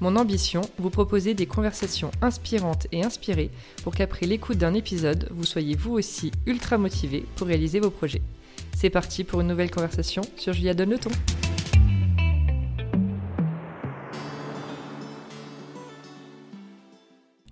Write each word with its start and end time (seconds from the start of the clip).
Mon 0.00 0.16
ambition, 0.16 0.62
vous 0.78 0.90
proposer 0.90 1.34
des 1.34 1.46
conversations 1.46 2.10
inspirantes 2.20 2.88
et 2.90 3.04
inspirées 3.04 3.50
pour 3.84 3.94
qu'après 3.94 4.26
l'écoute 4.26 4.58
d'un 4.58 4.74
épisode, 4.74 5.28
vous 5.30 5.44
soyez 5.44 5.76
vous 5.76 5.92
aussi 5.92 6.32
ultra 6.46 6.78
motivé 6.78 7.24
pour 7.36 7.46
réaliser 7.46 7.78
vos 7.78 7.90
projets. 7.90 8.22
C'est 8.76 8.90
parti 8.90 9.22
pour 9.22 9.40
une 9.40 9.46
nouvelle 9.46 9.70
conversation 9.70 10.22
sur 10.36 10.52
Julia 10.52 10.74
Donne 10.74 10.90
le 10.90 10.98
ton. 10.98 11.10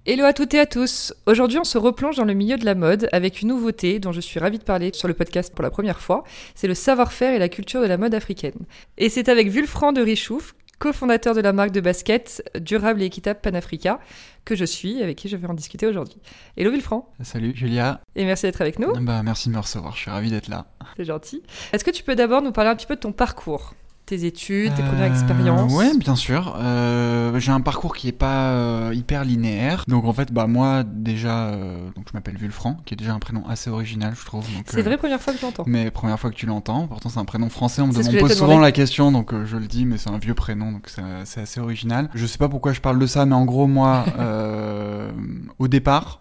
Hello 0.05 0.25
à 0.25 0.33
toutes 0.33 0.53
et 0.55 0.59
à 0.59 0.67
tous 0.67 1.15
Aujourd'hui 1.27 1.61
on 1.61 1.65
se 1.65 1.79
replonge 1.79 2.17
dans 2.17 2.25
le 2.25 2.35
milieu 2.35 2.57
de 2.57 2.65
la 2.65 2.75
mode 2.75 3.09
avec 3.13 3.41
une 3.41 3.51
nouveauté 3.51 4.01
dont 4.01 4.11
je 4.11 4.21
suis 4.21 4.41
ravie 4.41 4.59
de 4.59 4.65
parler 4.65 4.91
sur 4.93 5.07
le 5.07 5.15
podcast 5.15 5.55
pour 5.55 5.63
la 5.63 5.71
première 5.71 6.01
fois, 6.01 6.25
c'est 6.57 6.67
le 6.67 6.75
savoir-faire 6.75 7.33
et 7.35 7.39
la 7.39 7.49
culture 7.49 7.81
de 7.81 7.87
la 7.87 7.99
mode 7.99 8.13
africaine. 8.13 8.67
Et 8.99 9.09
c'est 9.09 9.29
avec 9.29 9.49
Vulfran 9.49 9.93
de 9.93 10.03
Richouf, 10.03 10.57
cofondateur 10.83 11.37
de 11.37 11.41
la 11.41 11.53
marque 11.53 11.71
de 11.71 11.81
basket 11.81 12.43
durable 12.61 13.03
et 13.03 13.05
équitable 13.05 13.39
Panafrica, 13.41 14.01
que 14.45 14.57
je 14.57 14.65
suis, 14.65 15.01
avec 15.01 15.17
qui 15.17 15.29
je 15.29 15.37
vais 15.37 15.47
en 15.47 15.55
discuter 15.55 15.87
aujourd'hui. 15.87 16.19
Hello 16.57 16.73
Villefranc 16.73 17.09
Salut 17.23 17.53
Julia 17.55 18.01
Et 18.17 18.25
merci 18.25 18.47
d'être 18.47 18.61
avec 18.61 18.81
nous 18.81 18.93
bah, 19.01 19.23
Merci 19.23 19.49
de 19.49 19.55
me 19.55 19.61
recevoir, 19.61 19.95
je 19.95 20.01
suis 20.01 20.11
ravi 20.11 20.31
d'être 20.31 20.49
là. 20.49 20.67
C'est 20.97 21.05
gentil. 21.05 21.45
Est-ce 21.73 21.85
que 21.85 21.93
tu 21.93 22.03
peux 22.03 22.17
d'abord 22.17 22.43
nous 22.43 22.51
parler 22.51 22.71
un 22.71 22.75
petit 22.75 22.89
peu 22.89 22.97
de 22.97 23.01
ton 23.01 23.13
parcours? 23.13 23.75
Tes 24.13 24.27
études, 24.27 24.75
tes 24.75 24.83
premières 24.83 25.11
euh, 25.11 25.15
expériences 25.15 25.73
Oui, 25.73 25.97
bien 25.97 26.17
sûr. 26.17 26.55
Euh, 26.61 27.41
j'ai 27.41 27.51
un 27.51 27.63
parcours 27.63 27.97
qui 27.97 28.09
est 28.09 28.13
pas 28.13 28.51
euh, 28.51 28.93
hyper 28.95 29.25
linéaire. 29.25 29.85
Donc 29.89 30.05
en 30.05 30.13
fait, 30.13 30.31
bah 30.31 30.47
moi 30.47 30.83
déjà, 30.85 31.51
donc 31.97 32.09
je 32.09 32.13
m'appelle 32.13 32.37
Vulfran, 32.37 32.77
qui 32.85 32.93
est 32.93 32.97
déjà 32.99 33.15
un 33.15 33.19
prénom 33.19 33.43
assez 33.49 33.71
original, 33.71 34.13
je 34.15 34.27
trouve. 34.27 34.45
C'est 34.67 34.83
vrai, 34.83 34.99
première 34.99 35.19
fois 35.19 35.33
que 35.33 35.39
tu 35.39 35.45
l'entends. 35.47 35.65
Mais 35.67 35.91
première 35.91 36.21
fois 36.21 36.29
que 36.29 36.35
tu 36.35 36.45
l'entends. 36.45 36.89
Pourtant, 36.89 37.09
c'est 37.09 37.21
un 37.21 37.25
prénom 37.25 37.49
français. 37.49 37.81
On 37.81 37.87
me, 37.87 38.21
pose 38.21 38.37
souvent 38.37 38.59
la 38.59 38.73
question, 38.73 39.13
donc 39.13 39.33
je 39.47 39.57
le 39.57 39.67
dis, 39.67 39.87
mais 39.87 39.97
c'est 39.97 40.11
un 40.11 40.19
vieux 40.19 40.35
prénom, 40.35 40.73
donc 40.73 40.91
c'est 41.25 41.41
assez 41.41 41.61
original. 41.61 42.11
Je 42.13 42.27
sais 42.27 42.39
pas 42.39 42.51
pourquoi 42.51 42.75
je 42.75 42.83
parle 42.83 42.99
de 42.99 43.07
ça, 43.07 43.25
mais 43.25 43.35
en 43.35 43.47
gros, 43.47 43.67
moi, 43.67 44.05
au 45.59 45.69
départ, 45.69 46.21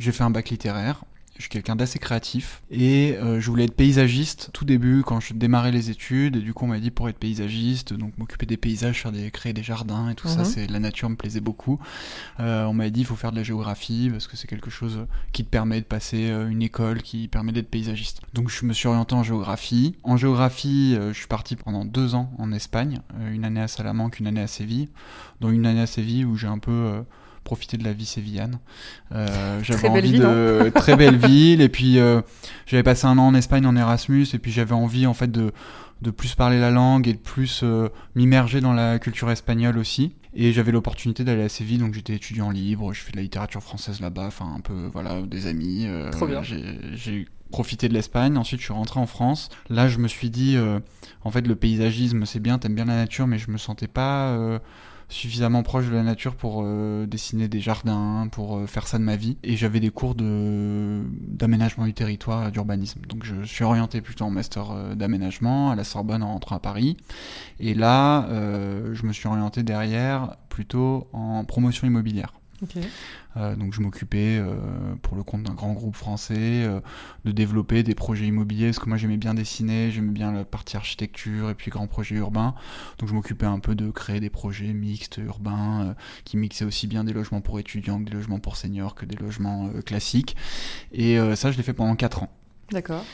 j'ai 0.00 0.10
fait 0.10 0.24
un 0.24 0.30
bac 0.30 0.50
littéraire 0.50 1.04
je 1.36 1.42
suis 1.42 1.48
quelqu'un 1.48 1.76
d'assez 1.76 1.98
créatif 1.98 2.62
et 2.70 3.16
euh, 3.16 3.40
je 3.40 3.50
voulais 3.50 3.64
être 3.64 3.74
paysagiste 3.74 4.50
tout 4.52 4.64
début 4.64 5.02
quand 5.02 5.18
je 5.18 5.32
démarrais 5.32 5.72
les 5.72 5.90
études 5.90 6.36
et 6.36 6.40
du 6.40 6.52
coup 6.52 6.66
on 6.66 6.68
m'a 6.68 6.78
dit 6.78 6.90
pour 6.90 7.08
être 7.08 7.18
paysagiste 7.18 7.94
donc 7.94 8.16
m'occuper 8.18 8.44
des 8.46 8.56
paysages 8.56 9.00
faire 9.00 9.12
des 9.12 9.30
créer 9.30 9.52
des 9.52 9.62
jardins 9.62 10.10
et 10.10 10.14
tout 10.14 10.28
ça 10.28 10.40
mhm. 10.40 10.44
c'est 10.44 10.66
la 10.70 10.78
nature 10.78 11.08
me 11.08 11.16
plaisait 11.16 11.40
beaucoup. 11.40 11.80
Euh, 12.40 12.64
on 12.64 12.74
m'a 12.74 12.90
dit 12.90 13.00
il 13.00 13.06
faut 13.06 13.16
faire 13.16 13.32
de 13.32 13.36
la 13.36 13.42
géographie 13.42 14.08
parce 14.10 14.26
que 14.26 14.36
c'est 14.36 14.46
quelque 14.46 14.70
chose 14.70 15.06
qui 15.32 15.44
te 15.44 15.48
permet 15.48 15.80
de 15.80 15.86
passer 15.86 16.30
euh, 16.30 16.48
une 16.48 16.62
école 16.62 17.02
qui 17.02 17.28
permet 17.28 17.52
d'être 17.52 17.70
paysagiste. 17.70 18.20
Donc 18.34 18.50
je 18.50 18.66
me 18.66 18.72
suis 18.72 18.88
orienté 18.88 19.14
en 19.14 19.22
géographie. 19.22 19.96
En 20.02 20.16
géographie 20.16 20.96
je 20.96 21.12
suis 21.12 21.28
parti 21.28 21.56
pendant 21.56 21.84
deux 21.84 22.14
ans 22.14 22.32
en 22.38 22.52
Espagne 22.52 23.00
une 23.30 23.44
année 23.44 23.60
à 23.60 23.68
Salamanque 23.68 24.20
une 24.20 24.26
année 24.26 24.42
à 24.42 24.46
Séville. 24.46 24.88
Dont 25.40 25.50
une 25.50 25.66
année 25.66 25.80
à 25.80 25.86
Séville 25.86 26.24
où 26.24 26.36
j'ai 26.36 26.46
un 26.46 26.58
peu 26.58 27.02
profiter 27.44 27.76
de 27.76 27.84
la 27.84 27.92
vie 27.92 28.06
sévillane. 28.06 28.58
Euh, 29.12 29.60
j'avais 29.62 29.88
envie 29.88 30.18
de 30.18 30.70
très 30.74 30.96
belle 30.96 31.16
ville 31.26 31.60
et 31.60 31.68
puis 31.68 31.98
euh, 31.98 32.20
j'avais 32.66 32.82
passé 32.82 33.06
un 33.06 33.18
an 33.18 33.28
en 33.28 33.34
Espagne 33.34 33.66
en 33.66 33.76
Erasmus 33.76 34.26
et 34.32 34.38
puis 34.38 34.52
j'avais 34.52 34.74
envie 34.74 35.06
en 35.06 35.14
fait 35.14 35.30
de 35.30 35.52
de 36.00 36.10
plus 36.10 36.34
parler 36.34 36.58
la 36.58 36.72
langue 36.72 37.06
et 37.06 37.12
de 37.12 37.18
plus 37.18 37.60
euh, 37.62 37.88
m'immerger 38.16 38.60
dans 38.60 38.72
la 38.72 38.98
culture 38.98 39.30
espagnole 39.30 39.78
aussi. 39.78 40.16
Et 40.34 40.52
j'avais 40.52 40.72
l'opportunité 40.72 41.22
d'aller 41.22 41.44
à 41.44 41.48
Séville, 41.48 41.78
donc 41.78 41.94
j'étais 41.94 42.14
étudiant 42.14 42.50
libre, 42.50 42.92
je 42.92 43.02
fais 43.02 43.12
de 43.12 43.18
la 43.18 43.22
littérature 43.22 43.62
française 43.62 44.00
là-bas, 44.00 44.26
enfin 44.26 44.52
un 44.56 44.58
peu, 44.58 44.90
voilà, 44.92 45.22
des 45.22 45.46
amis. 45.46 45.86
Trop 46.10 46.26
bien. 46.26 46.42
J'ai 46.42 47.28
profité 47.52 47.88
de 47.88 47.94
l'Espagne, 47.94 48.36
ensuite 48.36 48.58
je 48.58 48.64
suis 48.64 48.72
rentré 48.72 48.98
en 48.98 49.06
France. 49.06 49.48
Là, 49.68 49.86
je 49.86 49.98
me 49.98 50.08
suis 50.08 50.30
dit, 50.30 50.56
en 51.22 51.30
fait, 51.30 51.46
le 51.46 51.54
paysagisme, 51.54 52.24
c'est 52.24 52.40
bien, 52.40 52.58
t'aimes 52.58 52.74
bien 52.74 52.86
la 52.86 52.96
nature, 52.96 53.28
mais 53.28 53.38
je 53.38 53.50
me 53.50 53.58
sentais 53.58 53.86
pas 53.86 54.58
suffisamment 55.12 55.62
proche 55.62 55.86
de 55.86 55.94
la 55.94 56.02
nature 56.02 56.34
pour 56.34 56.62
euh, 56.64 57.06
dessiner 57.06 57.48
des 57.48 57.60
jardins, 57.60 58.28
pour 58.32 58.56
euh, 58.56 58.66
faire 58.66 58.88
ça 58.88 58.98
de 58.98 59.04
ma 59.04 59.16
vie. 59.16 59.36
Et 59.42 59.56
j'avais 59.56 59.80
des 59.80 59.90
cours 59.90 60.14
de 60.14 61.02
d'aménagement 61.28 61.84
du 61.84 61.94
territoire 61.94 62.48
et 62.48 62.50
d'urbanisme. 62.50 63.00
Donc 63.08 63.24
je 63.24 63.42
suis 63.44 63.64
orienté 63.64 64.00
plutôt 64.00 64.24
en 64.24 64.30
master 64.30 64.70
euh, 64.70 64.94
d'aménagement 64.94 65.70
à 65.70 65.76
la 65.76 65.84
Sorbonne 65.84 66.22
en 66.22 66.32
rentrant 66.32 66.56
à 66.56 66.60
Paris. 66.60 66.96
Et 67.60 67.74
là, 67.74 68.26
je 68.30 69.06
me 69.06 69.12
suis 69.12 69.28
orienté 69.28 69.62
derrière 69.62 70.36
plutôt 70.48 71.08
en 71.12 71.44
promotion 71.44 71.86
immobilière. 71.86 72.32
Euh, 73.36 73.56
donc 73.56 73.72
je 73.74 73.80
m'occupais 73.80 74.38
euh, 74.38 74.54
pour 75.02 75.16
le 75.16 75.22
compte 75.22 75.42
d'un 75.42 75.54
grand 75.54 75.72
groupe 75.72 75.96
français 75.96 76.34
euh, 76.38 76.80
de 77.24 77.32
développer 77.32 77.82
des 77.82 77.94
projets 77.94 78.26
immobiliers 78.26 78.66
parce 78.66 78.78
que 78.78 78.88
moi 78.88 78.98
j'aimais 78.98 79.16
bien 79.16 79.34
dessiner, 79.34 79.90
j'aimais 79.90 80.12
bien 80.12 80.32
la 80.32 80.44
partie 80.44 80.76
architecture 80.76 81.50
et 81.50 81.54
puis 81.54 81.70
grands 81.70 81.86
projets 81.86 82.16
urbains. 82.16 82.54
Donc 82.98 83.08
je 83.08 83.14
m'occupais 83.14 83.46
un 83.46 83.58
peu 83.58 83.74
de 83.74 83.90
créer 83.90 84.20
des 84.20 84.30
projets 84.30 84.72
mixtes 84.72 85.18
urbains 85.18 85.94
qui 86.24 86.36
mixaient 86.36 86.64
aussi 86.64 86.86
bien 86.86 87.04
des 87.04 87.12
logements 87.12 87.40
pour 87.40 87.58
étudiants 87.58 87.98
que 87.98 88.04
des 88.04 88.12
logements 88.12 88.38
pour 88.38 88.56
seniors 88.56 88.94
que 88.94 89.06
des 89.06 89.16
logements 89.16 89.70
classiques. 89.84 90.36
Et 90.92 91.16
ça 91.34 91.50
je 91.50 91.56
l'ai 91.56 91.62
fait 91.62 91.72
pendant 91.72 91.96
4 91.96 92.22
ans. 92.22 92.30
D'accord. 92.70 93.04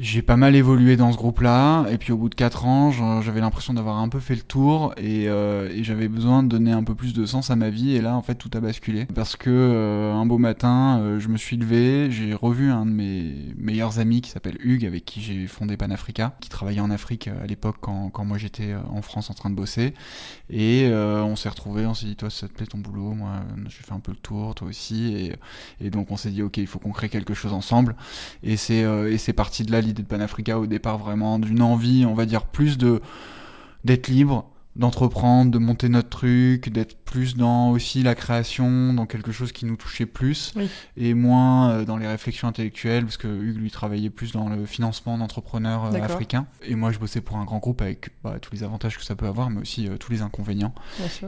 J'ai 0.00 0.22
pas 0.22 0.36
mal 0.36 0.54
évolué 0.54 0.96
dans 0.96 1.10
ce 1.10 1.16
groupe-là, 1.16 1.86
et 1.90 1.98
puis 1.98 2.12
au 2.12 2.16
bout 2.16 2.28
de 2.28 2.36
4 2.36 2.66
ans, 2.66 3.20
j'avais 3.20 3.40
l'impression 3.40 3.74
d'avoir 3.74 3.98
un 3.98 4.08
peu 4.08 4.20
fait 4.20 4.36
le 4.36 4.42
tour, 4.42 4.94
euh, 4.96 5.68
et, 5.74 5.82
j'avais 5.82 6.06
besoin 6.06 6.44
de 6.44 6.48
donner 6.48 6.70
un 6.70 6.84
peu 6.84 6.94
plus 6.94 7.14
de 7.14 7.26
sens 7.26 7.50
à 7.50 7.56
ma 7.56 7.68
vie, 7.68 7.96
et 7.96 8.00
là, 8.00 8.14
en 8.14 8.22
fait, 8.22 8.36
tout 8.36 8.50
a 8.54 8.60
basculé. 8.60 9.06
Parce 9.06 9.34
que 9.34 9.50
euh, 9.50 10.14
un 10.14 10.24
beau 10.24 10.38
matin, 10.38 11.00
euh, 11.00 11.18
je 11.18 11.26
me 11.26 11.36
suis 11.36 11.56
levé, 11.56 12.12
j'ai 12.12 12.32
revu 12.32 12.70
un 12.70 12.86
de 12.86 12.92
mes 12.92 13.34
meilleurs 13.56 13.98
amis 13.98 14.20
qui 14.20 14.30
s'appelle 14.30 14.56
Hugues, 14.60 14.86
avec 14.86 15.04
qui 15.04 15.20
j'ai 15.20 15.48
fondé 15.48 15.76
Panafrica, 15.76 16.36
qui 16.40 16.48
travaillait 16.48 16.80
en 16.80 16.90
Afrique 16.90 17.26
à 17.26 17.46
l'époque 17.46 17.78
quand, 17.80 18.10
quand, 18.10 18.24
moi 18.24 18.38
j'étais 18.38 18.76
en 18.90 19.02
France 19.02 19.30
en 19.30 19.34
train 19.34 19.50
de 19.50 19.56
bosser, 19.56 19.94
et 20.48 20.88
on 20.92 21.34
s'est 21.34 21.48
retrouvés, 21.48 21.86
on 21.86 21.94
s'est 21.94 22.06
dit, 22.06 22.14
toi, 22.14 22.30
ça 22.30 22.46
te 22.46 22.52
plaît 22.52 22.66
ton 22.66 22.78
boulot, 22.78 23.14
moi, 23.14 23.40
j'ai 23.66 23.82
fait 23.82 23.94
un 23.94 24.00
peu 24.00 24.12
le 24.12 24.18
tour, 24.18 24.54
toi 24.54 24.68
aussi, 24.68 25.14
et, 25.16 25.84
et 25.84 25.90
donc 25.90 26.12
on 26.12 26.16
s'est 26.16 26.30
dit, 26.30 26.42
ok, 26.42 26.58
il 26.58 26.68
faut 26.68 26.78
qu'on 26.78 26.92
crée 26.92 27.08
quelque 27.08 27.34
chose 27.34 27.52
ensemble, 27.52 27.96
et 28.44 28.56
c'est 28.56 29.32
parti 29.32 29.64
de 29.64 29.72
là 29.72 29.82
l'idée 29.88 30.02
de 30.02 30.08
Panafrica 30.08 30.58
au 30.58 30.66
départ 30.66 30.98
vraiment 30.98 31.38
d'une 31.38 31.62
envie, 31.62 32.06
on 32.06 32.14
va 32.14 32.26
dire 32.26 32.44
plus 32.44 32.78
de 32.78 33.00
d'être 33.84 34.08
libre, 34.08 34.50
d'entreprendre, 34.78 35.50
de 35.50 35.58
monter 35.58 35.88
notre 35.88 36.08
truc, 36.08 36.68
d'être 36.68 36.96
plus 37.04 37.36
dans 37.36 37.70
aussi 37.70 38.02
la 38.02 38.14
création, 38.14 38.94
dans 38.94 39.06
quelque 39.06 39.32
chose 39.32 39.50
qui 39.50 39.66
nous 39.66 39.76
touchait 39.76 40.06
plus, 40.06 40.54
et 40.96 41.14
moins 41.14 41.70
euh, 41.70 41.84
dans 41.84 41.96
les 41.96 42.06
réflexions 42.06 42.46
intellectuelles, 42.46 43.04
parce 43.04 43.16
que 43.16 43.26
Hugues 43.26 43.58
lui 43.58 43.70
travaillait 43.70 44.10
plus 44.10 44.32
dans 44.32 44.48
le 44.48 44.66
financement 44.66 45.18
d'entrepreneurs 45.18 45.86
euh, 45.86 46.00
africains, 46.00 46.46
et 46.62 46.76
moi 46.76 46.92
je 46.92 46.98
bossais 46.98 47.20
pour 47.20 47.38
un 47.38 47.44
grand 47.44 47.58
groupe 47.58 47.82
avec 47.82 48.10
bah, 48.22 48.38
tous 48.40 48.52
les 48.52 48.62
avantages 48.62 48.96
que 48.96 49.04
ça 49.04 49.16
peut 49.16 49.26
avoir, 49.26 49.50
mais 49.50 49.60
aussi 49.60 49.88
euh, 49.88 49.96
tous 49.96 50.12
les 50.12 50.22
inconvénients. 50.22 50.74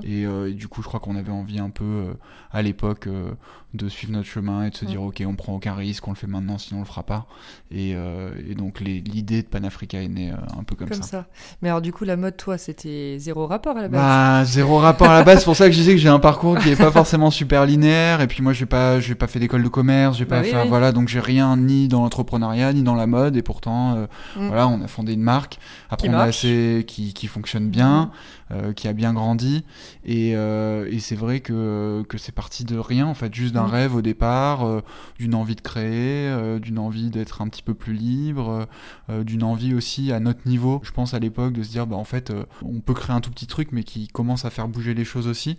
Et, 0.04 0.26
du 0.54 0.68
coup 0.68 0.82
je 0.82 0.86
crois 0.86 1.00
qu'on 1.00 1.16
avait 1.16 1.32
envie 1.32 1.58
un 1.58 1.70
peu 1.70 2.14
à 2.52 2.62
l'époque 2.62 3.08
de 3.74 3.88
suivre 3.88 4.12
notre 4.12 4.28
chemin 4.28 4.64
et 4.64 4.70
de 4.70 4.76
se 4.76 4.84
dire 4.84 5.02
ok 5.02 5.22
on 5.26 5.34
prend 5.34 5.54
aucun 5.54 5.74
risque, 5.74 6.06
on 6.08 6.10
le 6.10 6.16
fait 6.16 6.26
maintenant 6.26 6.58
sinon 6.58 6.80
on 6.80 6.82
le 6.82 6.88
fera 6.88 7.02
pas. 7.02 7.26
Et, 7.70 7.94
donc 8.56 8.80
l'idée 8.80 9.42
de 9.42 9.48
Panafrica 9.48 10.02
est 10.02 10.08
née 10.08 10.30
un 10.30 10.64
peu 10.64 10.74
comme, 10.74 10.88
comme 10.88 11.02
ça. 11.02 11.26
Mais 11.62 11.68
alors 11.68 11.80
du 11.80 11.92
coup 11.92 12.04
la 12.04 12.16
mode 12.16 12.36
toi 12.36 12.58
c'était 12.58 13.16
zéro 13.18 13.46
rapport 13.46 13.76
à 13.76 13.82
la 13.82 13.88
base? 13.88 14.00
Bah, 14.00 14.44
Zéro 14.44 14.78
rapport 14.78 15.10
à 15.10 15.14
la 15.14 15.22
base, 15.22 15.40
c'est 15.40 15.44
pour 15.44 15.56
ça 15.56 15.66
que 15.66 15.72
je 15.72 15.78
disais 15.78 15.92
que 15.92 15.98
j'ai 15.98 16.08
un 16.08 16.18
parcours 16.18 16.58
qui 16.58 16.70
est 16.70 16.76
pas 16.76 16.90
forcément 16.90 17.30
super 17.30 17.66
linéaire. 17.66 18.20
Et 18.20 18.26
puis 18.26 18.42
moi, 18.42 18.52
j'ai 18.52 18.66
pas, 18.66 19.00
j'ai 19.00 19.14
pas 19.14 19.26
fait 19.26 19.38
d'école 19.38 19.62
de 19.62 19.68
commerce, 19.68 20.16
j'ai 20.16 20.24
pas 20.24 20.40
bah 20.40 20.44
fait, 20.44 20.66
voilà, 20.66 20.92
donc 20.92 21.08
j'ai 21.08 21.20
rien 21.20 21.56
ni 21.56 21.88
dans 21.88 22.02
l'entrepreneuriat 22.02 22.72
ni 22.72 22.82
dans 22.82 22.94
la 22.94 23.06
mode. 23.06 23.36
Et 23.36 23.42
pourtant, 23.42 23.96
euh, 23.96 24.06
mm. 24.36 24.46
voilà, 24.48 24.68
on 24.68 24.80
a 24.82 24.88
fondé 24.88 25.12
une 25.12 25.22
marque. 25.22 25.58
Après, 25.90 26.08
qui 26.08 26.14
on 26.14 26.18
a 26.18 26.22
assez, 26.22 26.84
qui, 26.86 27.14
qui 27.14 27.26
fonctionne 27.26 27.68
bien. 27.68 28.04
Mm. 28.04 28.10
Euh, 28.52 28.72
qui 28.72 28.88
a 28.88 28.92
bien 28.92 29.12
grandi. 29.12 29.64
Et, 30.04 30.32
euh, 30.34 30.88
et 30.90 30.98
c'est 30.98 31.14
vrai 31.14 31.38
que, 31.38 32.02
que 32.08 32.18
c'est 32.18 32.34
parti 32.34 32.64
de 32.64 32.76
rien, 32.78 33.06
en 33.06 33.14
fait, 33.14 33.32
juste 33.32 33.54
d'un 33.54 33.66
mm. 33.66 33.70
rêve 33.70 33.94
au 33.94 34.02
départ, 34.02 34.66
euh, 34.66 34.80
d'une 35.20 35.36
envie 35.36 35.54
de 35.54 35.60
créer, 35.60 36.58
d'une 36.58 36.80
envie 36.80 37.10
d'être 37.10 37.42
un 37.42 37.48
petit 37.48 37.62
peu 37.62 37.74
plus 37.74 37.94
libre, 37.94 38.66
d'une 39.08 39.44
envie 39.44 39.72
aussi 39.74 40.10
à 40.10 40.18
notre 40.18 40.48
niveau, 40.48 40.80
je 40.82 40.90
pense 40.90 41.14
à 41.14 41.20
l'époque, 41.20 41.52
de 41.52 41.62
se 41.62 41.70
dire, 41.70 41.86
bah, 41.86 41.96
en 41.96 42.04
fait, 42.04 42.32
on 42.62 42.80
peut 42.80 42.94
créer 42.94 43.14
un 43.14 43.20
tout 43.20 43.30
petit 43.30 43.46
truc, 43.46 43.68
mais 43.70 43.84
qui 43.84 44.08
commence 44.08 44.44
à 44.44 44.50
faire 44.50 44.66
bouger 44.66 44.94
les 44.94 45.04
choses 45.04 45.28
aussi. 45.28 45.56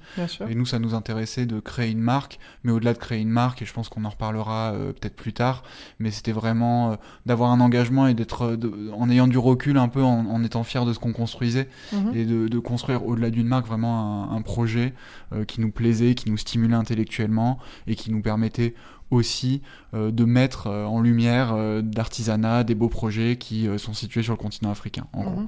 Et 0.49 0.55
nous, 0.55 0.65
ça 0.65 0.79
nous 0.79 0.93
intéressait 0.93 1.45
de 1.45 1.59
créer 1.59 1.91
une 1.91 2.01
marque, 2.01 2.39
mais 2.63 2.71
au-delà 2.71 2.93
de 2.93 2.97
créer 2.97 3.21
une 3.21 3.29
marque, 3.29 3.61
et 3.61 3.65
je 3.65 3.73
pense 3.73 3.88
qu'on 3.88 4.03
en 4.03 4.09
reparlera 4.09 4.73
peut-être 4.99 5.15
plus 5.15 5.33
tard, 5.33 5.63
mais 5.99 6.11
c'était 6.11 6.33
vraiment 6.33 6.97
d'avoir 7.25 7.51
un 7.51 7.61
engagement 7.61 8.07
et 8.07 8.13
d'être, 8.13 8.57
en 8.93 9.09
ayant 9.09 9.27
du 9.27 9.38
recul 9.38 9.77
un 9.77 9.88
peu, 9.88 10.03
en, 10.03 10.43
étant 10.43 10.63
fier 10.63 10.85
de 10.85 10.91
ce 10.91 10.99
qu'on 10.99 11.13
construisait, 11.13 11.69
mm-hmm. 11.93 12.15
et 12.15 12.25
de, 12.25 12.47
de 12.47 12.59
construire 12.59 12.81
au-delà 12.89 13.30
d'une 13.30 13.48
marque 13.48 13.68
vraiment 13.68 14.31
un, 14.31 14.42
projet 14.42 14.94
euh, 15.33 15.45
qui 15.45 15.62
nous 15.62 15.72
plaisait, 15.72 16.16
qui 16.16 16.30
nous 16.30 16.38
stimulait 16.38 16.75
intellectuellement 16.75 17.60
et 17.88 17.95
qui 17.95 18.12
nous 18.12 18.22
permettait 18.22 18.74
aussi 19.10 19.62
de 19.94 20.24
mettre 20.24 20.68
en 20.68 21.01
lumière 21.01 21.54
d'artisanat, 21.83 22.63
des 22.63 22.75
beaux 22.75 22.88
projets 22.88 23.36
qui 23.36 23.68
sont 23.78 23.94
situés 23.94 24.24
sur 24.24 24.31
le 24.31 24.38
continent 24.38 24.72
africain, 24.72 25.06
en 25.12 25.24
gros. 25.24 25.42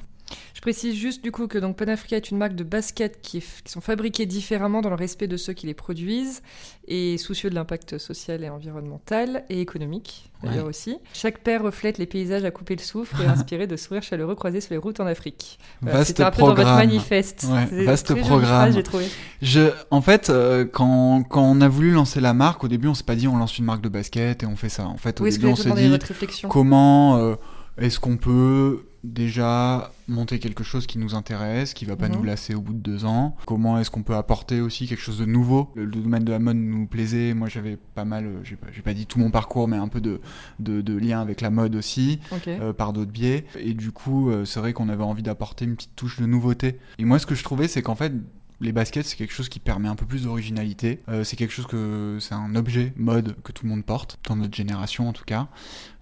Je 0.54 0.62
précise 0.62 0.96
juste 0.96 1.24
du 1.24 1.32
coup 1.32 1.48
que 1.48 1.58
donc 1.58 1.76
Panafrica 1.76 2.16
est 2.16 2.32
une 2.32 2.38
marque 2.38 2.56
de 2.56 2.64
baskets 2.64 3.20
qui, 3.22 3.44
sont 3.66 3.82
fabriquées 3.82 4.26
différemment 4.26 4.82
dans 4.82 4.90
le 4.90 4.96
respect 4.96 5.28
de 5.28 5.38
ceux 5.38 5.54
qui 5.54 5.68
les 5.68 5.74
produisent 5.74 6.42
et 6.88 7.18
soucieux 7.18 7.50
de 7.50 7.56
l'impact 7.56 7.98
social 7.98 8.44
et 8.44 8.50
environnemental 8.50 9.44
et 9.50 9.62
économique 9.62 10.30
d'ailleurs 10.44 10.68
aussi. 10.68 10.98
Chaque 11.14 11.40
paire 11.40 11.64
reflète 11.64 11.98
les 11.98 12.06
paysages 12.06 12.44
à 12.44 12.52
couper 12.52 12.76
le 12.76 12.82
souffle 12.82 13.22
et 13.22 13.26
inspiré 13.28 13.68
de 13.68 13.76
sourires 13.76 14.04
chaleureux 14.04 14.36
croisés 14.36 14.62
sur 14.62 14.74
les 14.74 14.78
routes 14.78 15.00
en 15.00 15.06
Afrique. 15.06 15.58
C'était 16.04 16.24
un 16.24 16.32
peu 16.32 16.42
dans 16.42 16.54
votre 16.54 16.76
manifeste. 16.76 17.46
vaste 17.72 18.14
programme. 18.16 18.82
trouvé. 18.84 19.08
Je, 19.42 19.72
en 19.92 20.02
fait, 20.02 20.30
euh, 20.30 20.66
quand, 20.66 21.24
quand, 21.24 21.44
on 21.44 21.62
a 21.62 21.68
voulu 21.68 21.92
lancer 21.92 22.22
la 22.22 22.34
marque, 22.34 22.64
au 22.64 22.68
début 22.68 22.88
on 22.88 22.94
s'est 22.94 23.04
pas 23.04 23.16
dit 23.16 23.28
on 23.28 23.38
lance 23.38 23.58
une 23.58 23.66
marque 23.66 23.82
de 23.82 23.90
basket 23.90 24.44
et 24.44 24.46
on 24.46 24.56
fait 24.56 24.70
ça. 24.70 24.88
En 24.88 24.98
fait, 24.98 25.20
au 25.22 25.28
début 25.28 25.48
on 25.48 25.56
s'est 25.56 25.72
dit 25.72 25.98
comment 26.50 27.18
euh, 27.18 27.36
est-ce 27.78 28.00
qu'on 28.00 28.18
peut 28.18 28.86
déjà 29.04 29.92
monter 30.08 30.40
quelque 30.40 30.64
chose 30.64 30.88
qui 30.88 30.98
nous 30.98 31.14
intéresse, 31.16 31.74
qui 31.74 31.86
va 31.86 31.96
pas 31.96 32.08
mhm. 32.08 32.16
nous 32.16 32.24
lasser 32.24 32.56
au 32.56 32.62
bout 32.62 32.74
de 32.74 32.80
deux 32.80 33.06
ans 33.06 33.36
Comment 33.46 33.80
est-ce 33.80 33.92
qu'on 33.92 34.04
peut 34.04 34.16
apporter 34.16 34.62
aussi 34.62 34.88
quelque 34.88 35.02
chose 35.02 35.20
de 35.20 35.26
nouveau? 35.26 35.72
Le, 35.76 35.86
domaine 35.88 36.24
de 36.24 36.32
la 36.32 36.40
mode 36.40 36.58
nous 36.58 36.88
plaisait. 36.88 37.34
Moi, 37.34 37.50
j'avais 37.50 37.78
pas 37.78 38.06
mal, 38.06 38.26
euh, 38.26 38.40
j'ai 38.44 38.56
pas, 38.56 38.68
pas, 38.84 38.94
dit 38.94 39.06
tout 39.06 39.20
mon 39.20 39.32
parcours, 39.32 39.68
mais 39.68 39.78
un 39.78 39.88
peu 39.88 40.02
de, 40.02 40.22
de, 40.60 40.98
lien 40.98 41.22
avec 41.22 41.42
la 41.42 41.50
mode 41.50 41.76
aussi, 41.76 42.20
euh, 42.48 42.74
par 42.74 42.94
d'autres 42.94 43.12
biais. 43.12 43.46
Et 43.60 43.74
du 43.74 43.92
coup, 43.92 44.30
euh, 44.30 44.46
c'est 44.46 44.60
vrai 44.60 44.74
qu'on 44.74 44.90
avait 44.90 45.04
envie 45.04 45.24
d'apporter 45.24 45.66
une 45.66 45.76
petite 45.76 45.96
touche 45.96 46.20
de 46.20 46.26
nouveauté. 46.26 46.80
Et 46.98 47.06
moi, 47.06 47.20
ce 47.20 47.26
que 47.26 47.36
je 47.36 47.44
trouvais, 47.44 47.68
c'est 47.68 47.82
qu'en 47.82 47.96
fait, 47.96 48.14
les 48.62 48.72
baskets, 48.72 49.06
c'est 49.06 49.18
quelque 49.18 49.34
chose 49.34 49.50
qui 49.50 49.60
permet 49.60 49.90
un 49.90 49.96
peu 49.96 50.06
plus 50.06 50.24
d'originalité. 50.24 51.02
c'est 51.24 51.36
quelque 51.36 51.52
chose 51.52 51.68
que 51.68 52.18
c'est 52.22 52.36
un 52.36 52.56
objet 52.56 52.94
mode 52.96 53.36
que 53.44 53.52
tout 53.52 53.66
le 53.66 53.70
monde 53.72 53.84
porte, 53.84 54.20
dans 54.30 54.38
notre 54.38 54.56
génération 54.56 55.10
en 55.10 55.14
tout 55.14 55.26
cas. 55.26 55.50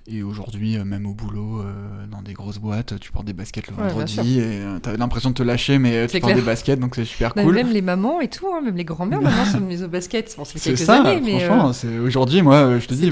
Et 0.07 0.23
aujourd'hui, 0.23 0.77
euh, 0.77 0.83
même 0.83 1.05
au 1.05 1.13
boulot, 1.13 1.59
euh, 1.59 2.07
dans 2.09 2.23
des 2.23 2.33
grosses 2.33 2.57
boîtes, 2.57 2.99
tu 2.99 3.11
portes 3.11 3.25
des 3.25 3.33
baskets 3.33 3.67
le 3.67 3.75
vendredi 3.75 4.39
et 4.39 4.43
euh, 4.43 4.79
t'as 4.81 4.97
l'impression 4.97 5.29
de 5.29 5.35
te 5.35 5.43
lâcher, 5.43 5.77
mais 5.77 6.07
tu 6.07 6.19
portes 6.19 6.33
des 6.33 6.41
baskets, 6.41 6.79
donc 6.79 6.95
c'est 6.95 7.05
super 7.05 7.35
cool. 7.35 7.53
Même 7.53 7.69
les 7.69 7.83
mamans 7.83 8.19
et 8.19 8.27
tout, 8.27 8.47
hein, 8.51 8.61
même 8.61 8.75
les 8.75 8.83
grands-mères 8.83 9.21
maintenant 9.21 9.45
sont 9.45 9.59
mises 9.59 9.83
aux 9.83 9.87
baskets. 9.87 10.33
Bon, 10.37 10.43
c'est 10.43 10.75
ça, 10.75 11.03
années, 11.03 11.39
franchement. 11.39 11.71
Aujourd'hui, 12.03 12.41
moi, 12.41 12.79
je 12.79 12.87
te 12.87 12.95
dis, 12.95 13.11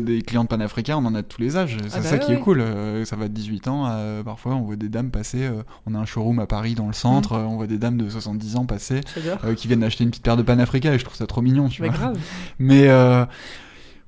des 0.00 0.22
clients 0.22 0.44
de 0.44 0.48
panafricains, 0.48 0.96
on 0.96 1.04
en 1.04 1.14
a 1.14 1.20
de 1.20 1.26
tous 1.26 1.40
les 1.40 1.56
âges. 1.56 1.76
C'est 1.88 1.98
ah 1.98 2.02
ça 2.02 2.16
bah 2.16 2.18
qui 2.18 2.32
est 2.32 2.38
cool. 2.38 2.64
ça 3.04 3.16
va 3.16 3.28
de 3.28 3.34
18 3.34 3.68
ans 3.68 4.22
parfois, 4.24 4.54
on 4.54 4.62
voit 4.62 4.76
des 4.76 4.88
dames 4.88 5.10
passer. 5.10 5.48
on 5.86 5.94
a 5.94 5.98
un 5.98 6.06
showroom 6.06 6.38
à 6.38 6.46
Paris 6.46 6.74
dans 6.74 6.86
le 6.86 6.94
centre, 6.94 7.34
mmh. 7.34 7.46
on 7.46 7.56
voit 7.56 7.66
des 7.66 7.78
dames 7.78 7.98
de 7.98 8.08
70 8.08 8.56
ans 8.56 8.64
passer 8.64 9.00
qui 9.56 9.68
viennent 9.68 9.84
acheter 9.84 10.04
une 10.04 10.10
petite 10.10 10.24
paire 10.24 10.36
de 10.36 10.42
panafricains 10.42 10.94
et 10.94 10.98
je 10.98 11.04
trouve 11.04 11.16
ça 11.16 11.26
trop 11.26 11.42
mignon, 11.42 11.68
tu 11.68 11.82
mais 11.82 11.88
vois. 11.88 11.96
Grave. 11.96 12.18
Mais 12.58 12.88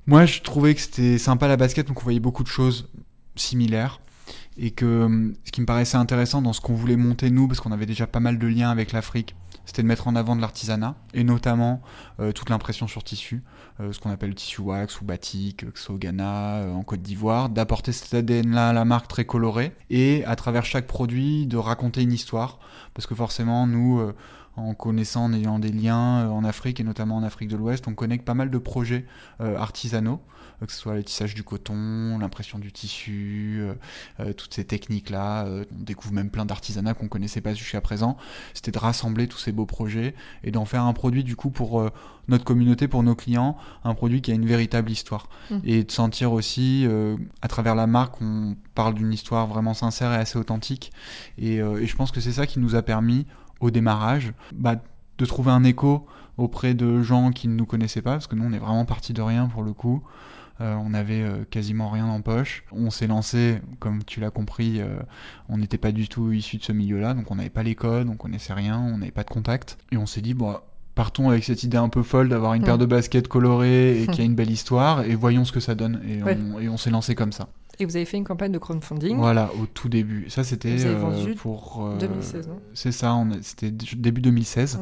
moi, 0.09 0.25
je 0.25 0.41
trouvais 0.41 0.73
que 0.73 0.81
c'était 0.81 1.19
sympa 1.19 1.47
la 1.47 1.55
basket, 1.55 1.87
donc 1.87 1.99
on 1.99 2.03
voyait 2.03 2.19
beaucoup 2.19 2.41
de 2.41 2.47
choses 2.47 2.89
similaires. 3.35 4.01
Et 4.57 4.71
que 4.71 5.03
hum, 5.03 5.35
ce 5.45 5.51
qui 5.51 5.61
me 5.61 5.67
paraissait 5.67 5.97
intéressant 5.97 6.41
dans 6.41 6.51
ce 6.51 6.61
qu'on 6.61 6.73
voulait 6.73 6.95
monter 6.95 7.29
nous, 7.29 7.47
parce 7.47 7.59
qu'on 7.59 7.71
avait 7.71 7.85
déjà 7.85 8.07
pas 8.07 8.19
mal 8.19 8.39
de 8.39 8.47
liens 8.47 8.71
avec 8.71 8.91
l'Afrique, 8.91 9.35
c'était 9.65 9.83
de 9.83 9.87
mettre 9.87 10.07
en 10.07 10.15
avant 10.15 10.35
de 10.35 10.41
l'artisanat, 10.41 10.95
et 11.13 11.23
notamment 11.23 11.83
euh, 12.19 12.31
toute 12.31 12.49
l'impression 12.49 12.87
sur 12.87 13.03
tissu, 13.03 13.43
euh, 13.79 13.93
ce 13.93 13.99
qu'on 13.99 14.09
appelle 14.09 14.29
le 14.29 14.35
tissu 14.35 14.61
wax 14.61 14.99
ou 14.99 15.05
batik, 15.05 15.71
que 15.71 15.77
ce 15.77 15.85
soit 15.85 15.95
au 15.95 15.99
Ghana, 15.99 16.55
euh, 16.55 16.73
en 16.73 16.81
Côte 16.81 17.03
d'Ivoire, 17.03 17.49
d'apporter 17.49 17.91
cet 17.91 18.11
ADN-là 18.15 18.69
à 18.69 18.73
la 18.73 18.85
marque 18.85 19.07
très 19.07 19.25
colorée, 19.25 19.75
et 19.91 20.25
à 20.25 20.35
travers 20.35 20.65
chaque 20.65 20.87
produit, 20.87 21.45
de 21.45 21.57
raconter 21.57 22.01
une 22.01 22.13
histoire, 22.13 22.57
parce 22.95 23.05
que 23.05 23.13
forcément, 23.13 23.67
nous 23.67 24.01
en 24.59 24.73
connaissant, 24.73 25.25
en 25.25 25.33
ayant 25.33 25.59
des 25.59 25.71
liens 25.71 26.25
euh, 26.25 26.29
en 26.29 26.43
Afrique 26.43 26.79
et 26.79 26.83
notamment 26.83 27.17
en 27.17 27.23
Afrique 27.23 27.49
de 27.49 27.57
l'Ouest, 27.57 27.87
on 27.87 27.93
connecte 27.93 28.25
pas 28.25 28.33
mal 28.33 28.49
de 28.49 28.57
projets 28.57 29.05
euh, 29.41 29.57
artisanaux, 29.57 30.21
euh, 30.61 30.65
que 30.65 30.71
ce 30.71 30.79
soit 30.79 30.95
le 30.95 31.03
tissage 31.03 31.33
du 31.35 31.43
coton, 31.43 32.17
l'impression 32.19 32.59
du 32.59 32.71
tissu, 32.71 33.63
toutes 34.37 34.53
ces 34.53 34.65
techniques-là. 34.65 35.45
on 35.47 35.83
découvre 35.83 36.13
même 36.13 36.29
plein 36.29 36.45
d'artisanats 36.45 36.93
qu'on 36.93 37.07
connaissait 37.07 37.41
pas 37.41 37.53
jusqu'à 37.53 37.81
présent. 37.81 38.17
C'était 38.53 38.71
de 38.71 38.77
rassembler 38.77 39.27
tous 39.27 39.37
ces 39.37 39.51
beaux 39.51 39.65
projets 39.65 40.13
et 40.43 40.51
d'en 40.51 40.65
faire 40.65 40.83
un 40.83 40.93
produit 40.93 41.23
du 41.23 41.35
coup 41.35 41.49
pour 41.49 41.89
notre 42.27 42.43
communauté, 42.43 42.87
pour 42.87 43.03
nos 43.03 43.15
clients, 43.15 43.57
un 43.83 43.93
produit 43.93 44.21
qui 44.21 44.31
a 44.31 44.35
une 44.35 44.45
véritable 44.45 44.91
histoire. 44.91 45.29
Mmh. 45.49 45.57
Et 45.63 45.83
de 45.83 45.91
sentir 45.91 46.33
aussi, 46.33 46.87
à 47.41 47.47
travers 47.47 47.75
la 47.75 47.87
marque, 47.87 48.21
on 48.21 48.55
parle 48.75 48.93
d'une 48.93 49.13
histoire 49.13 49.47
vraiment 49.47 49.73
sincère 49.73 50.11
et 50.11 50.17
assez 50.17 50.37
authentique. 50.37 50.91
Et, 51.37 51.55
et 51.55 51.87
je 51.87 51.95
pense 51.95 52.11
que 52.11 52.19
c'est 52.19 52.33
ça 52.33 52.45
qui 52.45 52.59
nous 52.59 52.75
a 52.75 52.81
permis, 52.81 53.25
au 53.59 53.71
démarrage, 53.71 54.33
bah, 54.53 54.75
de 55.17 55.25
trouver 55.25 55.51
un 55.51 55.63
écho 55.63 56.05
auprès 56.37 56.73
de 56.73 57.01
gens 57.01 57.31
qui 57.31 57.47
ne 57.47 57.55
nous 57.55 57.65
connaissaient 57.65 58.01
pas, 58.01 58.13
parce 58.13 58.27
que 58.27 58.35
nous 58.35 58.45
on 58.45 58.53
est 58.53 58.59
vraiment 58.59 58.85
parti 58.85 59.13
de 59.13 59.21
rien 59.21 59.47
pour 59.47 59.63
le 59.63 59.73
coup. 59.73 60.03
Euh, 60.61 60.75
on 60.83 60.93
avait 60.93 61.21
euh, 61.21 61.45
quasiment 61.49 61.89
rien 61.89 62.05
en 62.05 62.21
poche. 62.21 62.65
On 62.73 62.89
s'est 62.89 63.07
lancé, 63.07 63.61
comme 63.79 64.03
tu 64.03 64.19
l'as 64.19 64.29
compris, 64.29 64.81
euh, 64.81 64.99
on 65.47 65.57
n'était 65.57 65.77
pas 65.77 65.93
du 65.93 66.09
tout 66.09 66.33
issu 66.33 66.57
de 66.57 66.63
ce 66.63 66.73
milieu-là, 66.73 67.13
donc 67.13 67.31
on 67.31 67.35
n'avait 67.35 67.49
pas 67.49 67.63
les 67.63 67.75
codes, 67.75 68.09
on 68.09 68.17
connaissait 68.17 68.53
rien, 68.53 68.77
on 68.77 68.97
n'avait 68.97 69.11
pas 69.11 69.23
de 69.23 69.29
contact. 69.29 69.77
Et 69.91 69.97
on 69.97 70.05
s'est 70.05 70.19
dit, 70.19 70.33
bon, 70.33 70.57
partons 70.95 71.29
avec 71.29 71.45
cette 71.45 71.63
idée 71.63 71.77
un 71.77 71.87
peu 71.87 72.03
folle 72.03 72.27
d'avoir 72.27 72.55
une 72.55 72.63
paire 72.63 72.77
de 72.77 72.85
baskets 72.85 73.29
colorées 73.29 74.01
et 74.01 74.07
qui 74.11 74.19
a 74.19 74.25
une 74.25 74.35
belle 74.35 74.51
histoire, 74.51 75.03
et 75.03 75.15
voyons 75.15 75.45
ce 75.45 75.53
que 75.53 75.61
ça 75.61 75.75
donne. 75.75 76.01
Et 76.05 76.21
on, 76.23 76.59
et 76.59 76.67
on 76.67 76.77
s'est 76.77 76.91
lancé 76.91 77.15
comme 77.15 77.31
ça. 77.31 77.47
Et 77.81 77.85
vous 77.85 77.95
avez 77.95 78.05
fait 78.05 78.17
une 78.17 78.25
campagne 78.25 78.51
de 78.51 78.57
crowdfunding. 78.57 79.17
Voilà, 79.17 79.49
au 79.61 79.65
tout 79.65 79.87
début. 79.87 80.29
Ça, 80.29 80.43
c'était 80.43 80.75
euh, 80.85 81.33
pour. 81.35 81.89
2016, 81.99 82.47
non? 82.47 82.59
C'est 82.73 82.91
ça, 82.91 83.17
c'était 83.41 83.71
début 83.71 84.21
2016. 84.21 84.79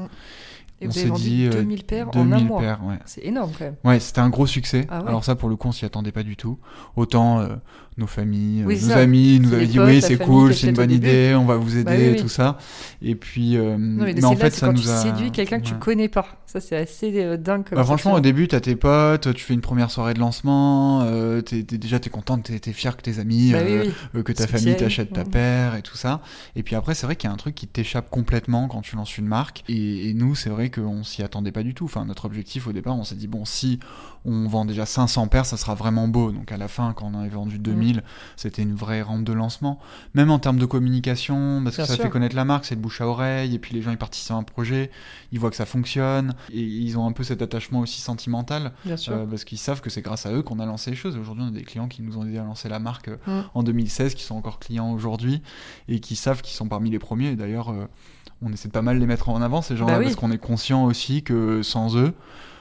Et 0.79 0.85
on 0.85 0.89
vous 0.89 0.97
avez 0.99 1.07
vendu 1.07 1.21
dit, 1.23 1.49
2000 1.49 1.79
euh, 1.79 1.83
paires 1.83 2.07
en 2.15 2.31
un 2.31 2.39
mois. 2.39 2.61
Paires, 2.61 2.83
ouais. 2.85 2.99
C'est 3.05 3.25
énorme 3.25 3.51
quand 3.57 3.65
même. 3.65 3.75
Ouais, 3.83 3.99
c'était 3.99 4.19
un 4.19 4.29
gros 4.29 4.45
succès. 4.45 4.85
Ah 4.89 4.99
Alors 5.07 5.23
ça, 5.23 5.35
pour 5.35 5.49
le 5.49 5.55
coup, 5.55 5.67
on 5.67 5.71
s'y 5.71 5.85
attendait 5.85 6.11
pas 6.11 6.23
du 6.23 6.35
tout. 6.37 6.59
Autant 6.95 7.39
euh, 7.39 7.55
nos 7.97 8.07
familles, 8.07 8.63
nos 8.63 8.91
amis 8.91 9.39
nous 9.39 9.53
avaient 9.53 9.65
dit 9.65 9.79
oui, 9.79 10.01
c'est 10.01 10.17
cool, 10.17 10.53
c'est 10.53 10.67
une 10.67 10.75
bonne 10.75 10.91
idée, 10.91 11.33
on 11.35 11.45
va 11.45 11.55
vous 11.55 11.77
aider 11.77 11.83
bah 11.83 11.95
et 11.95 12.15
tout 12.15 12.29
ça. 12.29 12.57
Et 13.01 13.15
puis, 13.15 13.57
euh, 13.57 13.75
mais, 13.77 14.23
en 14.23 14.35
fait, 14.35 14.51
ça 14.51 14.71
nous 14.71 14.89
a. 14.89 15.01
Tu 15.01 15.09
séduis 15.09 15.31
quelqu'un 15.31 15.59
que 15.59 15.65
tu 15.65 15.73
connais 15.75 16.07
pas. 16.07 16.27
Ça, 16.45 16.59
c'est 16.59 16.75
assez 16.75 17.37
dingue. 17.37 17.63
Comme 17.67 17.77
bah, 17.77 17.83
franchement, 17.83 18.13
au 18.13 18.19
début, 18.19 18.47
t'as 18.47 18.59
tes 18.59 18.75
potes, 18.75 19.33
tu 19.33 19.43
fais 19.43 19.53
une 19.55 19.61
première 19.61 19.89
soirée 19.89 20.13
de 20.13 20.19
lancement, 20.19 21.01
euh, 21.03 21.41
es, 21.51 21.63
déjà 21.63 21.99
t'es 21.99 22.09
content, 22.09 22.37
t'es 22.37 22.61
es 22.63 22.73
fier 22.73 22.95
que 22.95 23.01
tes 23.01 23.19
amis, 23.19 23.51
bah 23.51 24.23
que 24.23 24.31
ta 24.31 24.47
famille 24.47 24.75
t'achète 24.75 25.13
ta 25.13 25.23
paire 25.23 25.75
et 25.75 25.81
tout 25.81 25.97
ça. 25.97 26.21
Et 26.55 26.63
puis 26.63 26.75
après, 26.75 26.93
c'est 26.93 27.07
vrai 27.07 27.15
qu'il 27.15 27.27
y 27.27 27.31
a 27.31 27.33
un 27.33 27.37
truc 27.37 27.55
qui 27.55 27.67
t'échappe 27.67 28.09
complètement 28.09 28.67
quand 28.67 28.81
tu 28.81 28.95
lances 28.95 29.17
une 29.17 29.27
marque. 29.27 29.63
Et, 29.67 30.09
et 30.09 30.13
nous, 30.13 30.35
c'est 30.35 30.49
vrai 30.49 30.69
qu'on 30.69 31.03
s'y 31.03 31.23
attendait 31.23 31.51
pas 31.51 31.63
du 31.63 31.73
tout. 31.73 31.85
Enfin, 31.85 32.05
notre 32.05 32.25
objectif 32.25 32.67
au 32.67 32.73
départ, 32.73 32.95
on 32.95 33.03
s'est 33.03 33.15
dit, 33.15 33.27
bon, 33.27 33.43
si 33.45 33.79
on 34.27 34.47
vend 34.47 34.65
déjà 34.65 34.85
500 34.85 35.27
paires, 35.27 35.45
ça 35.45 35.55
sera 35.55 35.73
vraiment 35.73 36.07
beau. 36.07 36.31
Donc 36.31 36.51
à 36.51 36.57
la 36.57 36.67
fin, 36.67 36.93
quand 36.93 37.09
on 37.11 37.15
en 37.15 37.21
avait 37.21 37.29
vendu 37.29 37.59
2000, 37.59 37.86
c'était 38.35 38.61
une 38.61 38.75
vraie 38.75 39.01
rampe 39.01 39.23
de 39.23 39.33
lancement. 39.33 39.79
Même 40.13 40.31
en 40.31 40.39
termes 40.39 40.57
de 40.57 40.65
communication, 40.65 41.61
parce 41.63 41.77
que 41.77 41.85
ça 41.85 41.97
fait 41.97 42.09
connaître 42.09 42.35
la 42.35 42.45
marque, 42.45 42.65
c'est 42.65 42.75
de 42.75 42.81
bouche 42.81 43.01
à 43.01 43.07
oreille, 43.07 43.55
et 43.55 43.59
puis 43.59 43.73
les 43.73 43.81
gens 43.81 43.91
ils 43.91 43.97
participent 43.97 44.31
à 44.31 44.35
un 44.35 44.43
projet, 44.43 44.91
ils 45.31 45.39
voient 45.39 45.49
que 45.49 45.55
ça 45.55 45.65
fonctionne, 45.65 46.35
et 46.51 46.61
ils 46.61 46.97
ont 46.97 47.05
un 47.05 47.11
peu 47.11 47.23
cet 47.23 47.41
attachement 47.41 47.79
aussi 47.79 48.01
sentimental, 48.01 48.73
euh, 48.87 49.25
parce 49.25 49.43
qu'ils 49.43 49.57
savent 49.57 49.81
que 49.81 49.89
c'est 49.89 50.01
grâce 50.01 50.25
à 50.25 50.33
eux 50.33 50.41
qu'on 50.41 50.59
a 50.59 50.65
lancé 50.65 50.91
les 50.91 50.97
choses. 50.97 51.17
Aujourd'hui, 51.17 51.43
on 51.45 51.49
a 51.49 51.51
des 51.51 51.63
clients 51.63 51.87
qui 51.87 52.01
nous 52.01 52.17
ont 52.17 52.25
aidé 52.25 52.37
à 52.37 52.43
lancer 52.43 52.69
la 52.69 52.79
marque 52.79 53.09
euh, 53.09 53.41
mm. 53.41 53.49
en 53.53 53.63
2016, 53.63 54.15
qui 54.15 54.23
sont 54.23 54.35
encore 54.35 54.59
clients 54.59 54.91
aujourd'hui, 54.91 55.41
et 55.87 55.99
qui 55.99 56.15
savent 56.15 56.41
qu'ils 56.41 56.55
sont 56.55 56.67
parmi 56.67 56.89
les 56.89 56.99
premiers. 56.99 57.29
Et 57.29 57.35
d'ailleurs, 57.35 57.69
euh, 57.69 57.87
on 58.41 58.51
essaie 58.51 58.67
de 58.67 58.73
pas 58.73 58.81
mal 58.81 58.99
les 58.99 59.07
mettre 59.07 59.29
en 59.29 59.41
avant, 59.41 59.61
ces 59.61 59.75
gens-là, 59.75 59.97
bah 59.97 60.03
parce 60.03 60.15
qu'on 60.15 60.31
est 60.31 60.37
conscient 60.37 60.85
aussi 60.85 61.23
que 61.23 61.63
sans 61.63 61.97
eux, 61.97 62.13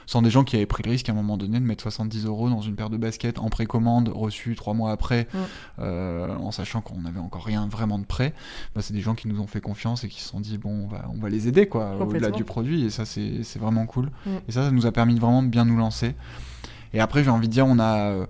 sans 0.07 0.21
des 0.21 0.31
gens 0.31 0.43
qui 0.43 0.55
avaient 0.55 0.65
pris 0.65 0.81
le 0.83 0.89
risque 0.89 1.09
à 1.09 1.11
un 1.11 1.15
moment 1.15 1.37
donné 1.37 1.59
de 1.59 1.65
mettre 1.65 1.83
70 1.83 2.25
euros 2.25 2.49
dans 2.49 2.61
une 2.61 2.75
paire 2.75 2.89
de 2.89 2.97
baskets 2.97 3.37
en 3.37 3.49
précommande 3.49 4.09
reçue 4.09 4.55
trois 4.55 4.73
mois 4.73 4.91
après, 4.91 5.27
mm. 5.33 5.37
euh, 5.79 6.35
en 6.37 6.51
sachant 6.51 6.81
qu'on 6.81 7.01
n'avait 7.01 7.19
encore 7.19 7.43
rien 7.43 7.67
vraiment 7.67 7.99
de 7.99 8.05
prêt. 8.05 8.33
Bah, 8.73 8.81
c'est 8.81 8.93
des 8.93 9.01
gens 9.01 9.13
qui 9.13 9.27
nous 9.27 9.39
ont 9.41 9.47
fait 9.47 9.61
confiance 9.61 10.05
et 10.05 10.07
qui 10.07 10.21
se 10.21 10.29
sont 10.29 10.39
dit 10.39 10.57
bon, 10.57 10.85
on 10.85 10.87
va, 10.87 11.05
on 11.13 11.19
va 11.19 11.29
les 11.29 11.47
aider 11.47 11.67
quoi, 11.67 11.95
au-delà 11.99 12.31
du 12.31 12.45
produit 12.45 12.85
et 12.85 12.89
ça 12.89 13.05
c'est 13.05 13.59
vraiment 13.59 13.85
cool. 13.85 14.09
Mm. 14.25 14.29
Et 14.47 14.51
ça, 14.53 14.63
ça 14.63 14.71
nous 14.71 14.85
a 14.85 14.91
permis 14.91 15.19
vraiment 15.19 15.43
de 15.43 15.49
bien 15.49 15.65
nous 15.65 15.77
lancer. 15.77 16.15
Et 16.93 17.01
après, 17.01 17.23
j'ai 17.23 17.29
envie 17.29 17.49
de 17.49 17.53
dire, 17.53 17.67
on 17.67 17.79
a 17.79 18.11
euh, 18.11 18.25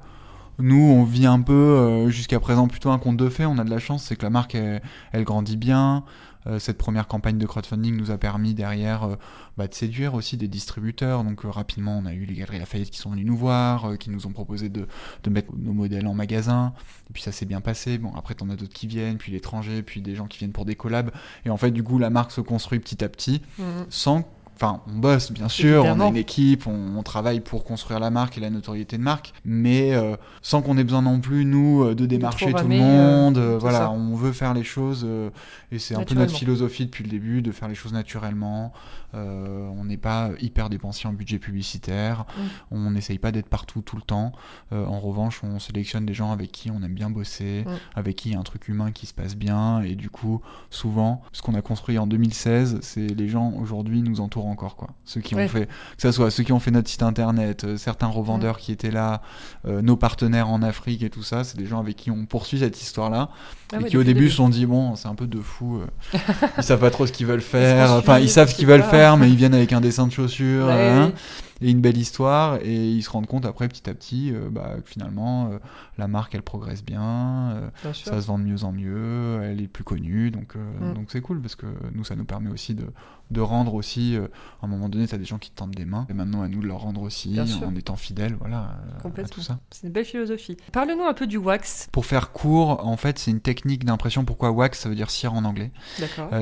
nous, 0.57 0.81
on 0.81 1.03
vit 1.03 1.27
un 1.27 1.41
peu 1.41 1.53
euh, 1.53 2.09
jusqu'à 2.09 2.39
présent 2.39 2.67
plutôt 2.67 2.89
un 2.89 2.97
conte 2.97 3.17
de 3.17 3.29
fées. 3.29 3.45
On 3.45 3.59
a 3.59 3.63
de 3.63 3.69
la 3.69 3.77
chance, 3.77 4.03
c'est 4.03 4.15
que 4.15 4.23
la 4.23 4.31
marque 4.31 4.55
elle 4.55 5.23
grandit 5.23 5.57
bien. 5.57 6.03
Euh, 6.47 6.59
cette 6.59 6.77
première 6.77 7.07
campagne 7.07 7.37
de 7.37 7.45
crowdfunding 7.45 7.95
nous 7.95 8.11
a 8.11 8.17
permis 8.17 8.53
derrière 8.53 9.03
euh, 9.03 9.15
bah, 9.57 9.67
de 9.67 9.73
séduire 9.73 10.13
aussi 10.13 10.37
des 10.37 10.47
distributeurs. 10.47 11.23
Donc 11.23 11.45
euh, 11.45 11.49
rapidement, 11.49 11.97
on 11.97 12.05
a 12.05 12.13
eu 12.13 12.25
les 12.25 12.35
Galeries 12.35 12.59
Lafayette 12.59 12.89
qui 12.89 12.99
sont 12.99 13.11
venus 13.11 13.25
nous 13.25 13.37
voir, 13.37 13.97
qui 13.97 14.09
nous 14.09 14.27
ont 14.27 14.31
proposé 14.31 14.69
de, 14.69 14.87
mettre 15.29 15.53
nos 15.57 15.73
modèles 15.73 16.07
en 16.07 16.13
magasin. 16.13 16.73
Et 17.09 17.13
puis 17.13 17.21
ça 17.21 17.31
s'est 17.31 17.45
bien 17.45 17.61
passé. 17.61 17.97
Bon, 17.97 18.13
après, 18.15 18.35
t'en 18.35 18.49
as 18.49 18.55
d'autres 18.55 18.73
qui 18.73 18.87
viennent, 18.87 19.17
puis 19.17 19.31
l'étranger, 19.31 19.83
puis 19.83 20.01
des 20.01 20.15
gens 20.15 20.27
qui 20.27 20.39
viennent 20.39 20.51
pour 20.51 20.65
des 20.65 20.75
collabs. 20.75 21.11
Et 21.45 21.49
en 21.49 21.57
fait, 21.57 21.71
du 21.71 21.83
coup, 21.83 21.99
la 21.99 22.09
marque 22.09 22.31
se 22.31 22.41
construit 22.41 22.79
petit 22.79 23.03
à 23.03 23.09
petit, 23.09 23.41
mmh. 23.59 23.63
sans 23.89 24.27
enfin, 24.59 24.81
on 24.87 24.97
bosse 24.97 25.31
bien 25.31 25.47
sûr, 25.49 25.85
on 25.85 25.99
a 25.99 26.07
une 26.07 26.17
équipe, 26.17 26.67
on, 26.67 26.97
on 26.97 27.03
travaille 27.03 27.39
pour 27.39 27.63
construire 27.63 27.99
la 27.99 28.09
marque 28.09 28.37
et 28.37 28.41
la 28.41 28.49
notoriété 28.49 28.97
de 28.97 29.03
marque, 29.03 29.33
mais 29.45 29.93
euh, 29.93 30.15
sans 30.41 30.61
qu'on 30.61 30.77
ait 30.77 30.83
besoin 30.83 31.01
non 31.03 31.19
plus 31.19 31.45
nous 31.45 31.83
euh, 31.83 31.95
de 31.95 32.05
démarcher 32.05 32.51
tout 32.53 32.67
le 32.67 32.75
euh, 32.75 32.79
monde. 32.79 33.37
euh, 33.37 33.57
voilà, 33.59 33.77
ça. 33.79 33.91
on 33.91 34.15
veut 34.15 34.31
faire 34.33 34.53
les 34.53 34.63
choses 34.63 35.05
euh, 35.07 35.29
et 35.71 35.79
c'est 35.79 35.95
un 35.95 36.03
peu 36.03 36.15
notre 36.15 36.35
philosophie 36.35 36.85
depuis 36.85 37.03
le 37.03 37.09
début 37.09 37.41
de 37.41 37.51
faire 37.51 37.67
les 37.69 37.75
choses 37.75 37.93
naturellement. 37.93 38.73
On 39.13 39.83
n'est 39.85 39.97
pas 39.97 40.29
hyper 40.41 40.69
dépensier 40.69 41.09
en 41.09 41.13
budget 41.13 41.39
publicitaire, 41.39 42.25
Mm. 42.37 42.41
on 42.71 42.91
n'essaye 42.91 43.17
pas 43.17 43.31
d'être 43.31 43.47
partout 43.49 43.81
tout 43.81 43.95
le 43.95 44.01
temps. 44.03 44.31
En 44.71 44.99
revanche, 44.99 45.41
on 45.43 45.57
sélectionne 45.59 46.05
des 46.05 46.13
gens 46.13 46.31
avec 46.31 46.51
qui 46.51 46.69
on 46.69 46.83
aime 46.83 46.93
bien 46.93 47.09
bosser, 47.09 47.63
Mm. 47.65 47.69
avec 47.95 48.15
qui 48.17 48.29
il 48.29 48.33
y 48.33 48.35
a 48.35 48.39
un 48.39 48.43
truc 48.43 48.67
humain 48.67 48.91
qui 48.91 49.05
se 49.07 49.13
passe 49.15 49.35
bien 49.35 49.81
et 49.81 49.95
du 49.95 50.09
coup, 50.11 50.41
souvent, 50.69 51.21
ce 51.31 51.41
qu'on 51.41 51.55
a 51.55 51.61
construit 51.61 51.97
en 51.97 52.05
2016, 52.05 52.79
c'est 52.81 53.07
les 53.07 53.27
gens 53.27 53.53
aujourd'hui 53.59 54.01
nous 54.03 54.19
entourent 54.21 54.46
encore 54.49 54.75
quoi. 54.75 54.89
Ceux 55.05 55.21
qui 55.21 55.35
Ouais. 55.35 55.45
ont 55.45 55.47
fait, 55.47 55.65
que 55.67 56.01
ça 56.01 56.11
soit 56.11 56.31
ceux 56.31 56.43
qui 56.43 56.51
ont 56.53 56.59
fait 56.59 56.71
notre 56.71 56.89
site 56.89 57.03
internet, 57.03 57.63
euh, 57.63 57.77
certains 57.77 58.07
revendeurs 58.07 58.57
qui 58.57 58.71
étaient 58.71 58.91
là, 58.91 59.21
euh, 59.67 59.81
nos 59.81 59.95
partenaires 59.95 60.49
en 60.49 60.61
Afrique 60.61 61.03
et 61.03 61.09
tout 61.09 61.23
ça, 61.23 61.43
c'est 61.43 61.57
des 61.57 61.65
gens 61.65 61.79
avec 61.79 61.95
qui 61.95 62.11
on 62.11 62.25
poursuit 62.25 62.59
cette 62.59 62.81
histoire-là 62.81 63.29
Ah 63.73 63.77
et 63.79 63.83
ouais, 63.83 63.89
qui 63.89 63.97
au 63.97 64.03
début 64.03 64.29
se 64.29 64.37
sont 64.37 64.49
dit 64.49 64.65
bon, 64.65 64.95
c'est 64.95 65.07
un 65.07 65.15
peu 65.15 65.27
de 65.27 65.39
fou, 65.39 65.77
euh, 65.79 66.17
ils 66.57 66.63
savent 66.63 66.79
pas 66.79 66.91
trop 66.91 67.05
ce 67.07 67.11
qu'ils 67.11 67.25
veulent 67.27 67.41
faire, 67.41 67.91
enfin 67.91 68.19
ils 68.19 68.29
savent 68.29 68.49
ce 68.49 68.55
qu'ils 68.55 68.67
veulent 68.67 68.83
faire, 68.83 69.17
mais 69.17 69.29
ils 69.29 69.35
viennent 69.35 69.53
avec 69.55 69.73
un 69.73 69.81
dessin 69.81 70.07
de 70.07 70.11
chaussures. 70.11 70.67
Ouais, 70.67 70.89
hein, 70.89 71.11
oui. 71.13 71.21
Et 71.61 71.71
une 71.71 71.81
belle 71.81 71.97
histoire 71.97 72.59
et 72.61 72.91
ils 72.91 73.01
se 73.01 73.09
rendent 73.09 73.27
compte 73.27 73.45
après 73.45 73.67
petit 73.67 73.89
à 73.89 73.93
petit 73.93 74.31
euh, 74.31 74.49
bah, 74.49 74.75
que 74.83 74.89
finalement 74.89 75.49
euh, 75.51 75.57
la 75.97 76.07
marque 76.07 76.35
elle 76.35 76.43
progresse 76.43 76.83
bien 76.83 77.51
euh, 77.51 77.69
Bien 77.83 77.93
ça 77.93 78.21
se 78.21 78.27
vend 78.27 78.37
de 78.37 78.43
mieux 78.43 78.63
en 78.63 78.71
mieux 78.71 79.41
elle 79.43 79.61
est 79.61 79.67
plus 79.67 79.83
connue 79.83 80.31
donc 80.31 80.55
Mm. 80.57 80.93
donc 80.93 81.07
c'est 81.09 81.21
cool 81.21 81.41
parce 81.41 81.55
que 81.55 81.65
nous 81.93 82.03
ça 82.03 82.15
nous 82.15 82.25
permet 82.25 82.49
aussi 82.49 82.73
de, 82.73 82.85
de 83.31 83.41
rendre 83.41 83.73
aussi 83.73 84.17
à 84.17 84.65
un 84.65 84.67
moment 84.67 84.89
donné 84.89 85.07
tu 85.07 85.13
as 85.13 85.17
des 85.17 85.25
gens 85.25 85.37
qui 85.37 85.51
te 85.51 85.55
tendent 85.55 85.75
des 85.75 85.85
mains 85.85 86.07
et 86.09 86.13
maintenant 86.13 86.41
à 86.41 86.47
nous 86.47 86.61
de 86.61 86.67
leur 86.67 86.79
rendre 86.79 87.01
aussi 87.01 87.37
en 87.63 87.75
étant 87.75 87.95
fidèles 87.95 88.35
voilà 88.39 88.79
à 89.03 89.23
tout 89.29 89.41
ça. 89.41 89.59
C'est 89.71 89.87
une 89.87 89.93
belle 89.93 90.05
philosophie. 90.05 90.57
Parle-nous 90.71 91.03
un 91.03 91.13
peu 91.13 91.27
du 91.27 91.37
wax. 91.37 91.89
pour 91.91 92.05
faire 92.05 92.31
court 92.31 92.85
en 92.85 92.97
fait 92.97 93.19
c'est 93.19 93.31
une 93.31 93.39
technique 93.39 93.85
d'impression. 93.85 94.25
Pourquoi 94.25 94.51
wax 94.51 94.79
ça 94.79 94.89
veut 94.89 94.95
dire 94.95 95.09
cire 95.09 95.33
en 95.33 95.43
anglais? 95.45 95.71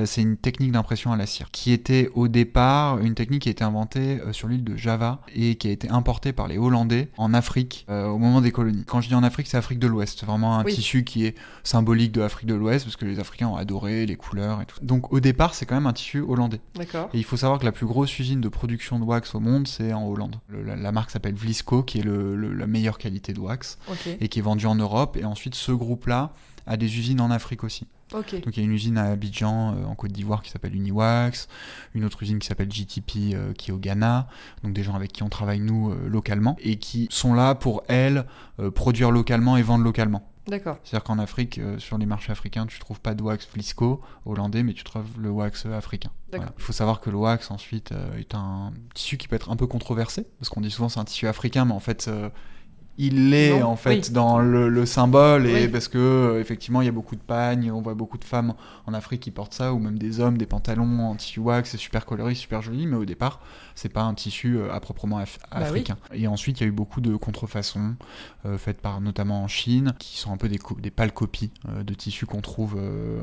C'est 0.04 0.22
une 0.22 0.36
technique 0.36 0.72
d'impression 0.72 1.12
à 1.12 1.16
la 1.16 1.26
cire 1.26 1.50
qui 1.50 1.72
était 1.72 2.10
au 2.14 2.28
départ 2.28 2.98
une 2.98 3.14
technique 3.14 3.42
qui 3.42 3.48
a 3.48 3.52
été 3.52 3.64
inventée 3.64 4.20
sur 4.32 4.48
l'île 4.48 4.64
de 4.64 4.76
Java 4.76 5.05
et 5.34 5.56
qui 5.56 5.68
a 5.68 5.70
été 5.70 5.88
importée 5.88 6.32
par 6.32 6.48
les 6.48 6.58
Hollandais 6.58 7.08
en 7.18 7.32
Afrique 7.34 7.86
euh, 7.88 8.06
au 8.08 8.18
moment 8.18 8.40
des 8.40 8.52
colonies. 8.52 8.84
Quand 8.86 9.00
je 9.00 9.08
dis 9.08 9.14
en 9.14 9.22
Afrique, 9.22 9.46
c'est 9.46 9.56
Afrique 9.56 9.78
de 9.78 9.86
l'Ouest, 9.86 10.18
C'est 10.20 10.26
vraiment 10.26 10.58
un 10.58 10.64
Oui. 10.64 10.74
tissu 10.74 11.04
qui 11.04 11.24
est 11.26 11.34
symbolique 11.64 12.12
de 12.12 12.20
l'Afrique 12.20 12.46
de 12.48 12.54
l'Ouest 12.54 12.84
parce 12.84 12.96
que 12.96 13.04
les 13.04 13.18
Africains 13.20 13.48
ont 13.48 13.56
adoré 13.56 14.06
les 14.06 14.16
couleurs 14.16 14.60
et 14.62 14.66
tout. 14.66 14.78
Donc 14.82 15.12
au 15.12 15.20
départ, 15.20 15.54
c'est 15.54 15.66
quand 15.66 15.74
même 15.74 15.86
un 15.86 15.92
tissu 15.92 16.20
hollandais. 16.20 16.60
D'accord. 16.74 17.08
Et 17.12 17.18
il 17.18 17.24
faut 17.24 17.36
savoir 17.36 17.58
que 17.58 17.64
la 17.64 17.72
plus 17.72 17.86
grosse 17.86 18.18
usine 18.18 18.40
de 18.40 18.48
production 18.48 18.98
de 18.98 19.04
wax 19.04 19.34
au 19.34 19.40
monde, 19.40 19.66
c'est 19.68 19.92
en 19.92 20.06
Hollande. 20.08 20.36
Le- 20.48 20.62
la, 20.62 20.76
la 20.76 20.92
marque 20.92 21.10
s'appelle 21.10 21.34
Vlisco, 21.34 21.82
qui 21.82 21.98
est 21.98 22.02
le- 22.02 22.36
le- 22.36 22.52
la 22.52 22.66
meilleure 22.66 22.98
qualité 22.98 23.32
de 23.32 23.40
wax 23.40 23.78
et 24.20 24.28
qui 24.28 24.38
est 24.38 24.42
vendue 24.42 24.66
en 24.66 24.74
Europe. 24.74 25.16
Et 25.16 25.24
ensuite, 25.24 25.54
ce 25.54 25.72
groupe-là 25.72 26.32
a 26.66 26.76
des 26.76 26.98
usines 26.98 27.20
en 27.20 27.30
Afrique 27.30 27.62
aussi. 27.64 27.86
Ok. 28.14 28.34
Donc 28.40 28.56
il 28.56 28.60
y 28.60 28.62
a 28.62 28.64
une 28.64 28.72
usine 28.72 28.98
à 28.98 29.10
Abidjan 29.10 29.74
euh, 29.74 29.84
en 29.84 29.94
Côte 29.94 30.12
d'Ivoire 30.12 30.42
qui 30.42 30.50
s'appelle 30.50 30.74
Uniwax, 30.74 31.48
une 31.94 32.04
autre 32.04 32.22
usine 32.22 32.38
qui 32.38 32.46
s'appelle 32.46 32.70
GTP 32.70 33.34
euh, 33.34 33.52
qui 33.52 33.70
est 33.70 33.74
au 33.74 33.78
Ghana, 33.78 34.28
donc 34.62 34.72
des 34.72 34.82
gens 34.82 34.94
avec 34.94 35.12
qui 35.12 35.22
on 35.22 35.28
travaille 35.28 35.60
nous 35.60 35.90
euh, 35.90 36.08
localement 36.08 36.56
et 36.60 36.76
qui 36.76 37.08
sont 37.10 37.34
là 37.34 37.54
pour 37.54 37.82
elles 37.88 38.24
produire 38.74 39.10
localement 39.10 39.56
et 39.56 39.62
vendre 39.62 39.84
localement. 39.84 40.30
D'accord. 40.46 40.78
C'est-à-dire 40.82 41.04
qu'en 41.04 41.18
Afrique, 41.18 41.60
sur 41.78 41.98
les 41.98 42.06
marchés 42.06 42.32
africains, 42.32 42.66
tu 42.66 42.78
trouves 42.78 43.00
pas 43.00 43.14
de 43.14 43.22
wax 43.22 43.44
Flisco 43.44 44.00
hollandais, 44.24 44.62
mais 44.62 44.72
tu 44.72 44.82
trouves 44.82 45.04
le 45.18 45.28
wax 45.28 45.66
africain. 45.66 46.10
Voilà. 46.30 46.52
Il 46.56 46.62
faut 46.62 46.72
savoir 46.72 47.00
que 47.00 47.10
le 47.10 47.16
wax 47.16 47.50
ensuite 47.50 47.92
est 48.16 48.34
un 48.34 48.72
tissu 48.94 49.18
qui 49.18 49.28
peut 49.28 49.36
être 49.36 49.50
un 49.50 49.56
peu 49.56 49.66
controversé, 49.66 50.26
parce 50.38 50.48
qu'on 50.48 50.62
dit 50.62 50.70
souvent 50.70 50.88
c'est 50.88 51.00
un 51.00 51.04
tissu 51.04 51.26
africain, 51.26 51.66
mais 51.66 51.74
en 51.74 51.80
fait 51.80 52.08
il 52.98 53.30
l'est 53.30 53.62
en 53.62 53.76
fait 53.76 54.06
oui. 54.06 54.12
dans 54.12 54.38
le, 54.38 54.68
le 54.68 54.86
symbole, 54.86 55.46
et 55.46 55.52
Oui. 55.64 55.68
parce 55.68 55.88
que 55.88 55.98
euh, 55.98 56.40
effectivement 56.40 56.80
il 56.80 56.86
y 56.86 56.88
a 56.88 56.92
beaucoup 56.92 57.14
de 57.16 57.20
pagnes, 57.20 57.70
on 57.70 57.82
voit 57.82 57.94
beaucoup 57.94 58.16
de 58.18 58.24
femmes 58.24 58.54
en 58.86 58.94
Afrique 58.94 59.20
qui 59.20 59.30
portent 59.30 59.52
ça, 59.54 59.72
ou 59.74 59.78
même 59.78 59.98
des 59.98 60.20
hommes, 60.20 60.38
des 60.38 60.46
pantalons 60.46 61.00
en 61.10 61.14
tissu 61.14 61.40
wax, 61.40 61.70
c'est 61.70 61.76
super 61.76 62.06
coloré, 62.06 62.34
super 62.34 62.62
joli, 62.62 62.86
mais 62.86 62.96
au 62.96 63.04
départ 63.04 63.40
c'est 63.74 63.90
pas 63.90 64.02
un 64.02 64.14
tissu 64.14 64.56
euh, 64.56 64.72
à 64.72 64.80
proprement 64.80 65.20
af- 65.20 65.36
Bah 65.50 65.58
oui. 65.58 65.64
africain. 65.64 65.98
Et 66.14 66.26
ensuite 66.26 66.60
il 66.60 66.62
y 66.62 66.66
a 66.66 66.68
eu 66.68 66.72
beaucoup 66.72 67.02
de 67.02 67.14
contrefaçons 67.16 67.96
euh, 68.46 68.56
faites 68.56 68.80
par 68.80 69.02
notamment 69.02 69.42
en 69.42 69.48
Chine, 69.48 69.92
qui 69.98 70.16
sont 70.18 70.32
un 70.32 70.38
peu 70.38 70.48
des, 70.48 70.58
des 70.78 70.90
pâles 70.90 71.12
copies 71.12 71.50
euh, 71.68 71.82
de 71.82 71.92
tissus 71.92 72.24
qu'on 72.24 72.40
trouve 72.40 72.80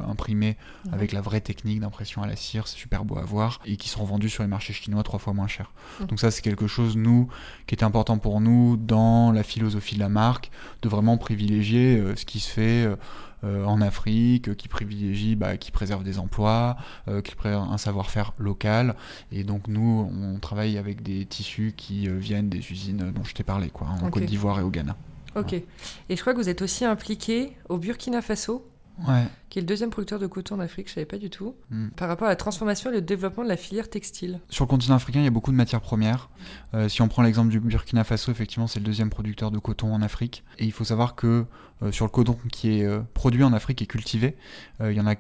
imprimés 0.08 0.56
avec 0.92 1.12
la 1.14 1.22
vraie 1.22 1.42
technique 1.42 1.80
d'impression 1.80 2.22
à 2.22 2.28
la 2.28 2.36
cire, 2.36 2.68
c'est 2.68 2.78
super 2.78 3.06
beau 3.06 3.18
à 3.18 3.24
voir, 3.24 3.60
et 3.66 3.76
qui 3.78 3.90
sont 3.90 4.04
vendus 4.04 4.30
sur 4.30 4.44
les 4.44 4.50
marchés 4.50 4.74
chinois 4.74 5.02
trois 5.02 5.18
fois 5.20 5.34
moins 5.34 5.48
cher. 5.48 5.72
Mhm. 6.00 6.08
Donc 6.08 6.20
ça 6.20 6.30
c'est 6.30 6.42
quelque 6.44 6.68
chose, 6.68 6.96
nous, 6.96 7.28
qui 7.66 7.74
est 7.74 7.84
important 7.84 8.18
pour 8.20 8.40
nous 8.40 8.78
dans 8.78 9.32
la 9.32 9.42
philosophie 9.42 9.63
de 9.70 10.00
la 10.00 10.10
marque, 10.10 10.52
de 10.82 10.90
vraiment 10.90 11.18
privilégier 11.18 11.98
euh, 11.98 12.16
ce 12.16 12.26
qui 12.26 12.40
se 12.40 12.50
fait 12.50 12.86
euh, 12.86 12.96
euh, 13.44 13.66
en 13.66 13.82
Afrique, 13.82 14.56
qui 14.56 14.68
privilégie, 14.68 15.36
bah, 15.36 15.58
qui 15.58 15.72
préserve 15.72 16.04
des 16.04 16.18
emplois, 16.18 16.78
qui 17.26 17.36
préserve 17.36 17.68
un 17.70 17.78
savoir-faire 17.78 18.34
local. 18.38 18.96
Et 19.34 19.44
donc 19.44 19.68
nous, 19.68 20.10
on 20.10 20.40
travaille 20.40 20.78
avec 20.78 21.04
des 21.04 21.26
tissus 21.26 21.74
qui 21.76 22.08
viennent 22.08 22.48
des 22.48 22.72
usines 22.72 23.12
dont 23.14 23.26
je 23.26 23.34
t'ai 23.34 23.44
parlé, 23.44 23.70
quoi, 23.70 23.88
en. 24.02 24.10
Côte 24.10 24.24
d'Ivoire 24.24 24.60
et 24.60 24.64
au 24.64 24.70
Ghana. 24.70 24.96
Ok. 25.36 25.54
Et 25.54 25.66
je 26.10 26.22
crois 26.22 26.34
que 26.34 26.38
vous 26.38 26.48
êtes 26.48 26.62
aussi 26.62 26.86
impliqué 26.86 27.52
au 27.68 27.78
Burkina 27.78 28.22
Faso, 28.22 28.66
Ouais. 29.08 29.24
qui 29.50 29.60
est 29.60 29.62
le 29.62 29.66
deuxième 29.68 29.90
producteur 29.90 30.20
de 30.20 30.28
coton 30.28 30.56
en 30.56 30.60
Afrique, 30.60 30.88
je 30.88 30.94
savais 30.94 31.06
pas 31.06 31.18
du 31.18 31.30
tout, 31.30 31.56
Mm. 31.70 31.90
par 31.90 32.08
rapport 32.08 32.28
à 32.28 32.30
la 32.30 32.36
transformation 32.36 32.90
et 32.92 32.94
le 32.94 33.02
développement 33.02 33.44
de 33.44 33.50
la 33.50 33.58
filière 33.58 33.90
textile. 33.90 34.40
Sur 34.50 34.66
le 34.66 34.70
continent 34.70 34.96
africain, 34.96 35.20
il 35.20 35.24
y 35.26 35.28
a 35.28 35.32
beaucoup 35.32 35.52
de 35.52 35.56
matières 35.58 35.82
premières. 35.82 36.30
Euh, 36.74 36.88
si 36.90 37.02
on 37.02 37.08
prend 37.08 37.22
l'exemple 37.24 37.50
du 37.50 37.60
Burkina 37.60 38.04
Faso, 38.04 38.32
effectivement, 38.32 38.68
c'est 38.68 38.80
le 38.80 38.86
deuxième 38.86 39.10
producteur 39.10 39.52
de 39.52 39.60
coton 39.60 39.94
en 39.94 40.02
Afrique. 40.02 40.44
Et 40.60 40.66
il 40.66 40.72
faut 40.72 40.84
savoir 40.84 41.16
que 41.16 41.46
euh, 41.82 41.92
sur 41.92 42.06
le 42.06 42.12
coton 42.12 42.38
qui 42.52 42.80
est 42.80 42.84
euh, 42.86 43.00
produit 43.14 43.44
en 43.44 43.54
Afrique 43.54 43.82
et 43.82 43.88
cultivé, 43.88 44.38
il 44.82 44.92
y 44.94 45.00
en 45.02 45.08
a 45.08 45.16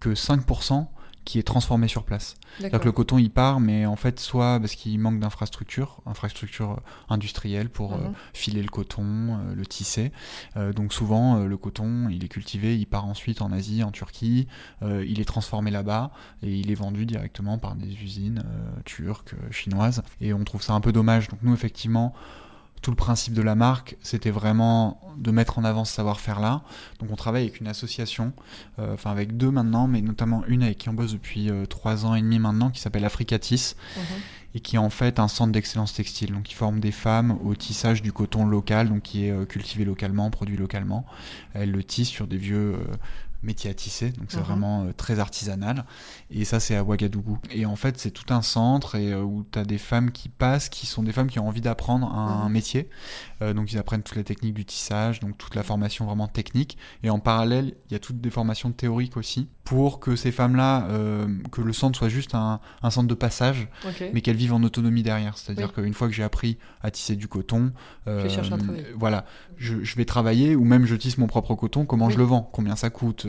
que 0.00 0.10
5% 0.14 0.86
qui 1.24 1.38
est 1.38 1.42
transformé 1.44 1.88
sur 1.88 2.04
place. 2.04 2.34
C'est-à-dire 2.58 2.80
que 2.80 2.84
le 2.84 2.92
coton 2.92 3.16
il 3.18 3.30
part, 3.30 3.60
mais 3.60 3.86
en 3.86 3.96
fait 3.96 4.18
soit 4.20 4.58
parce 4.60 4.74
qu'il 4.74 4.98
manque 4.98 5.20
d'infrastructures, 5.20 6.00
infrastructures 6.06 6.72
euh, 6.72 6.76
industrielles 7.08 7.70
pour 7.70 7.94
euh, 7.94 7.98
Mhm. 7.98 8.14
filer 8.34 8.62
le 8.62 8.68
coton, 8.68 9.02
euh, 9.04 9.54
le 9.54 9.64
tisser. 9.66 10.12
Euh, 10.56 10.72
donc 10.72 10.92
souvent 10.92 11.36
le 11.44 11.56
coton 11.56 12.08
il 12.10 12.24
est 12.24 12.28
cultivé, 12.28 12.76
il 12.76 12.86
part 12.86 13.04
ensuite 13.06 13.40
en 13.42 13.52
Asie, 13.52 13.82
en 13.84 13.90
Turquie, 13.92 14.48
euh, 14.82 15.04
il 15.08 15.20
est 15.20 15.24
transformé 15.24 15.70
là-bas 15.70 16.10
et 16.42 16.52
il 16.54 16.70
est 16.70 16.74
vendu 16.74 17.06
directement 17.06 17.58
par 17.58 17.74
des 17.76 18.02
usines 18.02 18.42
turques, 18.84 19.34
chinoises. 19.50 20.02
Et 20.20 20.32
on 20.34 20.42
trouve 20.44 20.62
ça 20.62 20.72
un 20.74 20.80
peu 20.80 20.92
dommage. 20.92 21.28
Donc 21.28 21.38
nous 21.42 21.54
effectivement 21.54 22.12
tout 22.82 22.90
le 22.90 22.96
principe 22.96 23.32
de 23.32 23.42
la 23.42 23.54
marque, 23.54 23.96
c'était 24.02 24.30
vraiment 24.30 25.00
de 25.16 25.30
mettre 25.30 25.58
en 25.58 25.64
avant 25.64 25.84
ce 25.84 25.94
savoir-faire-là. 25.94 26.62
Donc 26.98 27.10
on 27.12 27.16
travaille 27.16 27.42
avec 27.44 27.60
une 27.60 27.68
association, 27.68 28.32
euh, 28.78 28.94
enfin 28.94 29.12
avec 29.12 29.36
deux 29.36 29.50
maintenant, 29.52 29.86
mais 29.86 30.00
notamment 30.02 30.42
une 30.48 30.64
avec 30.64 30.78
qui 30.78 30.88
on 30.88 30.92
bosse 30.92 31.12
depuis 31.12 31.48
euh, 31.48 31.64
trois 31.64 32.04
ans 32.06 32.14
et 32.16 32.20
demi 32.20 32.40
maintenant, 32.40 32.70
qui 32.70 32.80
s'appelle 32.80 33.04
Africatis, 33.04 33.76
Mhm. 33.96 34.02
et 34.54 34.60
qui 34.60 34.74
est 34.76 34.80
en 34.80 34.90
fait 34.90 35.18
un 35.20 35.28
centre 35.28 35.52
d'excellence 35.52 35.94
textile. 35.94 36.32
Donc, 36.32 36.42
qui 36.42 36.54
forme 36.54 36.80
des 36.80 36.90
femmes 36.92 37.38
au 37.44 37.54
tissage 37.54 38.02
du 38.02 38.12
coton 38.12 38.44
local, 38.44 38.88
donc 38.88 39.02
qui 39.02 39.26
est 39.26 39.30
euh, 39.30 39.44
cultivé 39.46 39.84
localement, 39.84 40.28
produit 40.30 40.56
localement. 40.56 41.06
Elles 41.54 41.70
le 41.70 41.84
tissent 41.84 42.08
sur 42.08 42.26
des 42.26 42.36
vieux 42.36 42.76
métiers 43.42 43.70
à 43.70 43.74
tisser, 43.74 44.10
donc 44.10 44.26
c'est 44.28 44.38
Mhm. 44.38 44.42
vraiment 44.44 44.82
euh, 44.84 44.92
très 44.92 45.18
artisanal. 45.18 45.84
Et 46.30 46.44
ça, 46.44 46.60
c'est 46.60 46.76
à 46.76 46.84
Ouagadougou. 46.84 47.38
Et 47.50 47.66
en 47.66 47.76
fait, 47.76 47.98
c'est 47.98 48.10
tout 48.10 48.32
un 48.32 48.42
centre 48.42 48.94
et, 48.94 49.12
euh, 49.12 49.22
où 49.22 49.44
tu 49.50 49.58
as 49.58 49.64
des 49.64 49.78
femmes 49.78 50.10
qui 50.12 50.28
passent, 50.28 50.68
qui 50.68 50.86
sont 50.86 51.02
des 51.02 51.12
femmes 51.12 51.28
qui 51.28 51.38
ont 51.38 51.48
envie 51.48 51.60
d'apprendre 51.60 52.06
un, 52.12 52.46
Mhm. 52.46 52.52
métier. 52.52 52.88
Euh, 53.42 53.52
donc, 53.54 53.72
ils 53.72 53.78
apprennent 53.78 54.02
toute 54.02 54.16
la 54.16 54.24
technique 54.24 54.54
du 54.54 54.64
tissage, 54.64 55.20
donc 55.20 55.36
toute 55.38 55.54
la 55.54 55.62
formation 55.62 56.06
vraiment 56.06 56.28
technique. 56.28 56.78
Et 57.02 57.10
en 57.10 57.18
parallèle, 57.18 57.74
il 57.88 57.92
y 57.92 57.96
a 57.96 57.98
toutes 57.98 58.20
des 58.20 58.30
formations 58.30 58.70
théoriques 58.72 59.16
aussi 59.16 59.48
pour 59.64 60.00
que 60.00 60.16
ces 60.16 60.32
femmes-là, 60.32 60.88
que 61.52 61.60
le 61.60 61.72
centre 61.72 61.96
soit 61.98 62.08
juste 62.08 62.34
un, 62.34 62.60
un 62.82 62.90
centre 62.90 63.08
de 63.08 63.14
passage 63.14 63.68
mais 64.12 64.20
qu'elles 64.20 64.36
vivent 64.36 64.52
en 64.54 64.62
autonomie 64.62 65.02
derrière. 65.02 65.38
C'est-à-dire 65.38 65.72
Oui. 65.76 65.84
qu'une 65.84 65.94
fois 65.94 66.08
que 66.08 66.14
j'ai 66.14 66.22
appris 66.24 66.58
à 66.82 66.90
tisser 66.90 67.16
du 67.16 67.28
coton, 67.28 67.72
un 68.06 68.28
travail. 68.58 68.86
voilà, 68.96 69.24
je, 69.56 69.82
je 69.82 69.96
vais 69.96 70.04
travailler 70.04 70.56
ou 70.56 70.64
même 70.64 70.84
je 70.84 70.94
tisse 70.96 71.16
mon 71.18 71.26
propre 71.26 71.54
coton, 71.54 71.86
comment 71.86 72.06
Oui. 72.06 72.12
je 72.12 72.18
le 72.18 72.24
vends, 72.24 72.48
combien 72.52 72.76
ça 72.76 72.90
coûte, 72.90 73.24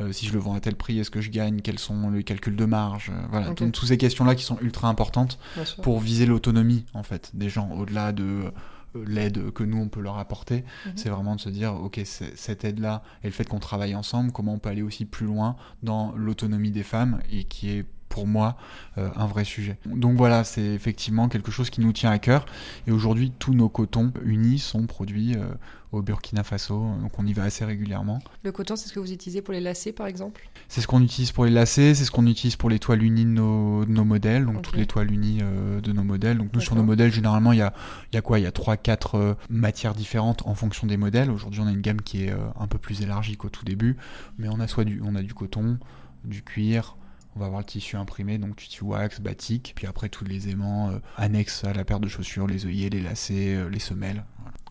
euh, 0.00 0.12
si 0.12 0.26
je 0.26 0.32
le 0.32 0.38
vends 0.38 0.54
à 0.54 0.60
tel 0.60 0.74
prix, 0.76 0.98
est-ce 0.98 1.10
que 1.10 1.20
je 1.20 1.30
gagne, 1.30 1.60
quels 1.60 1.78
sont 1.78 2.10
les 2.10 2.24
calculs 2.24 2.56
de 2.56 2.64
marge, 2.64 3.10
euh, 3.10 3.26
voilà, 3.30 3.54
toutes 3.54 3.76
ces 3.84 3.96
questions-là 3.98 4.34
qui 4.34 4.44
sont 4.44 4.58
ultra 4.60 4.88
importantes 4.88 5.38
pour 5.82 6.00
viser 6.00 6.26
l'autonomie 6.26 6.84
en 6.94 7.02
fait 7.02 7.30
des 7.34 7.48
gens 7.48 7.70
au-delà 7.72 8.12
de 8.12 8.24
euh, 8.24 9.04
l'aide 9.06 9.50
que 9.52 9.64
nous 9.64 9.78
on 9.78 9.88
peut 9.88 10.00
leur 10.00 10.18
apporter, 10.18 10.64
Mhm. 10.86 10.92
c'est 10.96 11.08
vraiment 11.08 11.34
de 11.36 11.40
se 11.40 11.48
dire 11.48 11.74
ok 11.74 12.00
cette 12.04 12.64
aide-là 12.64 13.02
et 13.22 13.26
le 13.26 13.32
fait 13.32 13.44
qu'on 13.44 13.58
travaille 13.58 13.94
ensemble, 13.94 14.30
comment 14.32 14.54
on 14.54 14.58
peut 14.58 14.68
aller 14.68 14.82
aussi 14.82 15.04
plus 15.04 15.26
loin 15.26 15.56
dans 15.82 16.12
l'autonomie 16.16 16.70
des 16.70 16.84
femmes 16.84 17.20
et 17.30 17.44
qui 17.44 17.70
est 17.70 17.84
pour 18.08 18.28
moi 18.28 18.56
un 18.96 19.26
vrai 19.26 19.42
sujet. 19.42 19.76
Donc 19.86 20.16
voilà, 20.16 20.44
c'est 20.44 20.62
effectivement 20.62 21.28
quelque 21.28 21.50
chose 21.50 21.68
qui 21.68 21.80
nous 21.80 21.92
tient 21.92 22.12
à 22.12 22.20
cœur. 22.20 22.46
Et 22.86 22.92
aujourd'hui, 22.92 23.32
tous 23.40 23.54
nos 23.54 23.68
cotons 23.68 24.12
unis 24.24 24.60
sont 24.60 24.86
produits 24.86 25.34
au 25.94 26.02
Burkina 26.02 26.42
Faso, 26.42 26.74
donc 27.00 27.18
on 27.18 27.26
y 27.26 27.32
va 27.32 27.44
assez 27.44 27.64
régulièrement. 27.64 28.18
Le 28.42 28.52
coton, 28.52 28.76
c'est 28.76 28.88
ce 28.88 28.92
que 28.92 29.00
vous 29.00 29.12
utilisez 29.12 29.42
pour 29.42 29.54
les 29.54 29.60
lacets 29.60 29.92
par 29.92 30.06
exemple? 30.06 30.48
C'est 30.68 30.80
ce 30.80 30.86
qu'on 30.86 31.02
utilise 31.02 31.32
pour 31.32 31.44
les 31.44 31.50
lacets, 31.50 31.94
c'est 31.94 32.04
ce 32.04 32.10
qu'on 32.10 32.26
utilise 32.26 32.56
pour 32.56 32.68
les 32.68 32.78
toiles 32.78 33.02
unies 33.02 33.24
de 33.24 33.30
nos, 33.30 34.04
modèles, 34.04 34.44
donc 34.44 34.62
toutes 34.62 34.76
les 34.76 34.86
toiles 34.86 35.10
unies 35.10 35.38
euh, 35.42 35.80
de 35.80 35.92
nos 35.92 36.02
modèles. 36.02 36.38
Donc 36.38 36.52
nous 36.52 36.60
sur 36.60 36.74
nos 36.74 36.82
modèles, 36.82 37.12
généralement, 37.12 37.52
il 37.52 37.58
y 37.58 37.62
a, 37.62 37.72
y 38.12 38.16
a 38.16 38.22
quoi? 38.22 38.38
Il 38.38 38.42
y 38.42 38.46
a 38.46 38.50
3-4 38.50 39.10
euh, 39.14 39.34
matières 39.48 39.94
différentes 39.94 40.42
en 40.46 40.54
fonction 40.54 40.86
des 40.86 40.96
modèles. 40.96 41.30
Aujourd'hui, 41.30 41.60
on 41.60 41.66
a 41.66 41.72
une 41.72 41.80
gamme 41.80 42.02
qui 42.02 42.24
est 42.24 42.32
euh, 42.32 42.38
un 42.58 42.66
peu 42.66 42.78
plus 42.78 43.02
élargie 43.02 43.36
qu'au 43.36 43.48
tout 43.48 43.64
début, 43.64 43.96
mais 44.38 44.48
on 44.48 44.60
a 44.60 44.66
soit 44.66 44.84
du, 44.84 45.00
on 45.04 45.14
a 45.14 45.22
du 45.22 45.34
coton, 45.34 45.78
du 46.24 46.42
cuir, 46.42 46.96
on 47.36 47.40
va 47.40 47.46
avoir 47.46 47.60
le 47.60 47.66
tissu 47.66 47.96
imprimé, 47.96 48.38
donc 48.38 48.56
tissu 48.56 48.84
wax, 48.84 49.20
batik, 49.20 49.72
puis 49.74 49.86
après 49.86 50.08
tous 50.08 50.24
les 50.24 50.48
aimants 50.48 50.92
annexes 51.16 51.64
à 51.64 51.72
la 51.72 51.84
paire 51.84 51.98
de 51.98 52.08
chaussures, 52.08 52.46
les 52.46 52.66
œillets, 52.66 52.90
les 52.90 53.00
lacets, 53.00 53.68
les 53.70 53.78
semelles. 53.80 54.24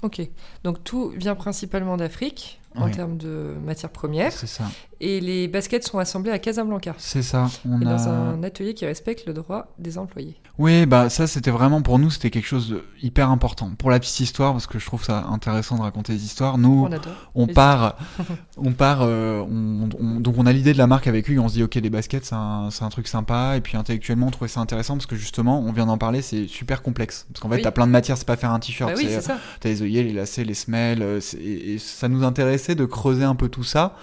Ok, 0.04 0.22
donc 0.64 0.84
tout 0.84 1.14
vient 1.16 1.36
principalement 1.36 1.98
d'Afrique 1.98 2.60
en 2.76 2.90
termes 2.90 3.18
de 3.18 3.56
matières 3.64 3.92
premières. 3.92 4.32
C'est 4.32 4.48
ça. 4.48 4.66
Et 5.06 5.20
les 5.20 5.50
baskets 5.50 5.86
sont 5.86 6.00
assemblées 6.00 6.32
à 6.32 6.40
Casablanca. 6.40 6.96
C'est 6.98 7.24
ça. 7.24 7.50
On 7.70 7.82
a... 7.82 7.84
Dans 7.84 8.08
un 8.08 8.42
atelier 8.42 8.74
qui 8.74 8.86
respecte 8.86 9.26
le 9.28 9.34
droit 9.34 9.68
des 9.78 9.98
employés. 9.98 10.38
Oui, 10.58 10.86
bah 10.86 11.10
ça 11.10 11.28
c'était 11.28 11.52
vraiment 11.52 11.82
pour 11.82 12.00
nous 12.00 12.10
c'était 12.10 12.30
quelque 12.30 12.46
chose 12.46 12.70
de 12.70 12.86
hyper 13.02 13.30
important. 13.30 13.72
Pour 13.78 13.92
la 13.92 14.00
petite 14.00 14.22
histoire, 14.22 14.54
parce 14.54 14.66
que 14.66 14.80
je 14.80 14.86
trouve 14.86 15.04
ça 15.04 15.26
intéressant 15.30 15.76
de 15.76 15.82
raconter 15.82 16.14
des 16.14 16.24
histoires. 16.24 16.58
Nous, 16.58 16.88
on, 17.36 17.48
part, 17.48 17.98
on 18.58 18.72
part, 18.72 19.00
euh, 19.02 19.44
donc 19.44 20.36
on 20.38 20.46
a 20.46 20.54
l'idée 20.54 20.72
de 20.72 20.78
la 20.78 20.88
marque 20.88 21.08
avec 21.08 21.28
lui. 21.28 21.38
On 21.38 21.50
se 21.50 21.56
dit 21.56 21.64
ok 21.64 21.76
les 21.76 21.90
baskets 21.90 22.24
c'est 22.24 22.36
un, 22.36 22.70
un, 22.80 22.90
truc 22.90 23.10
sympa 23.10 23.58
et 23.58 23.62
puis 23.62 23.76
intellectuellement 23.76 24.28
on 24.28 24.32
trouvait 24.32 24.48
ça 24.48 24.62
intéressant 24.62 24.94
parce 24.94 25.08
que 25.08 25.18
justement 25.18 25.60
on 25.60 25.74
vient 25.74 25.88
d'en 25.88 25.98
parler 25.98 26.22
c'est 26.22 26.48
super 26.48 26.82
complexe 26.82 27.26
parce 27.28 27.42
qu'en 27.42 27.50
fait 27.50 27.62
t'as 27.62 27.72
plein 27.72 27.88
de 27.88 27.92
matières 27.92 28.18
c'est 28.18 28.28
pas 28.28 28.38
faire 28.38 28.52
un 28.52 28.60
t-shirt. 28.60 28.94
Bah 28.94 28.98
oui, 28.98 29.10
ça. 29.20 29.38
T'as 29.60 29.68
les 29.68 29.82
œillets, 29.82 30.04
les 30.04 30.14
lacets, 30.14 30.46
les 30.46 30.54
semelles 30.54 31.02
euh, 31.02 31.20
et 31.44 31.78
ça 31.78 32.08
nous 32.08 32.24
intéressait 32.24 32.76
de 32.76 32.86
creuser 32.86 33.26
un 33.26 33.36
peu 33.36 33.50
tout 33.50 33.66
ça 33.66 33.98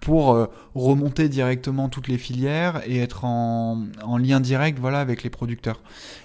pour 0.00 0.32
euh, 0.32 0.46
remonter 0.74 1.28
directement 1.28 1.88
toutes 1.88 2.08
les 2.08 2.18
filières 2.18 2.82
et 2.86 2.98
être 2.98 3.24
en, 3.24 3.86
lien 4.18 4.40
direct 4.40 4.78
voilà, 4.78 5.00
avec 5.00 5.22
les 5.22 5.30
producteurs. 5.30 5.80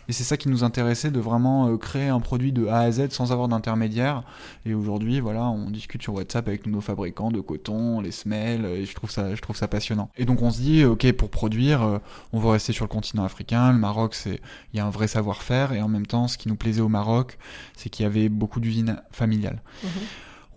Et 0.08 0.13
c'est 0.13 0.24
ça 0.24 0.38
qui 0.38 0.50
nous 0.50 0.63
intéressait 0.63 1.10
de 1.10 1.20
vraiment 1.20 1.68
euh, 1.68 1.78
créer 1.78 2.10
un 2.10 2.20
produit 2.20 2.51
de 2.51 2.68
A 2.68 2.80
à 2.80 2.92
Z 2.92 3.10
sans 3.10 3.32
avoir 3.32 3.48
d'intermédiaire. 3.48 4.24
Et 4.66 4.74
aujourd'hui, 4.74 5.20
voilà, 5.20 5.46
on 5.46 5.70
discute 5.70 6.04
sur 6.04 6.13
WhatsApp 6.13 6.48
avec 6.48 6.68
nos 6.68 6.82
fabricants 6.82 7.32
de 7.32 7.40
coton, 7.40 8.01
les 8.01 8.12
semelles, 8.12 8.66
et 8.66 8.86
je 8.86 8.94
trouve 8.94 9.10
ça, 9.10 9.34
je 9.34 9.42
trouve 9.42 9.56
ça 9.56 9.68
passionnant. 9.68 10.10
Et 10.18 10.25
donc 10.25 10.42
on 10.42 10.51
se 10.51 10.60
dit, 10.60 10.84
ok, 10.84 11.12
pour 11.13 11.30
produire, 11.30 11.82
euh, 11.82 11.98
on 12.34 12.40
va 12.40 12.51
rester 12.51 12.74
sur 12.74 12.86
le 12.86 12.90
continent 12.90 13.24
africain. 13.24 13.72
Le 13.72 13.80
Maroc, 13.80 14.16
c'est, 14.16 14.42
il 14.74 14.78
y 14.78 14.80
a 14.80 14.86
un 14.86 14.90
vrai 14.90 15.08
savoir-faire, 15.08 15.74
et 15.74 15.82
en 15.82 15.88
même 15.88 16.06
temps, 16.06 16.28
ce 16.28 16.38
qui 16.38 16.50
nous 16.50 16.56
plaisait 16.56 16.82
au 16.82 16.90
Maroc, 16.90 17.38
c'est 17.75 17.90
qu'il 17.90 18.04
y 18.04 18.06
avait 18.06 18.30
beaucoup 18.30 18.60
d'usines 18.60 19.01
familiales. 19.12 19.62
Mhm 19.84 19.90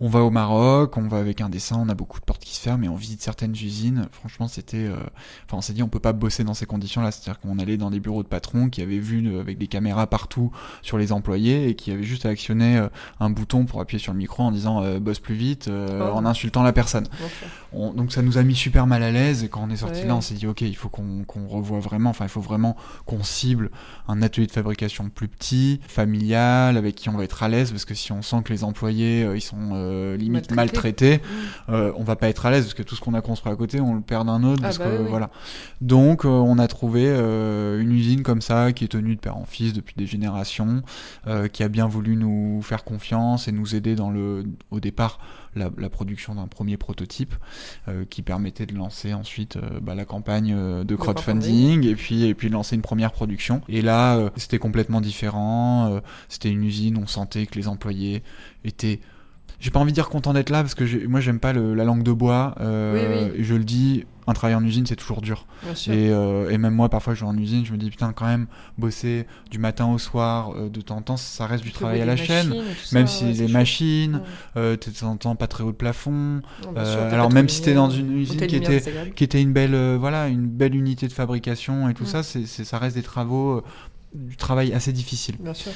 on 0.01 0.09
va 0.09 0.23
au 0.23 0.29
Maroc, 0.29 0.97
on 0.97 1.07
va 1.07 1.17
avec 1.17 1.39
un 1.39 1.47
dessin, 1.47 1.77
on 1.79 1.87
a 1.87 1.93
beaucoup 1.93 2.19
de 2.19 2.25
portes 2.25 2.43
qui 2.43 2.53
se 2.53 2.59
ferment 2.59 2.83
et 2.83 2.89
on 2.89 2.95
visite 2.95 3.21
certaines 3.21 3.53
usines. 3.53 4.07
Franchement, 4.11 4.49
c'était. 4.49 4.85
Euh, 4.85 4.97
enfin, 5.45 5.57
on 5.57 5.61
s'est 5.61 5.71
dit, 5.71 5.83
on 5.83 5.87
peut 5.87 5.99
pas 5.99 6.11
bosser 6.11 6.43
dans 6.43 6.53
ces 6.53 6.65
conditions-là. 6.65 7.11
C'est-à-dire 7.11 7.39
qu'on 7.39 7.59
allait 7.59 7.77
dans 7.77 7.89
des 7.89 8.01
bureaux 8.01 8.21
de 8.21 8.27
patrons 8.27 8.69
qui 8.69 8.81
avaient 8.81 8.99
vu 8.99 9.25
euh, 9.25 9.39
avec 9.39 9.57
des 9.57 9.67
caméras 9.67 10.07
partout 10.07 10.51
sur 10.81 10.97
les 10.97 11.13
employés 11.13 11.69
et 11.69 11.75
qui 11.75 11.91
avaient 11.91 12.03
juste 12.03 12.25
à 12.25 12.29
actionner 12.29 12.77
euh, 12.77 12.89
un 13.21 13.29
bouton 13.29 13.65
pour 13.65 13.79
appuyer 13.79 13.99
sur 13.99 14.11
le 14.11 14.19
micro 14.19 14.43
en 14.43 14.51
disant 14.51 14.83
bosse 14.99 15.19
plus 15.19 15.35
vite, 15.35 15.69
oh. 15.71 16.01
en 16.01 16.25
insultant 16.25 16.63
la 16.63 16.73
personne. 16.73 17.07
donc 17.73 18.11
ça 18.11 18.21
nous 18.21 18.37
a 18.37 18.43
mis 18.43 18.55
super 18.55 18.87
mal 18.87 19.03
à 19.03 19.11
l'aise 19.11 19.43
et 19.43 19.49
quand 19.49 19.63
on 19.63 19.69
est 19.69 19.77
sorti 19.77 20.05
là, 20.05 20.15
on 20.15 20.21
s'est 20.21 20.33
dit, 20.33 20.47
ok, 20.47 20.61
il 20.61 20.75
faut 20.75 20.89
qu'on 20.89 21.47
revoie 21.47 21.79
vraiment. 21.79 22.09
Enfin, 22.09 22.25
il 22.25 22.29
faut 22.29 22.41
vraiment 22.41 22.75
qu'on 23.05 23.23
cible 23.23 23.71
un 24.07 24.21
atelier 24.21 24.47
de 24.47 24.51
fabrication 24.51 25.09
plus 25.09 25.27
petit, 25.27 25.79
familial, 25.87 26.77
avec 26.77 26.95
qui 26.95 27.09
on 27.09 27.17
va 27.17 27.23
être 27.23 27.43
à 27.43 27.47
l'aise 27.47 27.71
parce 27.71 27.85
que 27.85 27.93
si 27.93 28.11
on 28.11 28.21
sent 28.21 28.41
que 28.43 28.51
les 28.51 28.63
employés 28.63 29.27
ils 29.33 29.41
sont 29.41 29.84
euh, 29.85 30.17
limite 30.17 30.51
maltraité, 30.51 31.17
mmh. 31.17 31.71
euh, 31.71 31.91
on 31.95 32.03
va 32.03 32.15
pas 32.15 32.29
être 32.29 32.45
à 32.45 32.51
l'aise 32.51 32.63
parce 32.63 32.73
que 32.73 32.83
tout 32.83 32.95
ce 32.95 33.01
qu'on 33.01 33.13
a 33.13 33.21
construit 33.21 33.51
à 33.51 33.55
côté, 33.55 33.79
on 33.79 33.95
le 33.95 34.01
perd 34.01 34.27
d'un 34.27 34.43
autre. 34.43 34.61
Ah 34.63 34.67
parce 34.67 34.79
bah 34.79 34.85
que, 34.85 35.03
voilà. 35.03 35.29
Donc, 35.81 36.25
euh, 36.25 36.29
on 36.29 36.57
a 36.59 36.67
trouvé 36.67 37.05
une 37.05 37.91
usine 37.91 38.23
comme 38.23 38.41
ça 38.41 38.73
qui 38.73 38.83
est 38.83 38.89
tenue 38.89 39.15
de 39.15 39.19
père 39.19 39.37
en 39.37 39.45
fils 39.45 39.73
depuis 39.73 39.95
des 39.97 40.05
générations, 40.05 40.83
qui 41.51 41.63
a 41.63 41.67
bien 41.67 41.87
voulu 41.87 42.15
nous 42.15 42.61
faire 42.61 42.83
confiance 42.83 43.47
et 43.47 43.51
nous 43.51 43.75
aider 43.75 43.95
dans 43.95 44.09
le, 44.09 44.43
au 44.71 44.79
départ, 44.79 45.19
la, 45.55 45.69
production 45.89 46.35
d'un 46.35 46.47
premier 46.47 46.77
prototype 46.77 47.33
qui 48.09 48.21
permettait 48.21 48.65
de 48.65 48.75
lancer 48.75 49.13
ensuite 49.13 49.57
bah, 49.81 49.95
la 49.95 50.05
campagne 50.05 50.83
de 50.83 50.95
crowdfunding 50.95 51.85
et 51.85 51.95
puis 51.95 52.25
et 52.25 52.33
puis 52.33 52.49
de 52.49 52.53
lancer 52.53 52.75
une 52.75 52.81
première 52.81 53.11
production. 53.11 53.61
Et 53.69 53.81
là, 53.81 54.31
c'était 54.35 54.59
complètement 54.59 55.01
différent. 55.01 56.01
c'était 56.27 56.49
une 56.49 56.63
usine, 56.63 56.97
on 56.97 57.07
sentait 57.07 57.45
que 57.45 57.55
les 57.55 57.67
employés 57.67 58.23
étaient 58.63 58.99
j'ai 59.59 59.71
pas 59.71 59.79
envie 59.79 59.91
de 59.91 59.95
dire 59.95 60.09
content 60.09 60.33
d'être 60.33 60.49
là 60.49 60.61
parce 60.61 60.75
que 60.75 61.07
moi 61.07 61.19
j'aime 61.19 61.39
pas 61.39 61.53
la 61.53 61.83
langue 61.83 62.03
de 62.03 62.11
bois. 62.11 62.55
Euh, 62.59 63.31
Et 63.35 63.43
je 63.43 63.55
le 63.55 63.63
dis, 63.63 64.05
un 64.27 64.33
travail 64.33 64.55
en 64.55 64.63
usine 64.63 64.85
c'est 64.85 64.95
toujours 64.95 65.21
dur. 65.21 65.45
Et, 65.87 66.09
euh, 66.09 66.49
et, 66.49 66.57
même 66.57 66.73
moi 66.73 66.89
parfois 66.89 67.13
je 67.13 67.21
vais 67.21 67.27
en 67.27 67.37
usine, 67.37 67.65
je 67.65 67.71
me 67.71 67.77
dis 67.77 67.89
putain 67.89 68.13
quand 68.13 68.25
même 68.25 68.47
bosser 68.77 69.27
du 69.51 69.59
matin 69.59 69.87
au 69.87 69.97
soir 69.97 70.51
euh, 70.55 70.69
de 70.69 70.81
temps 70.81 70.97
en 70.97 71.01
temps 71.01 71.17
ça 71.17 71.45
reste 71.45 71.63
du 71.63 71.71
travail 71.71 72.01
à 72.01 72.05
la 72.05 72.15
chaîne. 72.15 72.53
Même 72.91 73.07
si 73.07 73.25
les 73.25 73.47
machines, 73.47 74.21
euh, 74.57 74.71
de 74.71 74.91
temps 74.91 75.11
en 75.11 75.17
temps 75.17 75.35
pas 75.35 75.47
très 75.47 75.63
haut 75.63 75.71
de 75.71 75.77
plafond. 75.77 76.41
alors 76.75 77.31
même 77.31 77.49
si 77.49 77.61
t'es 77.61 77.73
dans 77.73 77.89
une 77.89 78.17
usine 78.17 78.47
qui 78.47 78.55
était, 78.55 78.83
qui 79.15 79.23
était 79.23 79.41
une 79.41 79.53
belle 79.53 79.95
voilà 79.97 80.27
une 80.27 80.47
belle 80.47 80.75
unité 80.75 81.07
de 81.07 81.13
fabrication 81.13 81.89
et 81.89 81.93
tout 81.93 82.05
ça, 82.05 82.23
c'est 82.23 82.45
ça 82.45 82.77
reste 82.77 82.95
des 82.95 83.03
travaux 83.03 83.63
du 84.13 84.37
travail 84.37 84.73
assez 84.73 84.93
difficile. 84.93 85.35
Bien 85.39 85.53
sûr. 85.53 85.71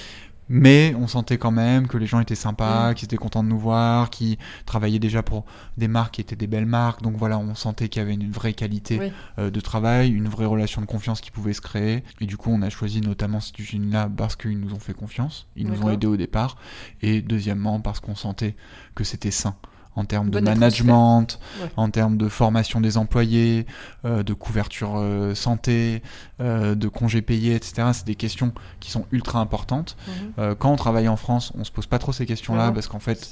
Mais 0.49 0.95
on 0.99 1.07
sentait 1.07 1.37
quand 1.37 1.51
même 1.51 1.87
que 1.87 1.97
les 1.97 2.07
gens 2.07 2.19
étaient 2.19 2.35
sympas, 2.35 2.91
mm. 2.91 2.95
qu'ils 2.95 3.05
étaient 3.05 3.17
contents 3.17 3.43
de 3.43 3.49
nous 3.49 3.59
voir, 3.59 4.09
qu'ils 4.09 4.37
travaillaient 4.65 4.99
déjà 4.99 5.23
pour 5.23 5.45
des 5.77 5.87
marques 5.87 6.15
qui 6.15 6.21
étaient 6.21 6.35
des 6.35 6.47
belles 6.47 6.65
marques. 6.65 7.01
Donc 7.01 7.15
voilà, 7.15 7.37
on 7.37 7.55
sentait 7.55 7.87
qu'il 7.87 8.01
y 8.01 8.05
avait 8.05 8.15
une 8.15 8.31
vraie 8.31 8.53
qualité 8.53 9.11
euh, 9.37 9.51
de 9.51 9.59
travail, 9.61 10.09
une 10.11 10.27
vraie 10.27 10.45
relation 10.45 10.81
de 10.81 10.87
confiance 10.87 11.21
qui 11.21 11.31
pouvait 11.31 11.53
se 11.53 11.61
créer. 11.61 12.03
Et 12.19 12.25
du 12.25 12.37
coup, 12.37 12.49
on 12.51 12.61
a 12.61 12.69
choisi 12.69 13.01
notamment 13.01 13.39
cette 13.39 13.59
usine-là 13.59 14.09
parce 14.15 14.35
qu'ils 14.35 14.59
nous 14.59 14.73
ont 14.73 14.79
fait 14.79 14.93
confiance, 14.93 15.47
ils 15.55 15.67
nous 15.67 15.81
ont 15.83 15.89
aidés 15.89 16.07
au 16.07 16.17
départ. 16.17 16.57
Et 17.01 17.21
deuxièmement, 17.21 17.79
parce 17.79 17.99
qu'on 17.99 18.15
sentait 18.15 18.55
que 18.95 19.03
c'était 19.03 19.31
sain 19.31 19.55
en 19.99 20.05
termes 20.05 20.29
de 20.29 20.39
management, 20.39 21.39
en 21.75 21.89
termes 21.89 22.15
de 22.17 22.29
formation 22.29 22.79
des 22.79 22.97
employés, 22.97 23.65
euh, 24.05 24.23
de 24.23 24.33
couverture 24.33 24.93
euh, 24.95 25.35
santé, 25.35 26.01
euh, 26.39 26.73
de 26.73 26.87
congés 26.87 27.21
payés, 27.21 27.55
etc. 27.55 27.89
C'est 27.91 28.07
des 28.07 28.15
questions 28.15 28.53
qui 28.79 28.91
sont 28.91 29.05
ultra 29.11 29.39
importantes. 29.39 29.97
Mhm. 30.07 30.55
quand 30.55 30.71
on 30.71 30.75
travaille 30.75 31.07
en 31.07 31.17
France, 31.17 31.51
on 31.57 31.63
se 31.63 31.71
pose 31.71 31.85
pas 31.85 31.99
trop 31.99 32.13
ces 32.13 32.25
questions-là 32.25 32.71
parce 32.71 32.87
qu'en 32.87 32.99
fait, 32.99 33.29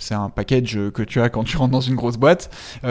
c'est 0.00 0.14
un 0.14 0.30
package 0.30 0.78
que 0.92 1.02
tu 1.02 1.20
as 1.20 1.28
quand 1.28 1.44
tu 1.44 1.56
rentres 1.56 1.72
dans 1.72 1.80
une 1.80 1.96
grosse 1.96 2.16
boîte. 2.16 2.50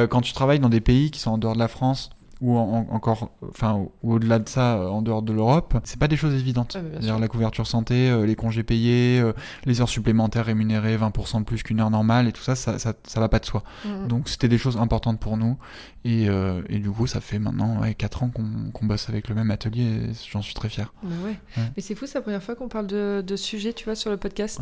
quand 0.10 0.22
tu 0.22 0.34
travailles 0.34 0.60
dans 0.60 0.70
des 0.70 0.82
pays 0.82 1.12
qui 1.12 1.20
sont 1.20 1.32
en 1.32 1.38
dehors 1.38 1.54
de 1.54 1.60
la 1.60 1.68
France, 1.68 2.10
ou 2.42 2.58
encore, 2.58 3.32
enfin, 3.48 3.88
au-delà 4.04 4.40
de 4.40 4.50
ça, 4.50 4.76
euh, 4.76 4.88
en 4.88 5.02
dehors 5.02 5.22
de 5.22 5.32
l'Europe, 5.32 5.78
c'est 5.86 6.00
pas 6.00 6.08
des 6.08 6.18
choses 6.18 6.34
évidentes. 6.34 6.78
Ah, 6.78 7.20
la 7.20 7.28
couverture 7.28 7.66
santé, 7.66 8.10
euh, 8.10 8.26
les 8.26 8.36
congés 8.36 8.64
payés, 8.64 9.20
euh, 9.20 9.34
les 9.66 9.80
heures 9.82 9.90
supplémentaires 9.90 10.46
rémunérées 10.46 10.98
20% 10.98 11.40
de 11.40 11.46
plus 11.46 11.64
qu'une 11.64 11.80
heure 11.80 11.90
normale 11.90 12.28
et 12.28 12.32
tout 12.32 12.42
ça, 12.42 12.56
ça, 12.56 12.78
ça, 12.78 13.20
va 13.20 13.30
pas 13.30 13.40
de 13.40 13.46
soi. 13.46 13.64
Mm-hmm. 13.86 14.08
Donc 14.08 14.28
c'était 14.28 14.50
des 14.50 14.58
choses 14.58 14.78
importantes 14.78 15.20
pour 15.20 15.38
nous 15.38 15.58
et, 16.04 16.28
et 16.68 16.80
du 16.80 16.90
coup, 16.90 17.08
ça 17.08 17.22
fait 17.22 17.40
maintenant 17.40 17.80
ouais, 17.80 17.94
4 17.94 18.24
ans 18.24 18.30
qu'on 18.30 18.86
bosse 18.86 19.08
avec 19.08 19.30
le 19.30 19.36
même 19.36 19.52
atelier 19.52 19.84
et 19.84 20.12
j'en 20.30 20.42
suis 20.42 20.54
très 20.54 20.68
fier. 20.68 20.94
ouais. 21.04 21.40
Mais 21.58 21.82
c'est 21.82 21.96
fou, 21.96 22.08
c'est 22.08 22.18
la 22.18 22.22
première 22.22 22.44
fois 22.44 22.56
qu'on 22.56 22.68
parle 22.68 22.88
de, 22.88 23.24
de 23.26 23.36
sujet, 23.38 23.72
tu 23.72 23.86
vois, 23.86 23.96
sur 23.96 24.10
le 24.10 24.18
podcast. 24.18 24.60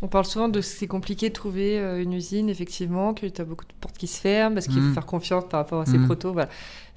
On 0.00 0.08
parle 0.08 0.26
souvent 0.26 0.48
de 0.48 0.60
c'est 0.60 0.86
compliqué 0.86 1.28
de 1.28 1.34
trouver 1.34 1.76
une 2.00 2.12
usine, 2.12 2.48
effectivement, 2.48 3.14
que 3.14 3.26
tu 3.26 3.40
as 3.40 3.44
beaucoup 3.44 3.64
de 3.64 3.72
portes 3.80 3.98
qui 3.98 4.06
se 4.06 4.20
ferment 4.20 4.54
parce 4.54 4.66
qu'il 4.66 4.80
faut 4.80 4.88
mm. 4.88 4.94
faire 4.94 5.06
confiance 5.06 5.44
par 5.48 5.60
rapport 5.60 5.80
à 5.80 5.86
ces 5.86 5.98
mm. 5.98 6.04
protos. 6.04 6.32
Voilà. 6.32 6.48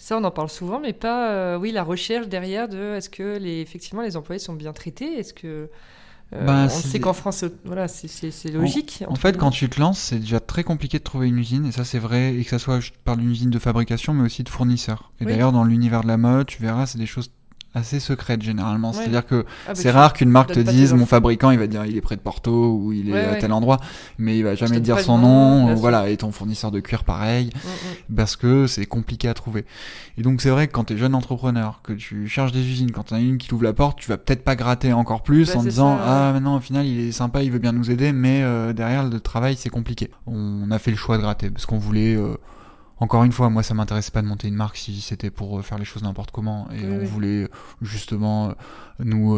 Ça, 0.02 0.18
on 0.18 0.24
en 0.24 0.32
parle 0.32 0.50
souvent, 0.50 0.80
mais 0.80 0.94
pas, 0.94 1.30
euh, 1.30 1.60
oui, 1.60 1.72
la 1.72 1.84
recherche 1.84 2.28
derrière 2.28 2.68
de 2.68 2.96
est-ce 2.96 3.08
que 3.08 3.38
les, 3.38 3.62
effectivement 3.62 4.02
les 4.02 4.18
employés 4.18 4.40
sont 4.40 4.54
bien 4.54 4.74
traités? 4.74 5.20
Est-ce 5.20 5.32
que. 5.32 5.70
Euh, 6.34 6.46
bah, 6.46 6.66
on 6.66 6.70
sait 6.70 7.00
qu'en 7.00 7.14
France, 7.14 7.46
voilà, 7.66 7.88
c'est 7.88 8.50
logique. 8.50 9.04
En, 9.08 9.14
fait, 9.14 9.38
quand 9.38 9.52
tu 9.52 9.70
te 9.70 9.80
lances, 9.80 10.00
c'est 10.00 10.18
déjà 10.18 10.40
très 10.40 10.64
compliqué 10.64 10.98
de 10.98 11.04
trouver 11.04 11.28
une 11.28 11.38
usine, 11.38 11.68
et 11.68 11.72
ça 11.72 11.84
c'est 11.84 12.00
vrai, 12.00 12.34
et 12.34 12.44
que 12.44 12.50
ça 12.50 12.58
soit, 12.58 12.80
je 12.80 12.94
parle 13.04 13.20
d'une 13.20 13.30
usine 13.30 13.52
de 13.52 13.60
fabrication, 13.60 14.14
mais 14.14 14.24
aussi 14.24 14.42
de 14.44 14.50
fournisseurs. 14.50 15.12
Et 15.20 15.26
d'ailleurs, 15.26 15.52
dans 15.52 15.66
l'univers 15.66 16.02
de 16.02 16.08
la 16.08 16.18
mode, 16.18 16.48
tu 16.48 16.64
verras, 16.64 16.88
c'est 16.88 16.98
des 16.98 17.06
choses 17.06 17.30
assez 17.74 18.00
secrète 18.00 18.42
généralement. 18.42 18.94
C'est-à-dire 18.94 19.26
que 19.26 19.46
ah, 19.48 19.70
bah, 19.70 19.76
c'est 19.76 19.92
rare 19.92 20.14
qu'une 20.14 20.30
marque 20.30 20.52
te 20.52 20.60
dise 20.60 20.94
mon 20.94 21.06
fabricant 21.06 21.52
il 21.52 21.60
va 21.60 21.68
dire 21.68 21.86
il 21.86 21.96
est 21.96 22.02
près 22.02 22.16
de 22.16 22.22
Porto 22.22 22.74
ou 22.74 22.92
il 22.92 23.10
est 23.10 23.26
à 23.26 23.36
tel 23.36 23.54
endroit, 23.54 23.80
mais 24.18 24.38
il 24.38 24.44
va 24.44 24.56
jamais 24.56 24.80
dire 24.80 25.00
son 25.00 25.18
nom. 25.18 25.74
voilà, 25.76 26.10
et 26.10 26.18
ton 26.18 26.32
fournisseur 26.32 26.72
de 26.72 26.80
cuir 26.80 27.04
pareil, 27.04 27.48
mm, 27.48 28.12
mm. 28.12 28.16
parce 28.16 28.36
que 28.36 28.68
c'est 28.68 28.86
compliqué 28.86 29.28
à 29.28 29.34
trouver. 29.34 29.66
Et 30.18 30.22
donc 30.22 30.42
c'est 30.42 30.50
vrai 30.50 30.68
que 30.68 30.74
quand 30.74 30.86
tu 30.86 30.94
es 30.94 30.98
jeune 30.98 31.16
entrepreneur, 31.16 31.82
que 31.84 31.94
tu 31.94 32.28
cherches 32.28 32.52
des 32.52 32.60
usines, 32.60 32.92
quand 32.92 33.04
tu 33.04 33.14
as 33.14 33.20
une 33.20 33.38
qui 33.38 33.48
t'ouvre 33.48 33.64
la 33.64 33.74
porte, 33.74 34.00
tu 34.00 34.10
vas 34.10 34.18
peut-être 34.18 34.44
pas 34.44 34.56
gratter 34.56 34.94
encore 34.94 35.24
plus 35.24 35.54
bah, 35.54 35.60
en 35.60 35.64
disant 35.64 35.98
ah 36.04 36.32
maintenant 36.34 36.58
au 36.58 36.62
final 36.62 36.86
il 36.86 37.00
est 37.08 37.12
sympa, 37.12 37.44
il 37.44 37.52
veut 37.52 37.60
bien 37.60 37.72
nous 37.72 37.90
aider, 37.90 38.12
mais 38.12 38.42
euh, 38.44 38.74
derrière 38.74 39.08
le 39.08 39.20
travail 39.20 39.56
c'est 39.56 39.70
compliqué. 39.70 40.12
On 40.28 40.70
a 40.72 40.80
fait 40.80 40.92
le 40.92 40.98
choix 40.98 41.18
de 41.18 41.22
gratter 41.22 41.50
parce 41.50 41.66
qu'on 41.66 41.78
voulait 41.78 42.16
euh, 42.16 42.36
encore 43.02 43.24
une 43.26 43.34
fois, 43.34 43.50
moi, 43.50 43.64
ça 43.64 43.74
m'intéressait 43.74 44.12
pas 44.12 44.22
de 44.22 44.28
monter 44.28 44.48
une 44.48 44.56
marque 44.56 44.78
si 44.78 45.02
c'était 45.02 45.30
pour 45.30 45.60
euh, 45.60 45.62
faire 45.62 45.78
les 45.78 45.86
choses 45.86 46.04
n'importe 46.04 46.32
comment. 46.32 46.70
Et 46.72 46.86
on 46.86 47.04
voulait 47.04 47.50
justement, 47.82 48.54
nous, 49.00 49.38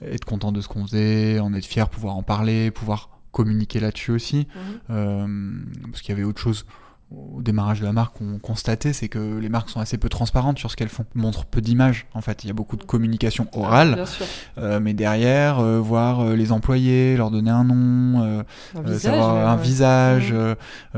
être 0.00 0.24
content 0.24 0.52
de 0.52 0.60
ce 0.60 0.68
qu'on 0.68 0.86
faisait, 0.86 1.38
en 1.40 1.52
être 1.52 1.66
fiers, 1.66 1.84
pouvoir 1.90 2.16
en 2.16 2.22
parler, 2.22 2.70
pouvoir 2.70 3.10
communiquer 3.32 3.80
là-dessus 3.80 4.12
aussi. 4.12 4.48
Mhm. 4.88 5.66
parce 5.90 6.00
qu'il 6.00 6.14
y 6.14 6.18
avait 6.18 6.24
autre 6.24 6.40
chose 6.40 6.64
au 7.10 7.42
démarrage 7.42 7.80
de 7.80 7.86
la 7.86 7.92
marque 7.92 8.18
qu'on 8.18 8.38
constatait, 8.38 8.92
c'est 8.92 9.08
que 9.08 9.38
les 9.38 9.48
marques 9.48 9.68
sont 9.68 9.80
assez 9.80 9.98
peu 9.98 10.08
transparentes 10.08 10.58
sur 10.58 10.70
ce 10.70 10.76
qu'elles 10.76 10.88
font, 10.88 11.04
montrent 11.14 11.44
peu 11.44 11.60
d'images. 11.60 12.06
En 12.14 12.20
fait, 12.20 12.44
il 12.44 12.46
y 12.46 12.50
a 12.50 12.52
beaucoup 12.52 12.76
de 12.76 12.84
communication 12.84 13.48
orale, 13.52 14.04
euh, 14.58 14.78
mais 14.80 14.94
derrière, 14.94 15.58
euh, 15.58 15.80
voir 15.80 16.20
euh, 16.20 16.36
les 16.36 16.52
employés, 16.52 17.16
leur 17.16 17.32
donner 17.32 17.50
un 17.50 17.64
nom, 17.64 18.44
un 18.76 18.82
visage, 18.82 19.00
savoir 19.00 19.48
un 19.48 19.56
visage, 19.56 20.34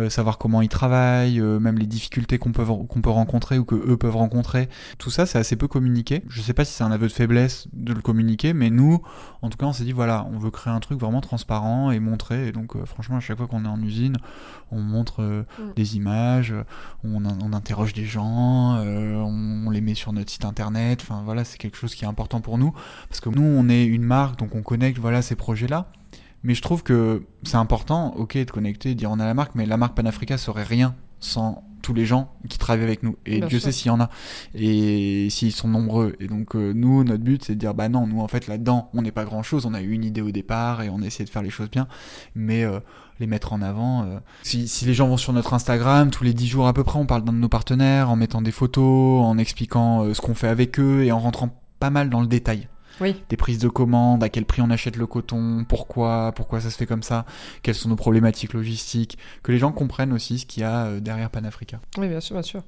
savoir 0.09 0.37
comment 0.37 0.61
ils 0.61 0.69
travaillent, 0.69 1.41
même 1.41 1.79
les 1.79 1.87
difficultés 1.87 2.39
qu'on 2.39 2.53
peut 2.53 2.65
qu'on 2.65 3.01
peut 3.01 3.11
rencontrer 3.11 3.59
ou 3.59 3.65
que 3.65 3.75
eux 3.75 3.97
peuvent 3.97 4.17
rencontrer. 4.17 4.69
Tout 4.99 5.11
ça, 5.11 5.25
c'est 5.25 5.39
assez 5.39 5.57
peu 5.57 5.69
communiqué. 5.69 6.23
Je 6.29 6.43
sais 6.43 6.53
pas 6.53 6.65
si 6.65 6.75
c'est 6.75 6.85
un 6.85 6.93
aveu 6.93 7.09
de 7.09 7.13
faiblesse 7.13 7.69
de 7.73 7.93
le 7.93 8.01
communiquer, 8.03 8.53
mais 8.53 8.71
nous, 8.71 9.03
en 9.41 9.49
tout 9.49 9.57
cas, 9.57 9.67
on 9.67 9.73
s'est 9.73 9.85
dit 9.85 9.93
voilà, 9.93 10.27
on 10.33 10.39
veut 10.39 10.51
créer 10.51 10.73
un 10.73 10.81
truc 10.81 11.01
vraiment 11.01 11.21
transparent 11.23 11.91
et 11.91 12.01
montrer. 12.01 12.49
Et 12.49 12.53
donc, 12.53 12.77
franchement, 12.85 13.17
à 13.17 13.21
chaque 13.21 13.39
fois 13.39 13.47
qu'on 13.47 13.65
est 13.65 13.69
en 13.69 13.81
usine, 13.81 14.17
on 14.71 14.81
montre 14.81 15.23
mm. 15.23 15.45
des 15.77 15.97
images 15.97 16.02
images, 16.03 16.53
on, 17.05 17.25
on 17.25 17.53
interroge 17.53 17.93
des 17.93 18.05
gens, 18.05 18.77
euh, 18.77 19.15
on, 19.15 19.71
les 19.71 19.81
met 19.81 19.95
sur 19.95 20.13
notre 20.13 20.31
site 20.31 20.45
internet. 20.45 21.01
Enfin 21.03 21.23
voilà, 21.25 21.45
c'est 21.45 21.59
quelque 21.59 21.77
chose 21.77 21.95
qui 21.95 22.05
est 22.05 22.09
important 22.09 22.41
pour 22.41 22.59
nous 22.59 22.75
parce 23.09 23.21
que 23.21 23.31
nous, 23.31 23.43
on 23.43 23.69
est 23.69 23.85
une 23.85 24.03
marque, 24.03 24.39
donc 24.39 24.55
on 24.55 24.63
connecte 24.63 24.99
voilà 24.99 25.23
ces 25.23 25.37
projets-là. 25.37 25.91
Mais 26.43 26.55
je 26.55 26.63
trouve 26.63 26.83
que 26.83 27.25
c'est 27.45 27.57
important, 27.57 28.15
ok, 28.17 28.37
de 28.37 28.51
connecter, 28.51 28.91
de 28.91 28.99
dire 28.99 29.11
on 29.11 29.21
a 29.21 29.25
la 29.25 29.35
marque, 29.35 29.55
mais 29.55 29.65
la 29.65 29.77
marque 29.77 29.95
Panafrica 29.95 30.37
serait 30.39 30.65
rien 30.65 30.97
sans 31.21 31.65
tous 31.83 31.95
les 31.95 32.07
gens 32.07 32.33
qui 32.49 32.59
travaillent 32.59 32.85
avec 32.85 33.03
nous. 33.03 33.17
Et 33.27 33.41
Dieu 33.41 33.59
sait 33.59 33.73
s'il 33.73 33.89
y 33.89 33.91
en 33.91 34.01
a. 34.01 34.09
Et 34.55 35.29
s'ils 35.31 35.53
sont 35.53 35.69
nombreux. 35.69 36.15
Et 36.21 36.29
donc, 36.29 36.55
euh, 36.55 36.73
nous, 36.73 37.05
notre 37.05 37.23
but, 37.23 37.45
c'est 37.45 37.55
de 37.55 37.59
dire, 37.59 37.75
bah 37.75 37.89
non, 37.89 38.07
nous, 38.07 38.21
en 38.21 38.29
fait, 38.29 38.47
là-dedans, 38.47 38.89
on 38.95 39.03
n'est 39.03 39.13
pas 39.13 39.25
grand-chose. 39.25 39.67
On 39.67 39.75
a 39.75 39.83
eu 39.83 39.91
une 39.91 40.05
idée 40.05 40.23
au 40.23 40.31
départ 40.31 40.83
et 40.83 40.89
on 40.89 41.03
a 41.03 41.07
essayé 41.07 41.25
de 41.25 41.31
faire 41.31 41.43
les 41.43 41.51
choses 41.51 41.71
bien. 41.71 41.89
Mais 42.35 42.65
euh, 42.65 42.81
mettre 43.27 43.53
en 43.53 43.63
avant. 43.63 44.05
Euh, 44.05 44.19
si, 44.43 44.69
si, 44.69 44.85
les 44.85 44.95
gens 44.95 45.09
vont 45.09 45.17
sur 45.17 45.33
notre 45.33 45.55
Instagram, 45.55 46.11
tous 46.11 46.25
les 46.25 46.35
10 46.35 46.47
jours 46.47 46.69
à 46.69 46.73
peu 46.73 46.85
près, 46.85 46.99
on 46.99 47.07
parle 47.07 47.25
d'un 47.25 47.33
de 47.33 47.39
nos 47.39 47.49
partenaires, 47.49 48.11
en 48.11 48.17
mettant 48.17 48.43
des 48.43 48.53
photos, 48.53 49.25
en 49.25 49.39
expliquant 49.39 50.13
ce 50.15 50.21
qu'on 50.21 50.35
fait 50.35 50.49
avec 50.49 50.79
eux 50.79 51.05
et 51.05 51.13
en 51.13 51.19
rentrant 51.19 51.61
pas 51.79 51.91
mal 51.91 52.11
dans 52.11 52.21
le 52.21 52.27
détail. 52.27 52.69
Des 53.01 53.37
prises 53.37 53.59
de 53.59 53.69
commandes, 53.69 54.23
à 54.23 54.29
quel 54.29 54.45
prix 54.45 54.63
on 54.63 54.71
achète 54.71 54.97
le 54.97 55.07
coton, 55.07 55.65
pourquoi, 55.69 56.33
pourquoi 56.35 56.61
ça 56.61 56.71
se 56.71 56.77
fait 56.77 56.87
comme 56.87 57.03
ça, 57.03 57.25
quelles 57.63 57.75
sont 57.75 57.89
nos 57.89 57.97
problématiques 57.97 58.53
logistiques, 58.53 59.19
que 59.43 59.53
les 59.53 59.59
gens 59.59 59.73
comprennent 59.73 60.13
aussi 60.13 60.39
ce 60.39 60.47
qu'il 60.47 60.63
y 60.63 60.65
a 60.65 60.87
euh, 60.87 61.01
derrière 61.01 61.31
Panafrica. 61.31 61.81
Oui, 61.99 62.09
bien 62.09 62.21
sûr, 62.21 62.35
bien 62.35 62.43
sûr. 62.43 62.63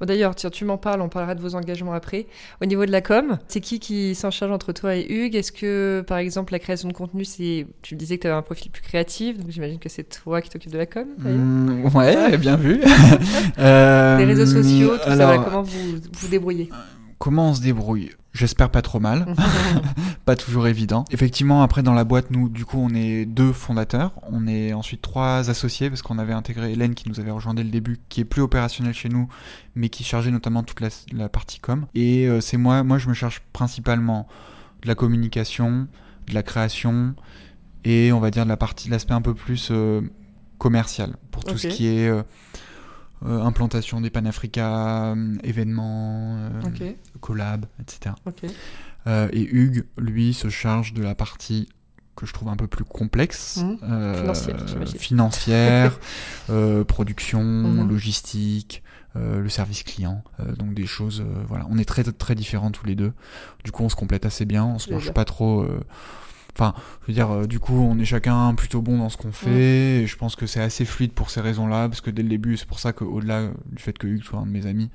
Bon, 0.00 0.06
d'ailleurs, 0.06 0.34
tu 0.34 0.64
m'en 0.64 0.78
parles, 0.78 1.00
on 1.00 1.08
parlera 1.08 1.34
de 1.34 1.40
vos 1.40 1.54
engagements 1.54 1.92
après. 1.92 2.26
Au 2.62 2.66
niveau 2.66 2.86
de 2.86 2.90
la 2.90 3.00
com, 3.00 3.38
c'est 3.48 3.60
qui 3.60 3.78
qui 3.80 4.14
s'en 4.14 4.30
charge 4.30 4.52
entre 4.52 4.72
toi 4.72 4.96
et 4.96 5.06
Hugues? 5.10 5.36
Est-ce 5.36 5.52
que, 5.52 6.04
par 6.06 6.18
exemple, 6.18 6.52
la 6.52 6.58
création 6.58 6.88
de 6.88 6.94
contenu, 6.94 7.24
c'est. 7.24 7.66
Tu 7.82 7.94
me 7.94 7.98
disais 7.98 8.16
que 8.16 8.22
tu 8.22 8.26
avais 8.28 8.36
un 8.36 8.42
profil 8.42 8.70
plus 8.70 8.82
créatif, 8.82 9.38
donc 9.38 9.50
j'imagine 9.50 9.78
que 9.78 9.88
c'est 9.88 10.04
toi 10.04 10.40
qui 10.40 10.50
t'occupes 10.50 10.72
de 10.72 10.78
la 10.78 10.86
com 10.86 11.06
mmh, 11.18 11.94
Ouais, 11.94 12.36
bien 12.38 12.56
vu. 12.56 12.80
Les 13.58 14.24
réseaux 14.24 14.46
sociaux, 14.46 14.96
tout 14.96 15.10
ça, 15.10 15.38
comment 15.44 15.62
vous 15.62 15.98
vous 16.12 16.28
débrouillez? 16.28 16.70
Comment 17.18 17.50
on 17.50 17.54
se 17.54 17.60
débrouille 17.60 18.12
J'espère 18.32 18.70
pas 18.70 18.82
trop 18.82 19.00
mal. 19.00 19.34
pas 20.24 20.36
toujours 20.36 20.68
évident. 20.68 21.04
Effectivement, 21.10 21.62
après 21.62 21.82
dans 21.82 21.94
la 21.94 22.04
boîte, 22.04 22.30
nous, 22.30 22.48
du 22.48 22.64
coup, 22.64 22.78
on 22.78 22.94
est 22.94 23.24
deux 23.24 23.52
fondateurs. 23.52 24.12
On 24.30 24.46
est 24.46 24.72
ensuite 24.72 25.02
trois 25.02 25.50
associés 25.50 25.88
parce 25.88 26.02
qu'on 26.02 26.18
avait 26.18 26.32
intégré 26.32 26.72
Hélène 26.72 26.94
qui 26.94 27.08
nous 27.08 27.18
avait 27.18 27.32
rejoint 27.32 27.54
dès 27.54 27.64
le 27.64 27.70
début, 27.70 27.98
qui 28.08 28.20
est 28.20 28.24
plus 28.24 28.42
opérationnelle 28.42 28.94
chez 28.94 29.08
nous, 29.08 29.28
mais 29.74 29.88
qui 29.88 30.04
chargeait 30.04 30.30
notamment 30.30 30.62
toute 30.62 30.80
la, 31.12 31.28
partie 31.28 31.58
com. 31.58 31.86
Et 31.94 32.28
euh, 32.28 32.40
c'est 32.40 32.58
moi, 32.58 32.84
moi, 32.84 32.98
je 32.98 33.08
me 33.08 33.14
charge 33.14 33.42
principalement 33.52 34.28
de 34.82 34.88
la 34.88 34.94
communication, 34.94 35.88
de 36.28 36.34
la 36.34 36.44
création 36.44 37.14
et 37.84 38.12
on 38.12 38.20
va 38.20 38.30
dire 38.30 38.44
de 38.44 38.48
la 38.48 38.56
partie, 38.56 38.88
l'aspect 38.88 39.14
un 39.14 39.22
peu 39.22 39.34
plus 39.34 39.68
euh, 39.70 40.02
commercial 40.58 41.16
pour 41.30 41.44
tout 41.44 41.56
ce 41.56 41.68
qui 41.68 41.86
est 41.86 42.08
euh, 42.08 42.22
euh, 43.26 43.42
implantation 43.42 44.00
des 44.00 44.10
Panafrica, 44.10 45.12
euh, 45.12 45.34
événements, 45.42 46.36
euh, 46.38 46.92
collab, 47.20 47.66
etc. 47.80 48.14
et 49.06 49.42
Hugues, 49.42 49.84
lui, 49.96 50.34
se 50.34 50.48
charge 50.48 50.92
de 50.92 51.02
la 51.02 51.14
partie 51.14 51.68
que 52.14 52.26
je 52.26 52.32
trouve 52.32 52.48
un 52.48 52.56
peu 52.56 52.66
plus 52.66 52.84
complexe, 52.84 53.62
mmh. 53.62 54.74
financière, 54.98 55.98
production, 56.88 57.42
mmh. 57.42 57.88
logistique, 57.88 58.82
le 59.14 59.48
service 59.48 59.82
client, 59.82 60.22
donc 60.58 60.74
des 60.74 60.86
choses, 60.86 61.24
voilà, 61.46 61.66
on 61.70 61.78
est 61.78 61.84
très 61.84 62.04
très 62.04 62.34
différents 62.34 62.70
tous 62.70 62.86
les 62.86 62.96
deux. 62.96 63.12
Du 63.64 63.72
coup, 63.72 63.84
on 63.84 63.88
se 63.88 63.96
complète 63.96 64.26
assez 64.26 64.44
bien, 64.44 64.64
on 64.64 64.78
se 64.78 64.90
marche 64.90 65.12
pas 65.12 65.24
trop 65.24 65.64
Enfin, 66.54 66.74
je 67.02 67.08
veux 67.08 67.14
dire, 67.14 67.30
euh, 67.30 67.46
du 67.46 67.60
coup, 67.60 67.74
on 67.74 67.98
est 67.98 68.04
chacun 68.04 68.54
plutôt 68.54 68.82
bon 68.82 68.98
dans 68.98 69.08
ce 69.08 69.16
qu'on 69.16 69.32
fait. 69.32 70.02
Et 70.02 70.06
je 70.06 70.16
pense 70.16 70.36
que 70.36 70.46
c'est 70.46 70.60
assez 70.60 70.84
fluide 70.84 71.12
pour 71.12 71.30
ces 71.30 71.40
raisons-là, 71.40 71.88
parce 71.88 72.00
que 72.00 72.10
dès 72.10 72.22
le 72.22 72.28
début, 72.28 72.56
c'est 72.56 72.66
pour 72.66 72.80
ça 72.80 72.92
qu'au-delà 72.92 73.50
du 73.66 73.82
fait 73.82 73.96
que 73.96 74.06
Hugues 74.06 74.24
soit 74.24 74.40
un 74.40 74.46
de 74.46 74.50
mes 74.50 74.66
amis 74.66 74.90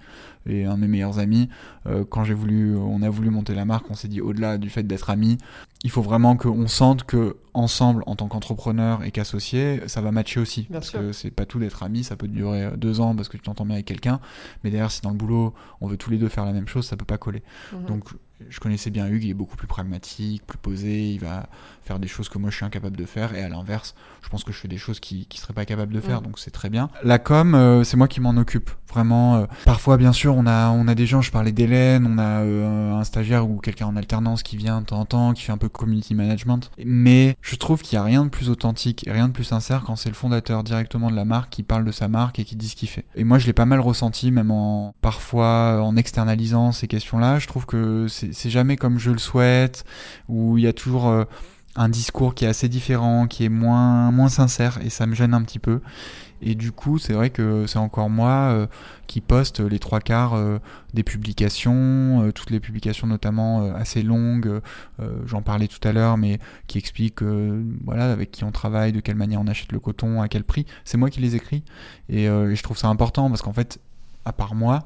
et 0.45 0.65
un 0.65 0.75
de 0.75 0.81
mes 0.81 0.87
meilleurs 0.87 1.19
amis, 1.19 1.47
euh, 1.87 2.03
quand 2.09 2.23
j'ai 2.25 2.33
voulu, 2.33 2.75
on 2.75 3.01
a 3.01 3.09
voulu 3.09 3.29
monter 3.29 3.55
la 3.55 3.63
marque, 3.63 3.89
on 3.89 3.93
s'est 3.93 4.09
dit 4.09 4.19
au-delà 4.19 4.57
du 4.57 4.69
fait 4.69 4.83
d'être 4.83 5.09
amis, 5.09 5.37
il 5.83 5.89
faut 5.89 6.01
vraiment 6.01 6.35
qu'on 6.35 6.67
sente 6.67 7.03
que 7.03 7.37
ensemble, 7.53 8.03
en 8.07 8.15
tant 8.15 8.27
qu'entrepreneur 8.27 9.03
et 9.03 9.11
qu'associé, 9.11 9.81
ça 9.87 10.01
va 10.01 10.11
matcher 10.11 10.39
aussi. 10.39 10.63
parce 10.63 10.89
que 10.89 11.11
c'est 11.11 11.31
pas 11.31 11.45
tout 11.45 11.59
d'être 11.59 11.83
amis, 11.83 12.03
ça 12.03 12.15
peut 12.15 12.27
durer 12.27 12.63
euh, 12.63 12.75
deux 12.75 12.99
ans 12.99 13.15
parce 13.15 13.29
que 13.29 13.37
tu 13.37 13.43
t'entends 13.43 13.65
bien 13.65 13.75
avec 13.75 13.85
quelqu'un, 13.85 14.19
mais 14.63 14.69
derrière, 14.69 14.91
si 14.91 15.01
dans 15.01 15.11
le 15.11 15.17
boulot, 15.17 15.53
on 15.81 15.87
veut 15.87 15.97
tous 15.97 16.09
les 16.09 16.17
deux 16.17 16.29
faire 16.29 16.45
la 16.45 16.53
même 16.53 16.67
chose, 16.67 16.85
ça 16.85 16.97
peut 16.97 17.05
pas 17.05 17.17
coller. 17.17 17.43
Mhm. 17.71 17.85
Donc, 17.85 18.03
je 18.49 18.59
connaissais 18.59 18.89
bien 18.89 19.07
Hugues, 19.07 19.23
il 19.23 19.29
est 19.31 19.35
beaucoup 19.35 19.55
plus 19.55 19.67
pragmatique, 19.67 20.45
plus 20.45 20.57
posé, 20.57 21.11
il 21.11 21.19
va 21.19 21.49
faire 21.83 21.99
des 21.99 22.07
choses 22.07 22.29
que 22.29 22.37
moi 22.37 22.49
je 22.49 22.55
suis 22.55 22.65
incapable 22.65 22.97
de 22.97 23.05
faire, 23.05 23.35
et 23.35 23.43
à 23.43 23.49
l'inverse, 23.49 23.95
je 24.21 24.29
pense 24.29 24.43
que 24.43 24.51
je 24.51 24.57
fais 24.57 24.67
des 24.67 24.77
choses 24.77 24.99
qu'il 24.99 25.27
qui 25.27 25.39
serait 25.39 25.53
pas 25.53 25.65
capable 25.65 25.93
de 25.93 25.99
faire, 25.99 26.19
mhm. 26.19 26.27
donc 26.27 26.39
c'est 26.39 26.51
très 26.51 26.69
bien. 26.69 26.89
La 27.03 27.19
com, 27.19 27.55
euh, 27.55 27.83
c'est 27.83 27.97
moi 27.97 28.07
qui 28.07 28.21
m'en 28.21 28.35
occupe, 28.37 28.71
vraiment. 28.89 29.35
Euh, 29.35 29.45
parfois, 29.65 29.97
bien 29.97 30.13
sûr, 30.13 30.35
on 30.35 30.45
a, 30.45 30.69
on 30.69 30.87
a 30.87 30.95
des 30.95 31.05
gens, 31.05 31.21
je 31.21 31.31
parlais 31.31 31.51
d'Hélène, 31.51 32.05
on 32.07 32.17
a 32.17 32.41
un 32.41 33.03
stagiaire 33.03 33.49
ou 33.49 33.57
quelqu'un 33.57 33.87
en 33.87 33.95
alternance 33.95 34.43
qui 34.43 34.57
vient 34.57 34.81
de 34.81 34.85
temps 34.85 34.99
en 34.99 35.05
temps, 35.05 35.33
qui 35.33 35.43
fait 35.43 35.51
un 35.51 35.57
peu 35.57 35.69
community 35.69 36.15
management, 36.15 36.71
mais 36.83 37.35
je 37.41 37.55
trouve 37.55 37.81
qu'il 37.81 37.97
n'y 37.97 38.01
a 38.01 38.05
rien 38.05 38.23
de 38.23 38.29
plus 38.29 38.49
authentique 38.49 39.05
et 39.07 39.11
rien 39.11 39.27
de 39.27 39.33
plus 39.33 39.43
sincère 39.43 39.83
quand 39.85 39.95
c'est 39.95 40.09
le 40.09 40.15
fondateur 40.15 40.63
directement 40.63 41.09
de 41.09 41.15
la 41.15 41.25
marque 41.25 41.49
qui 41.49 41.63
parle 41.63 41.83
de 41.85 41.91
sa 41.91 42.07
marque 42.07 42.39
et 42.39 42.45
qui 42.45 42.55
dit 42.55 42.69
ce 42.69 42.75
qu'il 42.75 42.89
fait. 42.89 43.05
Et 43.15 43.23
moi, 43.23 43.39
je 43.39 43.45
l'ai 43.45 43.53
pas 43.53 43.65
mal 43.65 43.79
ressenti, 43.79 44.31
même 44.31 44.51
en 44.51 44.95
parfois 45.01 45.81
en 45.81 45.95
externalisant 45.95 46.71
ces 46.71 46.87
questions-là. 46.87 47.39
Je 47.39 47.47
trouve 47.47 47.65
que 47.65 48.07
c'est 48.07 48.49
jamais 48.49 48.77
comme 48.77 48.99
je 48.99 49.11
le 49.11 49.17
souhaite, 49.17 49.85
où 50.27 50.57
il 50.57 50.63
y 50.63 50.67
a 50.67 50.73
toujours 50.73 51.07
euh, 51.07 51.25
un 51.75 51.89
discours 51.89 52.35
qui 52.35 52.45
est 52.45 52.47
assez 52.47 52.69
différent, 52.69 53.27
qui 53.27 53.45
est 53.45 53.49
moins 53.49 54.11
moins 54.11 54.29
sincère, 54.29 54.79
et 54.83 54.89
ça 54.89 55.05
me 55.05 55.15
gêne 55.15 55.33
un 55.33 55.41
petit 55.41 55.59
peu. 55.59 55.81
Et 56.45 56.55
du 56.55 56.73
coup, 56.73 56.97
c'est 56.99 57.13
vrai 57.13 57.29
que 57.29 57.65
c'est 57.67 57.79
encore 57.79 58.09
moi 58.09 58.49
euh, 58.51 58.67
qui 59.07 59.21
poste 59.21 59.61
les 59.61 59.79
trois 59.79 60.01
quarts 60.01 60.33
euh, 60.33 60.59
des 60.93 61.03
publications, 61.03 62.23
euh, 62.23 62.31
toutes 62.33 62.49
les 62.49 62.59
publications 62.59 63.07
notamment 63.07 63.73
assez 63.75 64.03
longues, 64.03 64.61
j'en 65.25 65.41
parlais 65.41 65.67
tout 65.67 65.85
à 65.87 65.93
l'heure, 65.93 66.17
mais 66.17 66.39
qui 66.67 66.77
expliquent 66.77 67.23
voilà, 67.23 68.11
avec 68.11 68.31
qui 68.31 68.43
on 68.43 68.51
travaille, 68.51 68.91
de 68.91 68.99
quelle 68.99 69.15
manière 69.15 69.41
on 69.41 69.47
achète 69.47 69.71
le 69.71 69.79
coton, 69.79 70.21
à 70.21 70.27
quel 70.27 70.43
prix. 70.43 70.65
C'est 70.83 70.97
moi 70.97 71.09
qui 71.09 71.21
les 71.21 71.35
écris. 71.35 71.63
Et, 72.09 72.25
et 72.25 72.55
je 72.55 72.63
trouve 72.63 72.77
ça 72.77 72.87
important 72.87 73.29
parce 73.29 73.41
qu'en 73.41 73.53
fait, 73.53 73.79
à 74.25 74.33
part 74.33 74.55
moi 74.55 74.79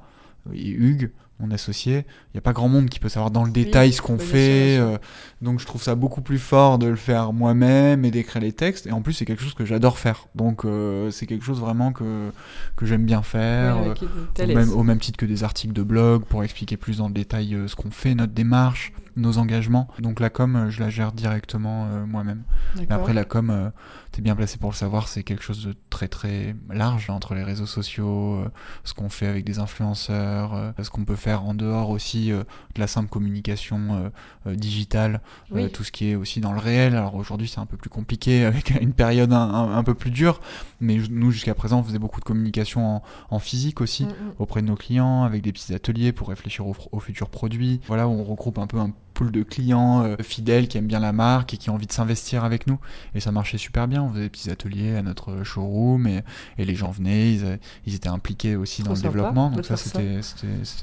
et 0.54 0.70
Hugues, 0.70 1.12
mon 1.40 1.52
associé, 1.52 1.98
il 1.98 2.36
n'y 2.36 2.40
a 2.40 2.42
pas 2.42 2.54
grand 2.54 2.68
monde 2.68 2.90
qui 2.90 3.00
peut 3.00 3.10
savoir 3.10 3.30
dans 3.30 3.44
le 3.44 3.52
détail 3.52 3.94
ce 3.94 4.02
qu'on 4.02 4.18
fait. 4.18 4.78
Euh, 4.80 4.98
donc 5.42 5.60
je 5.60 5.66
trouve 5.66 5.82
ça 5.82 5.94
beaucoup 5.94 6.22
plus 6.22 6.40
fort 6.40 6.80
de 6.80 6.88
le 6.88 6.96
faire 6.96 7.32
moi-même 7.32 8.06
et 8.06 8.12
d'écrire 8.12 8.42
les 8.42 8.54
textes. 8.54 8.88
Et 8.88 8.92
en 8.92 9.02
plus, 9.02 9.14
c'est 9.14 9.26
quelque 9.26 9.44
chose 9.44 9.54
que 9.54 9.66
j'adore 9.66 10.00
faire. 10.00 10.28
Donc 10.34 10.66
euh, 10.66 11.12
c'est 11.12 11.28
quelque 11.28 11.46
chose 11.46 11.60
vraiment 11.60 11.92
que, 11.92 12.32
que 12.76 12.86
j'aime 12.86 13.06
bien 13.06 13.22
faire. 13.22 13.78
Euh, 13.78 13.94
au, 14.40 14.48
même, 14.48 14.70
au, 14.72 14.84
même, 14.84 15.00
titre 15.00 15.18
que 15.18 15.26
des 15.26 15.44
articles 15.44 15.74
de 15.74 15.84
blog 15.84 16.24
pour 16.26 16.44
expliquer 16.44 16.78
plus 16.78 16.98
dans 16.98 17.08
le 17.08 17.14
détail 17.14 17.56
ce 17.68 17.76
qu'on 17.76 17.92
fait, 17.92 18.16
notre 18.16 18.34
démarche, 18.34 18.94
nos 19.16 19.38
engagements. 19.38 19.88
Donc 20.00 20.20
la 20.20 20.32
com, 20.32 20.68
je 20.70 20.80
la 20.80 20.90
gère 20.90 21.12
directement 21.12 21.88
moi-même. 22.08 22.44
Mais 22.78 22.92
après, 22.92 23.14
la 23.14 23.26
com, 23.26 23.72
t'es 24.12 24.22
bien 24.24 24.36
placé 24.36 24.58
pour 24.58 24.72
le 24.72 24.76
savoir, 24.76 25.08
c'est 25.08 25.24
quelque 25.24 25.44
chose 25.44 25.66
de 25.66 25.76
très 25.90 26.08
très 26.08 26.56
large 26.70 27.10
entre 27.10 27.36
les 27.36 27.44
réseaux 27.44 27.66
sociaux, 27.66 28.44
ce 28.84 28.94
qu'on 28.94 29.10
fait 29.10 29.28
avec 29.28 29.44
des 29.44 29.60
influenceurs 29.60 30.74
ce 30.88 30.90
qu'on 30.90 31.06
peut 31.06 31.16
faire 31.16 31.27
en 31.36 31.54
dehors 31.54 31.90
aussi 31.90 32.32
euh, 32.32 32.44
de 32.76 32.80
la 32.80 32.88
simple 32.88 33.10
communication 33.10 34.10
euh, 34.48 34.56
digitale, 34.56 35.22
Oui. 35.52 35.70
tout 35.72 35.84
ce 35.84 35.92
qui 35.92 36.10
est 36.12 36.16
aussi 36.16 36.40
dans 36.42 36.54
le 36.54 36.60
réel. 36.60 36.96
Alors 36.96 37.16
aujourd'hui 37.16 37.48
c'est 37.48 37.60
un 37.60 37.66
peu 37.66 37.78
plus 37.78 37.90
compliqué 37.90 38.46
avec 38.46 38.70
une 38.82 38.94
période 38.94 39.34
un, 39.34 39.38
un- 39.40 39.78
un 39.78 39.84
peu 39.84 39.94
plus 39.94 40.12
dure, 40.12 40.40
mais 40.82 40.98
nous 41.10 41.32
jusqu'à 41.32 41.54
présent 41.56 41.80
on 41.80 41.84
faisait 41.84 42.00
beaucoup 42.00 42.20
de 42.20 42.26
communication 42.26 42.86
en, 42.98 43.04
en 43.30 43.40
physique 43.40 43.82
aussi 43.82 44.06
Mm, 44.06 44.10
mm. 44.10 44.14
auprès 44.40 44.62
de 44.62 44.68
nos 44.68 44.76
clients, 44.76 45.24
avec 45.24 45.42
des 45.42 45.52
petits 45.52 45.74
ateliers 45.74 46.12
pour 46.12 46.30
réfléchir 46.30 46.66
aux, 46.68 46.76
aux 46.92 47.00
futurs 47.00 47.30
produits. 47.30 47.82
Voilà, 47.88 48.08
on 48.08 48.24
regroupe 48.24 48.58
un 48.60 48.68
peu 48.68 48.78
un 48.80 48.92
pool 49.18 49.32
de 49.32 49.42
clients 49.42 50.04
euh, 50.04 50.16
fidèles 50.22 50.68
qui 50.68 50.78
aiment 50.78 50.86
bien 50.86 51.00
la 51.00 51.12
marque 51.12 51.56
et 51.56 51.58
qui 51.58 51.72
ont 51.72 51.74
envie 51.74 51.88
de 51.88 51.92
s'investir 51.92 52.44
avec 52.44 52.68
nous. 52.68 52.78
Et 53.16 53.20
ça 53.20 53.32
marchait 53.32 53.58
super 53.58 53.88
bien. 53.88 54.04
On 54.04 54.10
faisait 54.12 54.22
des 54.22 54.30
petits 54.30 54.52
ateliers 54.52 54.96
à 54.96 55.02
notre 55.02 55.44
showroom 55.44 56.06
et, 56.06 56.22
et 56.60 56.66
les 56.66 56.76
gens 56.76 56.92
venaient, 56.92 57.34
ils, 57.34 57.44
avaient- 57.46 57.60
ils 57.88 57.96
étaient 57.96 58.10
impliqués 58.10 58.56
aussi 58.56 58.84
Trop 58.84 58.94
dans 58.94 58.96
le 58.96 59.02
développement. 59.02 59.50
Donc 59.50 59.66
ça, 59.66 59.76
c'était 59.76 60.22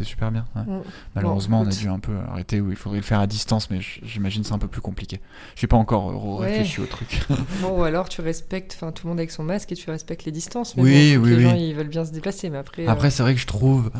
super 0.04 0.32
bien. 0.32 0.44
ouais. 0.56 0.62
Mm. 0.62 0.82
Malheureusement, 1.14 1.60
Bon, 1.60 1.66
on 1.68 1.70
a 1.70 1.74
dû 1.76 1.88
un 1.88 2.00
peu 2.00 2.16
arrêter 2.28 2.60
où 2.60 2.70
il 2.70 2.76
faudrait 2.76 2.98
le 2.98 3.04
faire 3.04 3.20
à 3.20 3.26
distance, 3.28 3.70
mais 3.70 3.78
j'imagine 4.02 4.42
c'est 4.42 4.52
un 4.52 4.58
peu 4.58 4.66
plus 4.68 4.80
compliqué. 4.80 5.20
J'ai 5.54 5.68
pas 5.68 5.76
encore 5.76 6.10
euh, 6.10 6.40
Ouais. 6.40 6.48
réfléchi 6.50 6.80
au 6.80 6.86
truc. 6.86 7.20
Bon, 7.62 7.78
ou 7.78 7.82
alors 7.84 8.08
tu 8.08 8.20
respectes, 8.20 8.72
enfin 8.74 8.90
tout 8.90 9.06
le 9.06 9.10
monde 9.10 9.20
avec 9.20 9.30
son 9.30 9.44
masque 9.44 9.70
et 9.70 9.76
tu 9.76 9.88
respectes 9.90 10.24
les 10.24 10.32
distances. 10.32 10.76
Mais 10.76 10.82
Oui, 10.82 11.16
bon, 11.16 11.22
oui, 11.24 11.30
les 11.30 11.36
oui. 11.36 11.42
gens 11.42 11.54
ils 11.54 11.74
veulent 11.74 11.88
bien 11.88 12.04
se 12.04 12.10
déplacer, 12.10 12.50
mais 12.50 12.58
après. 12.58 12.86
Après, 12.86 13.06
euh, 13.08 13.10
c'est 13.10 13.22
vrai 13.22 13.34
que 13.34 13.40
je 13.40 13.46
trouve 13.46 13.92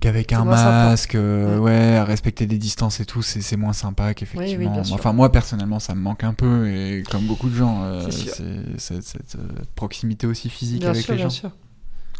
qu'avec 0.00 0.32
un 0.32 0.44
masque, 0.44 1.14
euh, 1.14 1.58
ouais, 1.58 1.96
à 1.96 2.04
respecter 2.04 2.46
des 2.46 2.58
distances 2.58 3.00
et 3.00 3.04
tout, 3.04 3.22
c'est 3.22 3.42
c'est 3.42 3.56
moins 3.56 3.72
sympa 3.74 4.14
qu'effectivement. 4.14 4.72
bien 4.72 4.82
enfin, 4.92 5.12
moi 5.12 5.30
personnellement, 5.30 5.78
ça 5.78 5.94
me 5.94 6.00
manque 6.00 6.24
un 6.24 6.32
peu 6.32 6.68
et 6.68 7.04
comme 7.10 7.22
beaucoup 7.26 7.48
de 7.48 7.54
gens, 7.54 7.82
euh, 7.84 8.08
C'est 8.10 9.02
cette 9.02 9.36
euh, 9.36 9.46
proximité 9.76 10.26
aussi 10.26 10.48
physique 10.48 10.80
Bien 10.80 10.90
avec 10.90 11.02
sûr, 11.04 11.12
les 11.12 11.18
bien 11.18 11.26
gens. 11.28 11.34
sûr. 11.34 11.50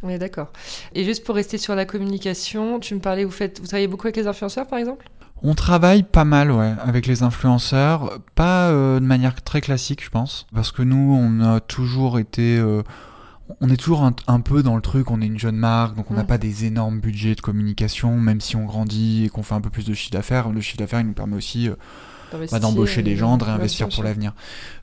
On 0.03 0.09
est 0.09 0.19
d'accord. 0.19 0.53
Et 0.95 1.05
juste 1.05 1.25
pour 1.25 1.35
rester 1.35 1.59
sur 1.59 1.75
la 1.75 1.85
communication, 1.85 2.81
tu 2.81 2.95
me 2.95 3.01
parlais, 3.01 3.25
vous 3.25 3.31
faites, 3.31 3.61
vous 3.61 3.67
travaillez 3.67 3.89
beaucoup 3.89 4.07
avec 4.07 4.17
les 4.17 4.27
influenceurs, 4.27 4.67
par 4.67 4.79
exemple? 4.79 5.07
On 5.43 5.55
travaille 5.55 6.03
pas 6.03 6.25
mal, 6.25 6.51
ouais, 6.53 6.73
avec 6.83 7.07
les 7.07 7.23
influenceurs, 7.23 8.19
pas 8.35 8.71
de 8.71 8.99
manière 9.01 9.43
très 9.43 9.61
classique, 9.61 10.03
je 10.05 10.11
pense, 10.11 10.47
parce 10.55 10.71
que 10.73 10.83
nous, 10.83 11.19
on 11.19 11.41
a 11.43 11.61
toujours 11.61 12.19
été, 12.19 12.63
on 13.61 13.69
est 13.71 13.77
toujours 13.77 14.03
un, 14.05 14.15
un 14.27 14.41
peu 14.41 14.63
dans 14.63 14.77
le 14.77 14.83
truc. 14.83 15.11
On 15.11 15.21
est 15.21 15.27
une 15.27 15.39
jeune 15.39 15.57
marque, 15.57 15.97
donc 15.97 16.11
on 16.11 16.15
n'a 16.15 16.23
Mm. 16.23 16.27
pas 16.27 16.39
des 16.39 16.65
énormes 16.65 17.01
budgets 17.01 17.35
de 17.35 17.41
communication, 17.41 18.17
même 18.17 18.41
si 18.41 18.57
on 18.57 18.65
grandit 18.65 19.25
et 19.25 19.29
qu'on 19.29 19.43
fait 19.43 19.55
un 19.55 19.61
peu 19.61 19.71
plus 19.71 19.85
de 19.87 19.95
chiffre 19.95 20.13
d'affaires. 20.13 20.51
Le 20.51 20.61
chiffre 20.61 20.79
d'affaires, 20.79 21.01
il 21.01 21.07
nous 21.07 21.13
permet 21.13 21.37
aussi 21.37 21.69
euh, 21.69 21.75
d'embaucher 22.61 23.03
des 23.03 23.17
gens, 23.17 23.37
de 23.37 23.45
réinvestir 23.45 23.87
pour 23.97 24.05
l'avenir. 24.05 24.33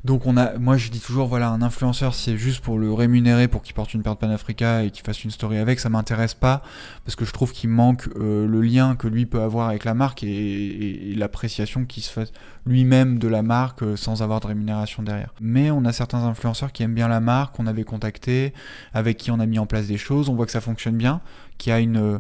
Donc 0.04 0.26
on 0.26 0.38
a, 0.38 0.58
moi 0.58 0.78
je 0.78 0.90
dis 0.90 1.00
toujours 1.00 1.28
voilà 1.28 1.50
un 1.50 1.62
influenceur 1.62 2.14
c'est 2.16 2.38
juste 2.38 2.62
pour 2.62 2.78
le 2.78 2.94
rémunérer 2.94 3.48
pour 3.48 3.62
qu'il 3.62 3.74
porte 3.74 3.94
une 3.94 4.04
paire 4.04 4.14
de 4.16 4.20
Panafrica 4.20 4.84
et 4.84 4.92
qu'il 4.92 5.04
fasse 5.04 5.24
une 5.24 5.32
story 5.32 5.58
avec, 5.58 5.80
ça 5.80 5.90
m'intéresse 5.90 6.34
pas 6.34 6.62
parce 7.06 7.16
que 7.16 7.26
je 7.26 7.32
trouve 7.34 7.52
qu'il 7.52 7.70
manque 7.70 8.08
euh, 8.20 8.48
le 8.48 8.62
lien 8.62 8.96
que 8.96 9.08
lui 9.08 9.26
peut 9.26 9.42
avoir 9.42 9.70
avec 9.70 9.84
la 9.86 9.94
marque 9.94 10.24
et, 10.24 10.28
et- 10.28 11.12
et 11.12 11.16
l'appréciation 11.16 11.86
qu'il 11.86 12.04
se 12.04 12.12
fasse 12.12 12.32
lui-même 12.66 13.18
de 13.20 13.28
la 13.28 13.42
marque 13.44 13.82
euh, 13.84 13.96
sans 13.96 14.22
avoir 14.22 14.40
de 14.40 14.48
rémunération 14.48 15.04
derrière. 15.04 15.34
Mais 15.42 15.72
on 15.72 15.86
a 15.86 15.94
certains 15.94 16.24
influenceurs 16.24 16.72
qui 16.72 16.84
aiment 16.84 16.94
bien 16.96 17.08
la 17.08 17.20
marque, 17.22 17.56
qu'on 17.56 17.66
avait 17.68 17.84
contacté, 17.86 18.54
avec 18.94 19.18
qui 19.18 19.32
on 19.32 19.40
a 19.40 19.46
mis 19.46 19.58
en 19.60 19.66
place 19.66 19.88
des 19.88 19.98
choses, 19.98 20.28
on 20.30 20.36
voit 20.36 20.46
que 20.46 20.52
ça 20.52 20.62
fonctionne 20.62 20.96
bien, 20.98 21.22
qu'il 21.58 21.70
y 21.72 21.74
a 21.74 21.80
une 21.80 21.98
euh, 21.98 22.20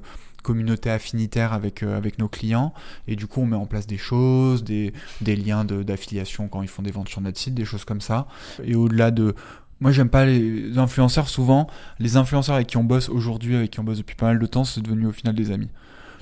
communauté 0.49 0.89
affinitaire 0.89 1.49
avec, 1.53 1.83
euh, 1.83 1.97
avec 1.97 2.13
nos 2.19 2.29
clients 2.29 2.73
et 3.07 3.15
du 3.15 3.27
coup 3.27 3.41
on 3.41 3.45
met 3.51 3.55
en 3.65 3.65
place 3.65 3.87
des 3.87 3.97
choses, 4.09 4.63
des, 4.63 4.93
des 5.21 5.35
liens 5.35 5.65
de- 5.65 5.83
d'affiliation 5.83 6.47
quand 6.47 6.61
ils 6.61 6.69
font 6.75 6.83
des 6.83 6.91
ventes 6.97 7.09
sur 7.09 7.21
notre 7.21 7.37
site, 7.37 7.53
des 7.53 7.65
choses 7.65 7.85
comme 7.85 8.01
ça. 8.01 8.27
Et 8.63 8.75
au-delà 8.75 9.11
de... 9.11 9.35
Moi 9.79 9.91
j'aime 9.91 10.09
pas 10.09 10.25
les 10.25 10.77
influenceurs 10.77 11.29
souvent, 11.29 11.67
les 11.99 12.15
influenceurs 12.15 12.55
avec 12.55 12.67
qui 12.67 12.77
on 12.77 12.83
bosse 12.83 13.09
aujourd'hui, 13.09 13.55
avec 13.55 13.69
qui 13.71 13.79
on 13.79 13.83
bosse 13.83 13.99
depuis 13.99 14.15
pas 14.15 14.27
mal 14.27 14.39
de 14.39 14.47
temps, 14.47 14.63
c'est 14.63 14.81
devenu 14.81 15.05
au 15.07 15.11
final 15.11 15.35
des 15.35 15.51
amis. 15.51 15.69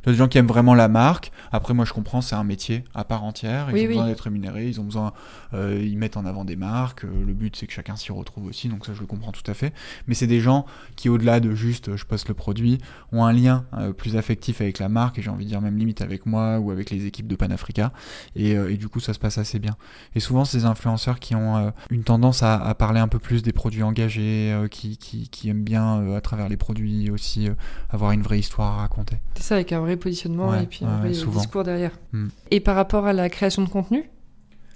Il 0.06 0.10
y 0.10 0.10
a 0.10 0.12
des 0.14 0.18
gens 0.18 0.28
qui 0.28 0.38
aiment 0.38 0.48
vraiment 0.48 0.76
la 0.76 0.88
marque. 0.88 1.32
Après, 1.52 1.74
moi, 1.74 1.84
je 1.86 1.94
comprends, 1.94 2.22
c'est 2.22 2.36
un 2.36 2.44
métier 2.44 2.84
à 2.94 3.04
part 3.04 3.24
entière. 3.24 3.68
Ils 3.70 3.74
Oui, 3.74 3.80
ont 3.80 3.84
oui. 3.84 3.88
besoin 3.88 4.08
d'être 4.08 4.22
rémunérés. 4.22 4.68
Ils 4.68 4.80
ont 4.80 4.84
besoin, 4.84 5.14
euh, 5.54 5.82
ils 5.84 5.98
mettent 5.98 6.18
en 6.18 6.26
avant 6.26 6.46
des 6.46 6.56
marques. 6.56 7.06
euh, 7.06 7.26
le 7.26 7.34
but, 7.34 7.56
c'est 7.56 7.66
que 7.68 7.74
chacun 7.74 7.96
s'y 7.96 8.12
retrouve 8.12 8.46
aussi. 8.46 8.70
Donc 8.70 8.86
ça, 8.86 8.94
je 8.94 9.00
le 9.02 9.08
comprends 9.08 9.32
tout 9.32 9.50
à 9.50 9.54
fait. 9.54 9.74
Mais 10.08 10.14
c'est 10.14 10.28
des 10.28 10.40
gens 10.40 10.66
qui, 10.96 11.10
au-delà 11.10 11.40
de 11.40 11.56
juste, 11.56 11.90
euh, 11.90 11.98
je 11.98 12.06
poste 12.06 12.28
le 12.28 12.34
produit, 12.36 12.78
ont 13.12 13.26
un 13.26 13.34
lien 13.34 13.66
euh, 13.78 13.94
plus 13.94 14.16
affectif 14.16 14.62
avec 14.62 14.80
la 14.80 14.90
marque. 14.90 15.18
Et 15.18 15.22
j'ai 15.22 15.30
envie 15.30 15.46
de 15.46 15.50
dire 15.50 15.62
même 15.62 15.78
limite 15.78 16.02
avec 16.02 16.26
moi 16.26 16.60
ou 16.60 16.72
avec 16.72 16.90
les 16.92 17.06
équipes 17.08 17.28
de 17.28 17.36
Panafrica. 17.36 17.92
Et, 18.36 18.56
euh, 18.56 18.72
et 18.72 18.78
du 18.78 18.88
coup, 18.88 19.00
ça 19.00 19.14
se 19.14 19.20
passe 19.20 19.38
assez 19.40 19.58
bien. 19.60 19.76
Et 20.14 20.20
souvent, 20.20 20.46
c'est 20.46 20.60
des 20.60 20.66
influenceurs 20.66 21.20
qui 21.20 21.34
ont 21.36 21.72
une 21.90 22.04
tendance 22.04 22.44
à, 22.44 22.56
à 22.56 22.76
parler 22.76 23.00
un 23.00 23.08
peu 23.08 23.20
plus 23.20 23.42
des 23.42 23.54
produits 23.54 23.84
engagés, 23.84 24.56
qui, 24.70 24.98
qui, 24.98 25.30
qui 25.30 25.50
aiment 25.50 25.64
bien, 25.64 26.16
à 26.16 26.22
travers 26.22 26.50
les 26.50 26.58
produits 26.58 27.10
aussi, 27.10 27.50
avoir 27.90 28.12
une 28.12 28.22
vraie 28.22 28.40
histoire 28.40 28.74
à 28.74 28.82
raconter. 28.82 29.18
C'est 29.36 29.44
ça, 29.44 29.56
avec 29.56 29.72
un 29.74 29.80
vrai 29.80 29.95
positionnement 29.98 30.50
Ouais, 30.50 30.64
et 30.64 30.68
puis 30.68 30.86
un 30.86 30.98
vrai 31.00 31.10
discours 31.10 31.64
derrière. 31.64 31.92
Mm. 32.12 32.28
Et 32.52 32.60
par 32.60 32.76
rapport 32.76 33.06
à 33.06 33.14
la 33.14 33.30
création 33.30 33.64
de 33.64 33.70
contenu, 33.70 34.04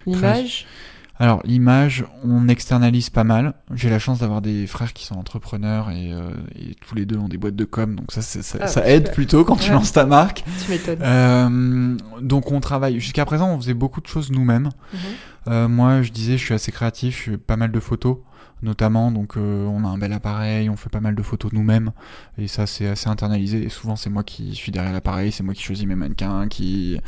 l'image, 0.05 0.65
Alors, 1.21 1.41
l'image, 1.43 2.05
on 2.23 2.47
externalise 2.47 3.09
pas 3.09 3.25
mal. 3.25 3.53
J'ai 3.75 3.89
la 3.89 3.99
chance 3.99 4.19
d'avoir 4.19 4.41
des 4.41 4.65
frères 4.67 4.93
qui 4.93 5.03
sont 5.05 5.15
entrepreneurs 5.15 5.91
et, 5.91 6.13
euh, 6.13 6.31
et 6.55 6.75
tous 6.75 6.95
les 6.95 7.05
deux 7.05 7.17
ont 7.17 7.27
des 7.27 7.37
boîtes 7.37 7.57
de 7.57 7.65
com, 7.65 7.93
donc 7.95 8.11
ça, 8.13 8.21
ça, 8.21 8.57
Ah, 8.61 8.67
ça 8.67 8.87
aide 8.87 9.11
plutôt 9.11 9.43
quand 9.43 9.57
tu 9.57 9.71
lances 9.71 9.91
ta 9.91 10.05
marque. 10.05 10.45
tu 10.63 10.71
m'étonnes. 10.71 10.99
Euh, 11.01 11.97
donc, 12.21 12.51
on 12.53 12.61
travaille. 12.61 13.01
Jusqu'à 13.01 13.25
présent, 13.25 13.53
on 13.53 13.57
faisait 13.57 13.73
beaucoup 13.73 13.99
de 13.99 14.07
choses 14.07 14.31
nous-mêmes. 14.31 14.69
Mhm. 14.93 14.99
Euh, 15.49 15.67
moi, 15.67 16.01
je 16.03 16.11
disais, 16.11 16.37
je 16.37 16.45
suis 16.45 16.53
assez 16.53 16.71
créatif, 16.71 17.23
je 17.25 17.31
fais 17.31 17.37
pas 17.37 17.57
mal 17.57 17.71
de 17.71 17.79
photos, 17.81 18.17
notamment. 18.61 19.11
Donc, 19.11 19.37
euh, 19.37 19.65
on 19.67 19.83
a 19.83 19.87
un 19.87 19.97
bel 19.97 20.13
appareil, 20.13 20.69
on 20.69 20.75
fait 20.75 20.89
pas 20.89 20.99
mal 20.99 21.15
de 21.15 21.21
photos 21.23 21.51
nous-mêmes. 21.53 21.91
Et 22.37 22.47
ça, 22.47 22.67
c'est 22.67 22.87
assez 22.87 23.09
internalisé. 23.09 23.63
Et 23.63 23.69
souvent, 23.69 23.95
c'est 23.95 24.09
moi 24.09 24.23
qui 24.23 24.55
suis 24.55 24.71
derrière 24.71 24.93
l'appareil, 24.93 25.31
c'est 25.31 25.43
moi 25.43 25.53
qui 25.53 25.63
choisis 25.63 25.85
mes 25.85 25.95
mannequins, 25.95 26.47
qui 26.47 26.99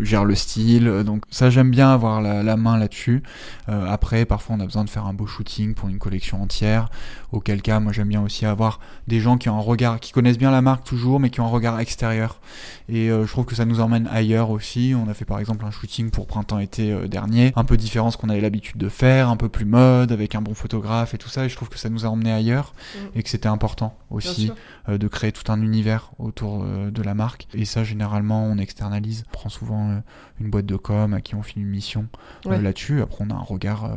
gère 0.00 0.24
le 0.24 0.34
style. 0.34 0.86
Donc, 1.04 1.24
ça, 1.30 1.50
j'aime 1.50 1.70
bien 1.70 1.92
avoir 1.92 2.20
la, 2.20 2.56
main 2.56 2.78
là-dessus. 2.78 3.22
Euh, 3.68 3.86
après, 3.88 4.24
parfois, 4.24 4.56
on 4.56 4.60
a 4.60 4.64
besoin 4.64 4.84
de 4.84 4.90
faire 4.90 5.06
un 5.06 5.14
beau 5.14 5.26
shooting 5.26 5.74
pour 5.74 5.88
une 5.88 5.98
collection 5.98 6.42
entière. 6.42 6.88
Auquel 7.32 7.62
cas, 7.62 7.80
moi, 7.80 7.92
j'aime 7.92 8.08
bien 8.08 8.22
aussi 8.22 8.46
avoir 8.46 8.78
des 9.08 9.20
gens 9.20 9.38
qui 9.38 9.48
ont 9.48 9.56
un 9.56 9.60
regard, 9.60 10.00
qui 10.00 10.12
connaissent 10.12 10.38
bien 10.38 10.50
la 10.50 10.62
marque 10.62 10.84
toujours, 10.84 11.18
mais 11.18 11.30
qui 11.30 11.40
ont 11.40 11.46
un 11.46 11.50
regard 11.50 11.80
extérieur. 11.80 12.40
Et 12.88 13.10
euh, 13.10 13.26
je 13.26 13.32
trouve 13.32 13.44
que 13.44 13.54
ça 13.54 13.64
nous 13.64 13.80
emmène 13.80 14.08
ailleurs 14.12 14.50
aussi. 14.50 14.94
On 14.96 15.08
a 15.08 15.14
fait 15.14 15.24
par 15.24 15.38
exemple 15.38 15.64
un 15.64 15.70
shooting 15.70 16.10
pour 16.10 16.26
printemps-été 16.26 16.92
euh, 16.92 17.08
dernier, 17.08 17.52
un 17.56 17.64
peu 17.64 17.76
différent 17.76 18.08
de 18.08 18.12
ce 18.12 18.18
qu'on 18.18 18.28
avait 18.28 18.40
l'habitude 18.40 18.76
de 18.76 18.88
faire, 18.88 19.28
un 19.28 19.36
peu 19.36 19.48
plus 19.48 19.64
mode, 19.64 20.12
avec 20.12 20.34
un 20.34 20.42
bon 20.42 20.54
photographe 20.92 21.14
et 21.14 21.18
tout 21.18 21.28
ça. 21.28 21.44
Et 21.44 21.48
je 21.48 21.56
trouve 21.56 21.68
que 21.68 21.78
ça 21.78 21.88
nous 21.88 22.04
a 22.04 22.08
emmené 22.08 22.32
ailleurs 22.32 22.74
Mm. 22.94 22.98
et 23.18 23.22
que 23.22 23.28
c'était 23.28 23.48
important 23.48 23.96
aussi 24.10 24.50
euh, 24.88 24.98
de 24.98 25.08
créer 25.08 25.32
tout 25.32 25.50
un 25.50 25.60
univers 25.60 26.10
autour 26.18 26.62
euh, 26.64 26.90
de 26.90 27.02
la 27.02 27.14
marque. 27.14 27.46
Et 27.54 27.64
ça, 27.64 27.84
généralement, 27.84 28.44
on 28.44 28.58
externalise. 28.58 29.24
On 29.28 29.32
prend 29.32 29.48
souvent 29.48 29.90
euh, 29.90 29.98
une 30.40 30.50
boîte 30.50 30.66
de 30.66 30.76
com 30.76 31.14
à 31.14 31.20
qui 31.20 31.34
on 31.34 31.42
file 31.42 31.62
une 31.62 31.68
mission 31.68 32.06
Ouais. 32.44 32.60
là-dessus. 32.60 33.00
Après, 33.02 33.24
on 33.26 33.30
a 33.30 33.34
un 33.34 33.38
regard. 33.38 33.90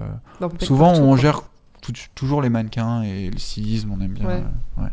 Souvent, 0.62 0.90
partout, 0.92 1.02
on 1.04 1.08
quoi. 1.10 1.18
gère 1.18 1.42
tout- 1.82 1.94
toujours 2.16 2.42
les 2.42 2.50
mannequins 2.50 3.04
et 3.04 3.30
le 3.30 3.38
stylisme, 3.38 3.92
on 3.92 4.00
aime 4.02 4.14
bien. 4.14 4.28
Ouais. 4.28 4.44
ouais. 4.78 4.90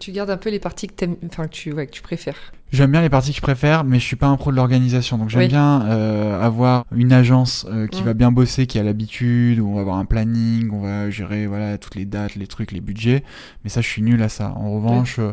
Tu 0.00 0.10
gardes 0.12 0.30
un 0.30 0.38
peu 0.38 0.48
les 0.50 0.58
parties 0.58 0.88
tu, 0.88 1.74
que 1.74 1.84
tu 1.90 2.02
préfères. 2.02 2.52
J'aime 2.72 2.90
bien 2.90 3.02
les 3.02 3.10
parties 3.10 3.30
que 3.30 3.36
je 3.36 3.42
préfère, 3.42 3.84
mais 3.84 3.98
je 4.00 4.04
suis 4.04 4.16
pas 4.16 4.28
un 4.28 4.36
pro 4.36 4.50
de 4.50 4.56
l'organisation. 4.56 5.18
Donc 5.18 5.28
j'aime 5.28 5.42
Oui. 5.42 5.48
bien 5.48 5.82
euh, 5.86 6.40
avoir 6.40 6.86
une 6.94 7.12
agence 7.12 7.66
euh, 7.70 7.86
qui 7.86 8.00
Mm. 8.00 8.04
va 8.06 8.14
bien 8.14 8.32
bosser, 8.32 8.66
qui 8.66 8.78
a 8.78 8.82
l'habitude, 8.82 9.60
où 9.60 9.68
on 9.68 9.74
va 9.74 9.82
avoir 9.82 9.98
un 9.98 10.06
planning, 10.06 10.70
on 10.72 10.80
va 10.80 11.10
gérer 11.10 11.46
voilà 11.46 11.76
toutes 11.76 11.96
les 11.96 12.06
dates, 12.06 12.34
les 12.34 12.46
trucs, 12.46 12.72
les 12.72 12.80
budgets. 12.80 13.24
Mais 13.62 13.68
ça, 13.70 13.82
je 13.82 13.88
suis 13.88 14.00
nul 14.02 14.22
à 14.22 14.30
ça. 14.30 14.52
En 14.56 14.70
revanche, 14.72 15.18
euh, 15.18 15.32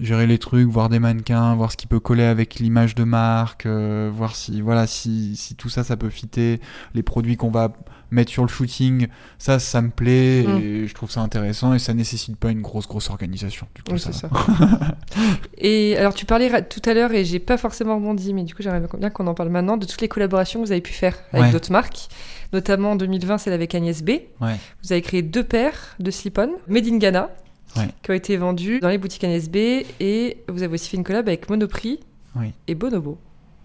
gérer 0.00 0.26
les 0.26 0.38
trucs, 0.38 0.68
voir 0.68 0.88
des 0.88 0.98
mannequins, 0.98 1.54
voir 1.54 1.70
ce 1.70 1.76
qui 1.76 1.86
peut 1.86 2.00
coller 2.00 2.24
avec 2.24 2.56
l'image 2.56 2.96
de 2.96 3.04
marque, 3.04 3.66
euh, 3.66 4.10
voir 4.12 4.34
si 4.34 4.60
voilà 4.60 4.88
si, 4.88 5.36
si 5.36 5.54
tout 5.54 5.68
ça, 5.68 5.84
ça 5.84 5.96
peut 5.96 6.10
fitter, 6.10 6.60
les 6.94 7.04
produits 7.04 7.36
qu'on 7.36 7.52
va 7.52 7.72
mettre 8.14 8.30
sur 8.30 8.42
le 8.42 8.48
shooting, 8.48 9.08
ça, 9.38 9.58
ça 9.58 9.82
me 9.82 9.90
plaît 9.90 10.44
Mm. 10.46 10.56
et 10.62 10.86
je 10.86 10.94
trouve 10.94 11.10
ça 11.10 11.20
intéressant 11.20 11.74
et 11.74 11.78
ça 11.78 11.92
nécessite 11.94 12.36
pas 12.36 12.50
une 12.50 12.62
grosse 12.62 12.86
grosse 12.88 13.10
organisation. 13.10 13.66
Du 13.74 13.82
coup, 13.82 13.92
Oui, 13.92 13.98
ça 14.00 14.10
et 15.58 15.96
alors, 15.98 16.14
tu 16.14 16.24
parlais 16.26 16.62
tout 16.64 16.82
à 16.88 16.94
l'heure, 16.94 17.12
et 17.12 17.24
j'ai 17.24 17.38
pas 17.38 17.56
forcément 17.56 17.96
rebondi, 17.96 18.32
mais 18.34 18.42
du 18.44 18.54
coup, 18.54 18.62
j'aimerais 18.62 18.80
bien 18.98 19.10
qu'on 19.10 19.26
en 19.26 19.34
parle 19.34 19.48
maintenant, 19.50 19.76
de 19.76 19.86
toutes 19.86 20.00
les 20.00 20.08
collaborations 20.08 20.60
que 20.60 20.66
vous 20.66 20.72
avez 20.72 20.80
pu 20.80 20.92
faire 20.92 21.16
avec 21.32 21.46
Ouais. 21.46 21.52
d'autres 21.52 21.72
marques. 21.72 22.08
Notamment 22.52 22.92
en 22.92 22.96
2020, 22.96 23.38
celle 23.38 23.52
avec 23.52 23.74
Agnès 23.74 24.02
B. 24.02 24.10
Ouais. 24.40 24.56
Vous 24.82 24.92
avez 24.92 25.02
créé 25.02 25.22
deux 25.22 25.42
paires 25.44 25.96
de 25.98 26.10
slip-on 26.10 26.52
made 26.68 26.86
in 26.86 26.98
Ghana 26.98 27.30
Ouais. 27.76 27.88
qui 28.02 28.10
ont 28.12 28.14
été 28.14 28.36
vendus 28.36 28.78
dans 28.78 28.88
les 28.88 28.98
boutiques 28.98 29.24
Agnès 29.24 29.48
B. 29.48 29.56
Et 29.98 30.36
vous 30.48 30.62
avez 30.62 30.74
aussi 30.74 30.88
fait 30.90 30.96
une 30.96 31.02
collab 31.02 31.26
avec 31.26 31.48
Monoprix 31.50 31.98
Oui. 32.36 32.52
et 32.68 32.74
Bonobo. 32.76 33.18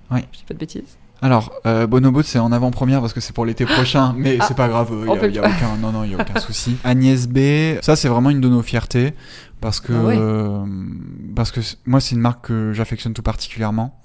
Oui. 0.10 0.22
Je 0.32 0.40
dis 0.40 0.44
pas 0.48 0.56
de 0.56 0.60
bêtises. 0.60 0.98
Alors, 1.22 1.52
euh, 1.66 1.86
Bonobo, 1.88 2.22
c'est 2.22 2.40
en 2.40 2.52
avant-première 2.52 3.02
parce 3.02 3.14
que 3.14 3.20
c'est 3.20 3.34
pour 3.34 3.46
l'été 3.46 3.66
prochain, 3.66 4.14
mais 4.18 4.38
Ah, 4.40 4.46
c'est 4.48 4.56
pas 4.56 4.68
grave, 4.68 4.90
il 4.92 5.10
on 5.10 5.16
y 5.16 5.38
a, 5.40 5.42
aucun, 5.42 5.78
non, 5.82 5.92
non, 5.92 6.04
y 6.04 6.14
a 6.16 6.18
aucun 6.22 6.40
souci. 6.40 6.78
Agnès 6.84 7.28
B, 7.28 7.80
ça 7.82 7.96
c'est 7.96 8.08
vraiment 8.08 8.30
une 8.30 8.42
de 8.42 8.48
nos 8.50 8.62
fiertés 8.62 9.14
parce 9.62 9.80
que, 9.82 9.92
Ah 9.94 10.04
ouais. 10.06 10.16
euh, 10.18 10.66
parce 11.36 11.52
que 11.52 11.60
moi 11.86 12.00
c'est 12.00 12.16
une 12.16 12.22
marque 12.22 12.46
que 12.48 12.72
j'affectionne 12.74 13.14
tout 13.14 13.22
particulièrement. 13.22 14.00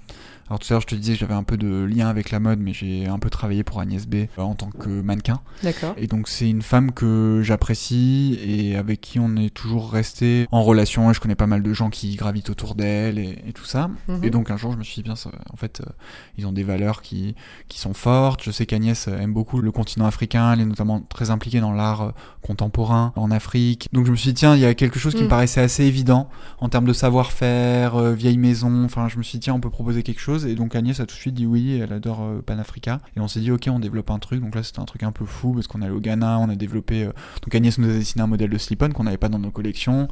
Alors 0.47 0.59
tout 0.59 0.67
à 0.69 0.73
l'heure, 0.75 0.81
je 0.81 0.87
te 0.87 0.95
disais 0.95 1.13
que 1.13 1.19
j'avais 1.19 1.33
un 1.33 1.43
peu 1.43 1.57
de 1.57 1.83
lien 1.85 2.07
avec 2.07 2.29
la 2.29 2.39
mode, 2.39 2.59
mais 2.59 2.71
j'ai 2.73 3.07
un 3.07 3.17
peu 3.17 3.31
travaillé 3.31 3.63
pour 3.63 3.79
Agnès 3.79 4.05
B 4.07 4.15
euh, 4.15 4.27
en 4.37 4.53
tant 4.53 4.69
que 4.69 4.89
mannequin. 5.01 5.39
D'accord. 5.63 5.95
Et 5.97 6.05
donc 6.05 6.27
c'est 6.27 6.47
une 6.47 6.61
femme 6.61 6.91
que 6.91 7.41
j'apprécie 7.43 8.37
et 8.43 8.75
avec 8.77 9.01
qui 9.01 9.19
on 9.19 9.35
est 9.37 9.49
toujours 9.53 9.91
resté 9.91 10.47
en 10.51 10.61
relation. 10.61 11.11
Je 11.13 11.19
connais 11.19 11.33
pas 11.35 11.47
mal 11.47 11.63
de 11.63 11.73
gens 11.73 11.89
qui 11.89 12.15
gravitent 12.15 12.49
autour 12.51 12.75
d'elle 12.75 13.17
et, 13.17 13.39
et 13.47 13.53
tout 13.53 13.65
ça. 13.65 13.89
Mhm. 14.07 14.23
Et 14.23 14.29
donc 14.29 14.51
un 14.51 14.57
jour, 14.57 14.71
je 14.71 14.77
me 14.77 14.83
suis 14.83 14.95
dit 14.97 15.03
bien, 15.03 15.15
ça- 15.15 15.31
en 15.51 15.57
fait, 15.57 15.81
euh, 15.81 15.89
ils 16.37 16.45
ont 16.45 16.51
des 16.53 16.63
valeurs 16.63 17.01
qui 17.01 17.33
qui 17.67 17.79
sont 17.79 17.93
fortes. 17.95 18.43
Je 18.43 18.51
sais 18.51 18.67
qu'Agnès 18.67 19.07
euh, 19.07 19.17
aime 19.19 19.33
beaucoup 19.33 19.61
le 19.61 19.71
continent 19.71 20.05
africain. 20.05 20.53
Elle 20.53 20.61
est 20.61 20.65
notamment 20.65 21.01
très 21.01 21.31
impliquée 21.31 21.59
dans 21.59 21.71
l'art 21.73 22.13
contemporain 22.43 23.13
en 23.15 23.31
Afrique. 23.31 23.89
Donc 23.93 24.05
je 24.05 24.11
me 24.11 24.15
suis 24.15 24.29
dit 24.29 24.35
tiens, 24.35 24.55
il 24.55 24.61
y 24.61 24.65
a 24.65 24.75
quelque 24.75 24.99
chose 24.99 25.13
qui 25.15 25.21
Mm. 25.21 25.25
me 25.25 25.29
paraissait 25.29 25.61
assez 25.61 25.85
évident 25.85 26.29
en 26.59 26.69
termes 26.69 26.85
de 26.85 26.93
savoir-faire, 26.93 27.95
euh, 27.95 28.13
vieille 28.13 28.37
maison. 28.37 28.83
Enfin, 28.85 29.07
je 29.07 29.17
me 29.17 29.23
suis 29.23 29.39
dit 29.39 29.45
tiens, 29.45 29.53
on 29.55 29.59
peut 29.59 29.69
proposer 29.71 30.03
quelque 30.03 30.19
chose. 30.21 30.34
Et 30.43 30.55
donc 30.55 30.75
Agnès 30.75 30.99
a 30.99 31.05
tout 31.05 31.15
de 31.15 31.19
suite 31.19 31.35
dit 31.35 31.45
oui. 31.45 31.79
Elle 31.81 31.93
adore 31.93 32.21
euh, 32.23 32.41
Panafrica. 32.45 32.99
Et 33.15 33.19
on 33.19 33.27
s'est 33.27 33.39
dit 33.39 33.51
ok, 33.51 33.69
on 33.71 33.79
développe 33.79 34.09
un 34.11 34.19
truc. 34.19 34.41
Donc 34.41 34.55
là, 34.55 34.63
c'était 34.63 34.79
un 34.79 34.85
truc 34.85 35.03
un 35.03 35.11
peu 35.11 35.25
fou 35.25 35.53
parce 35.53 35.67
qu'on 35.67 35.81
allait 35.81 35.93
au 35.93 35.99
Ghana, 36.01 36.39
on 36.39 36.49
a 36.49 36.55
développé. 36.55 37.03
euh, 37.05 37.11
Donc 37.43 37.55
Agnès 37.55 37.77
nous 37.77 37.89
a 37.89 37.93
dessiné 37.93 38.23
un 38.23 38.27
modèle 38.27 38.49
de 38.49 38.57
slip-on 38.57 38.89
qu'on 38.89 39.03
n'avait 39.05 39.17
pas 39.17 39.29
dans 39.29 39.39
nos 39.39 39.51
collections. 39.51 40.07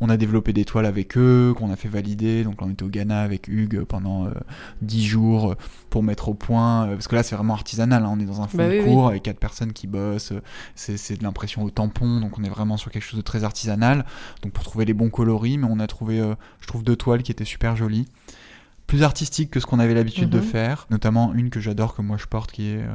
On 0.00 0.08
a 0.10 0.16
développé 0.16 0.52
des 0.52 0.64
toiles 0.64 0.86
avec 0.86 1.18
eux, 1.18 1.52
qu'on 1.58 1.72
a 1.72 1.76
fait 1.76 1.88
valider. 1.88 2.44
Donc 2.44 2.60
là, 2.60 2.68
on 2.68 2.70
était 2.70 2.84
au 2.84 2.88
Ghana 2.88 3.20
avec 3.20 3.48
Hugues 3.48 3.82
pendant 3.82 4.26
euh, 4.26 4.30
10 4.80 5.04
jours 5.04 5.50
euh, 5.50 5.54
pour 5.90 6.04
mettre 6.04 6.28
au 6.28 6.34
point. 6.34 6.86
euh, 6.86 6.92
parce 6.94 7.08
que 7.08 7.16
là, 7.16 7.24
c'est 7.24 7.34
vraiment 7.34 7.54
artisanal. 7.54 8.04
hein. 8.04 8.10
On 8.12 8.20
est 8.20 8.24
dans 8.24 8.40
un 8.40 8.46
fond 8.46 8.58
Bah 8.58 8.68
de 8.68 8.78
oui, 8.78 8.84
cours 8.84 9.08
avec 9.08 9.24
quatre 9.24 9.40
personnes 9.40 9.72
qui 9.72 9.88
bossent. 9.88 10.30
euh, 10.30 10.40
C'est, 10.76 11.18
de 11.18 11.24
l'impression 11.24 11.64
au 11.64 11.70
tampon. 11.70 12.20
Donc 12.20 12.38
on 12.38 12.44
est 12.44 12.48
vraiment 12.48 12.76
sur 12.76 12.92
quelque 12.92 13.02
chose 13.02 13.16
de 13.18 13.24
très 13.24 13.42
artisanal. 13.42 14.04
Donc 14.42 14.52
pour 14.52 14.62
trouver 14.62 14.84
les 14.84 14.94
bons 14.94 15.10
coloris, 15.10 15.58
mais 15.58 15.66
on 15.68 15.80
a 15.80 15.86
trouvé, 15.88 16.20
euh, 16.20 16.34
je 16.60 16.68
trouve, 16.68 16.84
deux 16.84 16.94
toiles 16.96 17.24
qui 17.24 17.32
étaient 17.32 17.44
super 17.44 17.74
jolies. 17.74 18.06
Plus 18.88 19.02
artistiques 19.02 19.50
que 19.50 19.60
ce 19.60 19.66
qu'on 19.66 19.78
avait 19.80 19.92
l'habitude 19.92 20.30
de 20.30 20.38
Mhm. 20.38 20.42
faire, 20.42 20.86
notamment 20.90 21.34
une 21.34 21.50
que 21.50 21.60
j'adore, 21.60 21.94
que 21.94 22.00
moi 22.00 22.16
je 22.18 22.24
porte, 22.24 22.50
qui 22.50 22.70
est 22.70 22.78
euh, 22.78 22.86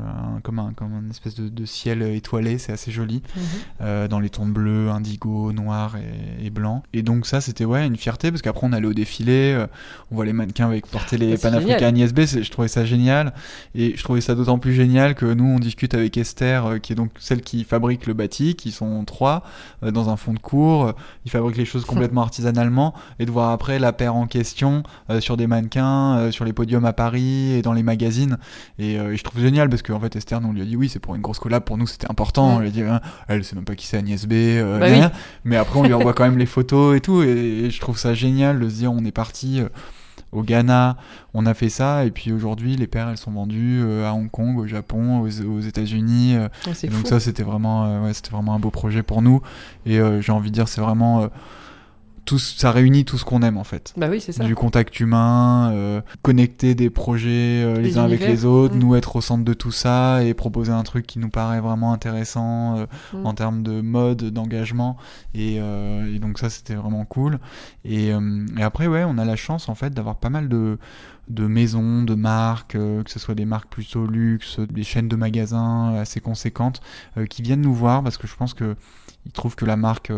comme, 0.41 0.57
un, 0.57 0.73
comme 0.73 0.91
un 0.91 1.07
espèce 1.11 1.35
de, 1.35 1.47
de 1.49 1.65
ciel 1.65 2.01
étoilé, 2.01 2.57
c'est 2.57 2.71
assez 2.71 2.91
joli 2.91 3.21
Mhm. 3.35 3.41
euh, 3.81 4.07
dans 4.07 4.19
les 4.19 4.31
tons 4.31 4.47
bleus, 4.47 4.89
indigo, 4.89 5.51
noir 5.53 5.95
et, 5.97 6.47
et 6.47 6.49
blanc. 6.49 6.81
Et 6.93 7.03
donc 7.03 7.27
ça, 7.27 7.41
c'était 7.41 7.63
ouais 7.65 7.85
une 7.85 7.95
fierté 7.95 8.31
parce 8.31 8.41
qu'après 8.41 8.65
on 8.65 8.73
allait 8.73 8.87
au 8.87 8.93
défilé, 8.95 9.53
euh, 9.55 9.67
on 10.11 10.15
voit 10.15 10.25
les 10.25 10.33
mannequins 10.33 10.65
avec 10.65 10.87
porter 10.87 11.17
les 11.19 11.37
c'est 11.37 11.43
Panafricains 11.43 11.73
génial. 11.77 11.89
Agnès 11.89 12.11
B, 12.11 12.25
c'est- 12.25 12.41
je 12.41 12.49
trouvais 12.49 12.67
ça 12.67 12.85
génial. 12.85 13.31
Et 13.75 13.95
je 13.95 14.03
trouvais 14.03 14.21
ça 14.21 14.33
d'autant 14.33 14.57
plus 14.57 14.73
génial 14.73 15.13
que 15.13 15.27
nous 15.31 15.45
on 15.45 15.59
discute 15.59 15.93
avec 15.93 16.17
Esther, 16.17 16.65
euh, 16.65 16.77
qui 16.79 16.93
est 16.93 16.95
donc 16.95 17.11
celle 17.19 17.41
qui 17.41 17.63
fabrique 17.63 18.07
le 18.07 18.15
batik, 18.15 18.65
ils 18.65 18.71
sont 18.71 19.05
trois 19.05 19.43
euh, 19.83 19.91
dans 19.91 20.09
un 20.09 20.17
fond 20.17 20.33
de 20.33 20.39
cours, 20.39 20.93
ils 21.25 21.29
fabriquent 21.29 21.57
les 21.57 21.65
choses 21.65 21.85
complètement 22.11 22.23
artisanalement, 22.23 22.95
et 23.19 23.27
de 23.27 23.31
voir 23.31 23.51
après 23.51 23.77
la 23.77 23.93
paire 23.93 24.15
en 24.15 24.25
question 24.25 24.81
euh, 25.11 25.21
sur 25.21 25.37
des 25.37 25.45
mannequins, 25.45 25.82
euh, 25.85 26.31
sur 26.31 26.45
les 26.45 26.53
podiums 26.53 26.85
à 26.85 26.93
Paris 26.93 27.53
et 27.53 27.61
dans 27.61 27.73
les 27.73 27.83
magazines. 27.83 28.37
Et, 28.79 28.99
euh, 28.99 29.13
et 29.13 29.17
je 29.17 29.23
trouve 29.23 29.41
génial 29.41 29.69
parce 29.69 29.81
qu'en 29.81 29.99
fait 29.99 30.15
Esther 30.15 30.41
nous 30.41 30.49
on 30.49 30.53
lui 30.53 30.61
a 30.61 30.65
dit 30.65 30.75
oui 30.75 30.89
c'est 30.89 30.99
pour 30.99 31.15
une 31.15 31.21
grosse 31.21 31.39
collab, 31.39 31.63
pour 31.63 31.77
nous 31.77 31.87
c'était 31.87 32.09
important. 32.09 32.55
On 32.55 32.59
lui 32.59 32.67
a 32.67 32.71
dit 32.71 32.81
hein, 32.81 33.01
elle 33.27 33.43
sait 33.43 33.55
même 33.55 33.65
pas 33.65 33.75
qui 33.75 33.87
c'est 33.87 33.97
Agnès 33.97 34.25
B. 34.25 34.33
euh, 34.33 34.79
Bah 34.79 34.87
oui. 34.89 35.01
Mais 35.43 35.57
après 35.57 35.79
on 35.79 35.83
lui 35.83 35.93
envoie 35.93 36.13
quand 36.13 36.23
même 36.25 36.37
les 36.37 36.45
photos 36.45 36.95
et 36.97 36.99
tout. 37.01 37.21
Et, 37.23 37.27
et 37.65 37.69
je 37.69 37.79
trouve 37.79 37.97
ça 37.97 38.13
génial 38.13 38.59
de 38.59 38.69
se 38.69 38.75
dire 38.75 38.91
on 38.91 39.03
est 39.05 39.11
parti. 39.11 39.61
au 40.31 40.41
Ghana, 40.41 40.97
on 41.35 41.45
a 41.45 41.53
fait 41.53 41.69
ça, 41.69 42.05
et 42.05 42.09
puis 42.11 42.31
aujourd'hui, 42.31 42.75
les 42.75 42.87
paires, 42.87 43.07
elles 43.09 43.17
sont 43.19 43.29
vendues 43.29 43.81
euh, 43.83 44.09
à 44.09 44.13
Hong 44.13 44.31
Kong, 44.31 44.57
au 44.57 44.65
Japon, 44.65 45.19
aux, 45.21 45.41
aux 45.41 45.59
États-Unis. 45.59 46.35
euh, 46.35 46.47
Ah, 46.67 46.73
fou. 46.73 46.87
donc 46.87 47.05
ça, 47.07 47.19
c'était 47.19 47.43
vraiment, 47.43 47.85
euh, 47.85 48.01
ouais, 48.03 48.13
c'était 48.15 48.31
vraiment 48.31 48.55
un 48.55 48.59
beau 48.59 48.71
projet 48.71 49.03
pour 49.03 49.21
nous. 49.21 49.41
Et 49.85 49.99
j'ai 50.21 50.31
envie 50.31 50.49
de 50.49 50.55
dire, 50.55 50.67
c'est 50.67 50.81
vraiment 50.81 51.27
tout, 52.25 52.39
ça 52.39 52.71
réunit 52.71 53.05
tout 53.05 53.17
ce 53.17 53.25
qu'on 53.25 53.41
aime 53.41 53.57
en 53.57 53.63
fait. 53.63 53.93
Bah 53.97 54.07
oui, 54.09 54.21
c'est 54.21 54.31
ça. 54.31 54.43
Du 54.43 54.55
contact 54.55 54.99
humain, 54.99 55.71
euh, 55.73 56.01
connecter 56.21 56.75
des 56.75 56.89
projets 56.89 57.63
euh, 57.63 57.79
les 57.79 57.97
uns 57.97 58.03
avec 58.03 58.21
les 58.21 58.45
autres, 58.45 58.75
nous 58.75 58.95
être 58.95 59.15
au 59.15 59.21
centre 59.21 59.43
de 59.43 59.53
tout 59.53 59.71
ça 59.71 60.23
et 60.23 60.33
proposer 60.33 60.71
un 60.71 60.83
truc 60.83 61.05
qui 61.05 61.19
nous 61.19 61.29
paraît 61.29 61.59
vraiment 61.59 61.93
intéressant 61.93 62.77
euh, 62.77 62.85
Mm. 63.13 63.25
en 63.25 63.33
termes 63.33 63.63
de 63.63 63.81
mode, 63.81 64.23
d'engagement. 64.29 64.97
Et, 65.33 65.55
et 65.55 66.19
donc 66.19 66.39
ça, 66.39 66.49
c'était 66.49 66.75
vraiment 66.75 67.05
cool. 67.05 67.39
Et, 67.85 68.09
et 68.09 68.63
après, 68.63 68.87
ouais, 68.87 69.03
on 69.05 69.17
a 69.17 69.25
la 69.25 69.35
chance 69.35 69.69
en 69.69 69.75
fait 69.75 69.93
d'avoir 69.93 70.15
pas 70.17 70.29
mal 70.29 70.49
de 70.49 70.77
de 71.29 71.47
maisons, 71.47 72.03
de 72.03 72.15
marques, 72.15 72.73
que 72.73 73.03
ce 73.07 73.17
soit 73.17 73.35
des 73.35 73.45
marques 73.45 73.69
plutôt 73.69 74.05
luxe, 74.05 74.59
des 74.59 74.83
chaînes 74.83 75.07
de 75.07 75.15
magasins 75.15 75.95
assez 75.95 76.19
conséquentes, 76.19 76.81
qui 77.29 77.41
viennent 77.41 77.61
nous 77.61 77.73
voir 77.73 78.03
parce 78.03 78.17
que 78.17 78.27
je 78.27 78.35
pense 78.35 78.53
que 78.53 78.75
ils 79.25 79.31
trouvent 79.31 79.55
que 79.55 79.65
la 79.65 79.77
marque 79.77 80.11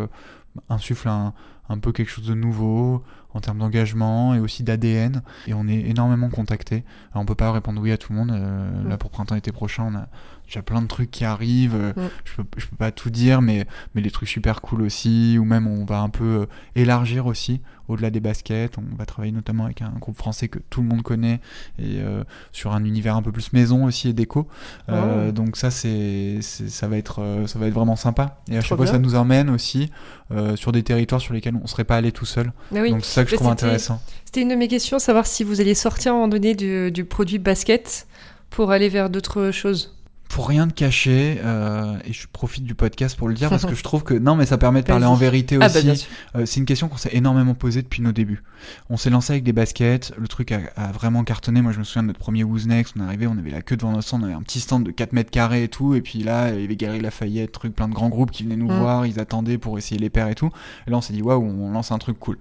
insuffle 0.69 1.09
un, 1.09 1.33
un 1.69 1.79
peu 1.79 1.91
quelque 1.91 2.09
chose 2.09 2.27
de 2.27 2.33
nouveau 2.33 3.03
en 3.33 3.41
termes 3.41 3.59
d'engagement 3.59 4.33
et 4.33 4.39
aussi 4.39 4.63
d'ADN. 4.63 5.21
Et 5.47 5.53
on 5.53 5.67
est 5.67 5.81
énormément 5.81 6.29
contactés. 6.29 6.83
Alors, 7.11 7.23
on 7.23 7.25
peut 7.25 7.35
pas 7.35 7.51
répondre 7.51 7.81
oui 7.81 7.91
à 7.91 7.97
tout 7.97 8.13
le 8.13 8.19
monde. 8.19 8.31
Euh. 8.31 8.87
Là, 8.87 8.97
pour 8.97 9.09
printemps-été 9.09 9.51
prochain, 9.51 9.83
on 9.83 9.95
a 9.95 10.07
déjà 10.47 10.61
plein 10.61 10.81
de 10.81 10.87
trucs 10.87 11.11
qui 11.11 11.25
arrivent. 11.25 11.75
Euh, 11.75 11.93
Mm. 11.95 12.09
Je, 12.23 12.35
peux, 12.35 12.45
je 12.57 12.67
peux 12.67 12.75
pas 12.75 12.91
tout 12.91 13.09
dire, 13.09 13.41
mais, 13.41 13.65
mais 13.93 14.01
les 14.01 14.11
trucs 14.11 14.29
super 14.29 14.61
cool 14.61 14.81
aussi. 14.81 15.37
Ou 15.39 15.45
même, 15.45 15.67
on 15.67 15.85
va 15.85 15.99
un 15.99 16.09
peu 16.09 16.41
euh, 16.41 16.45
élargir 16.75 17.25
aussi 17.25 17.61
au-delà 17.87 18.09
des 18.09 18.19
baskets. 18.19 18.77
On 18.77 18.95
va 18.95 19.05
travailler 19.05 19.31
notamment 19.31 19.65
avec 19.65 19.81
un 19.81 19.93
groupe 19.99 20.17
français 20.17 20.47
que 20.47 20.59
tout 20.69 20.81
le 20.81 20.87
monde 20.87 21.03
connaît 21.03 21.39
et 21.77 21.99
euh, 21.99 22.23
sur 22.51 22.73
un 22.73 22.83
univers 22.83 23.15
un 23.15 23.21
peu 23.21 23.31
plus 23.31 23.53
maison 23.53 23.85
aussi 23.85 24.09
et 24.09 24.13
déco. 24.13 24.47
Euh, 24.89 25.03
Oh. 25.05 25.31
Donc 25.31 25.55
ça, 25.55 25.71
c'est, 25.71 26.39
ça 26.41 26.87
va 26.87 26.97
être, 26.97 27.43
ça 27.47 27.59
va 27.59 27.67
être 27.67 27.73
vraiment 27.73 27.95
sympa. 27.95 28.41
Et 28.49 28.57
à 28.57 28.59
Trop 28.59 28.69
chaque 28.69 28.77
fois, 28.77 28.87
ça 28.87 28.99
nous 28.99 29.15
emmène 29.15 29.49
aussi 29.49 29.91
euh, 30.31 30.55
sur 30.55 30.71
des 30.71 30.83
territoires 30.83 31.21
sur 31.21 31.33
lesquels 31.33 31.55
on 31.61 31.67
serait 31.67 31.83
pas 31.83 31.95
allé 31.95 32.11
tout 32.11 32.25
seul. 32.25 32.51
Ah 32.73 32.79
oui. 32.81 32.91
Donc 32.91 33.05
c'est 33.05 33.13
ça 33.13 33.23
que 33.23 33.29
je 33.29 33.35
trouve 33.35 33.47
intéressant. 33.47 34.01
C'était 34.25 34.41
une 34.41 34.49
de 34.49 34.55
mes 34.55 34.67
questions, 34.67 34.99
savoir 34.99 35.27
si 35.27 35.43
vous 35.43 35.61
alliez 35.61 35.75
sortir 35.75 36.11
à 36.11 36.15
un 36.15 36.17
moment 36.19 36.27
donné 36.27 36.55
du, 36.55 36.91
du 36.91 37.05
produit 37.05 37.37
basket 37.39 38.07
pour 38.49 38.71
aller 38.71 38.89
vers 38.89 39.09
d'autres 39.09 39.51
choses. 39.51 39.94
Pour 40.29 40.49
rien 40.49 40.67
de 40.67 40.73
cacher, 40.73 41.39
euh, 41.45 41.97
et 42.03 42.11
je 42.11 42.27
profite 42.27 42.63
du 42.65 42.75
podcast 42.75 43.15
pour 43.15 43.29
le 43.29 43.35
dire 43.35 43.49
parce 43.49 43.65
que 43.65 43.75
je 43.75 43.83
trouve 43.83 44.03
que 44.03 44.13
non, 44.13 44.35
mais 44.35 44.45
ça 44.45 44.57
permet 44.57 44.81
de 44.81 44.87
parler 44.87 45.05
en 45.05 45.15
vérité 45.15 45.57
Ah 45.61 45.67
aussi. 45.67 45.85
bah 45.85 45.95
sûr. 45.95 46.09
Euh, 46.35 46.45
c'est 46.45 46.59
une 46.59 46.65
question 46.65 46.89
qu'on 46.89 46.97
s'est 46.97 47.11
énormément 47.13 47.53
posée 47.53 47.81
depuis 47.83 48.01
nos 48.01 48.11
débuts. 48.11 48.43
On 48.89 48.97
s'est 48.97 49.09
lancé 49.09 49.31
avec 49.33 49.43
des 49.43 49.53
baskets, 49.53 50.11
le 50.17 50.27
truc 50.27 50.51
a, 50.51 50.59
a 50.75 50.91
vraiment 50.91 51.23
cartonné. 51.23 51.61
Moi, 51.61 51.71
je 51.71 51.79
me 51.79 51.83
souviens 51.85 52.01
de 52.01 52.07
notre 52.07 52.19
premier 52.19 52.43
Who's 52.43 52.65
Next, 52.65 52.95
on 52.97 53.01
est 53.01 53.05
arrivé, 53.05 53.27
on 53.27 53.37
avait 53.37 53.51
la 53.51 53.61
queue 53.61 53.77
devant 53.77 53.91
notre 53.91 54.07
stand, 54.07 54.23
on 54.23 54.25
avait 54.25 54.33
un 54.33 54.41
petit 54.41 54.59
stand 54.59 54.83
de 54.83 54.91
4 54.91 55.13
mètres 55.13 55.31
carrés 55.31 55.63
et 55.63 55.67
tout, 55.69 55.95
et 55.95 56.01
puis 56.01 56.23
là, 56.23 56.49
il 56.53 56.59
y 56.61 56.65
avait 56.65 56.75
Galerie 56.75 57.01
Lafayette, 57.01 57.51
truc, 57.53 57.73
plein 57.75 57.87
de 57.87 57.93
grands 57.93 58.09
groupes 58.09 58.31
qui 58.31 58.43
venaient 58.43 58.55
nous 58.57 58.67
Mm. 58.69 58.79
voir, 58.79 59.05
ils 59.05 59.19
attendaient 59.21 59.57
pour 59.57 59.77
essayer 59.77 59.99
les 60.01 60.09
paires 60.09 60.27
et 60.27 60.35
tout. 60.35 60.49
Et 60.87 60.91
là, 60.91 60.97
on 60.97 61.01
s'est 61.01 61.13
dit, 61.13 61.21
waouh, 61.21 61.41
on 61.41 61.71
lance 61.71 61.91
un 61.91 61.97
truc 61.97 62.19
cool. 62.19 62.37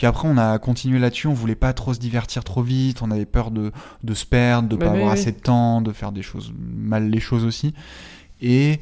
Puis 0.00 0.06
après, 0.06 0.26
on 0.26 0.38
a 0.38 0.58
continué 0.58 0.98
là-dessus, 0.98 1.26
on 1.26 1.34
voulait 1.34 1.54
pas 1.54 1.74
trop 1.74 1.92
se 1.92 1.98
divertir 1.98 2.42
trop 2.42 2.62
vite, 2.62 3.02
on 3.02 3.10
avait 3.10 3.26
peur 3.26 3.50
de, 3.50 3.70
de 4.02 4.14
se 4.14 4.24
perdre, 4.24 4.66
de 4.66 4.76
Bah 4.76 4.86
pas 4.86 4.92
oui, 4.92 4.96
avoir 4.96 5.12
oui. 5.12 5.20
assez 5.20 5.30
de 5.30 5.38
temps, 5.38 5.82
de 5.82 5.92
faire 5.92 6.10
des 6.10 6.22
choses, 6.22 6.54
mal 6.58 7.10
les 7.10 7.20
choses 7.20 7.44
aussi. 7.44 7.74
Et 8.40 8.80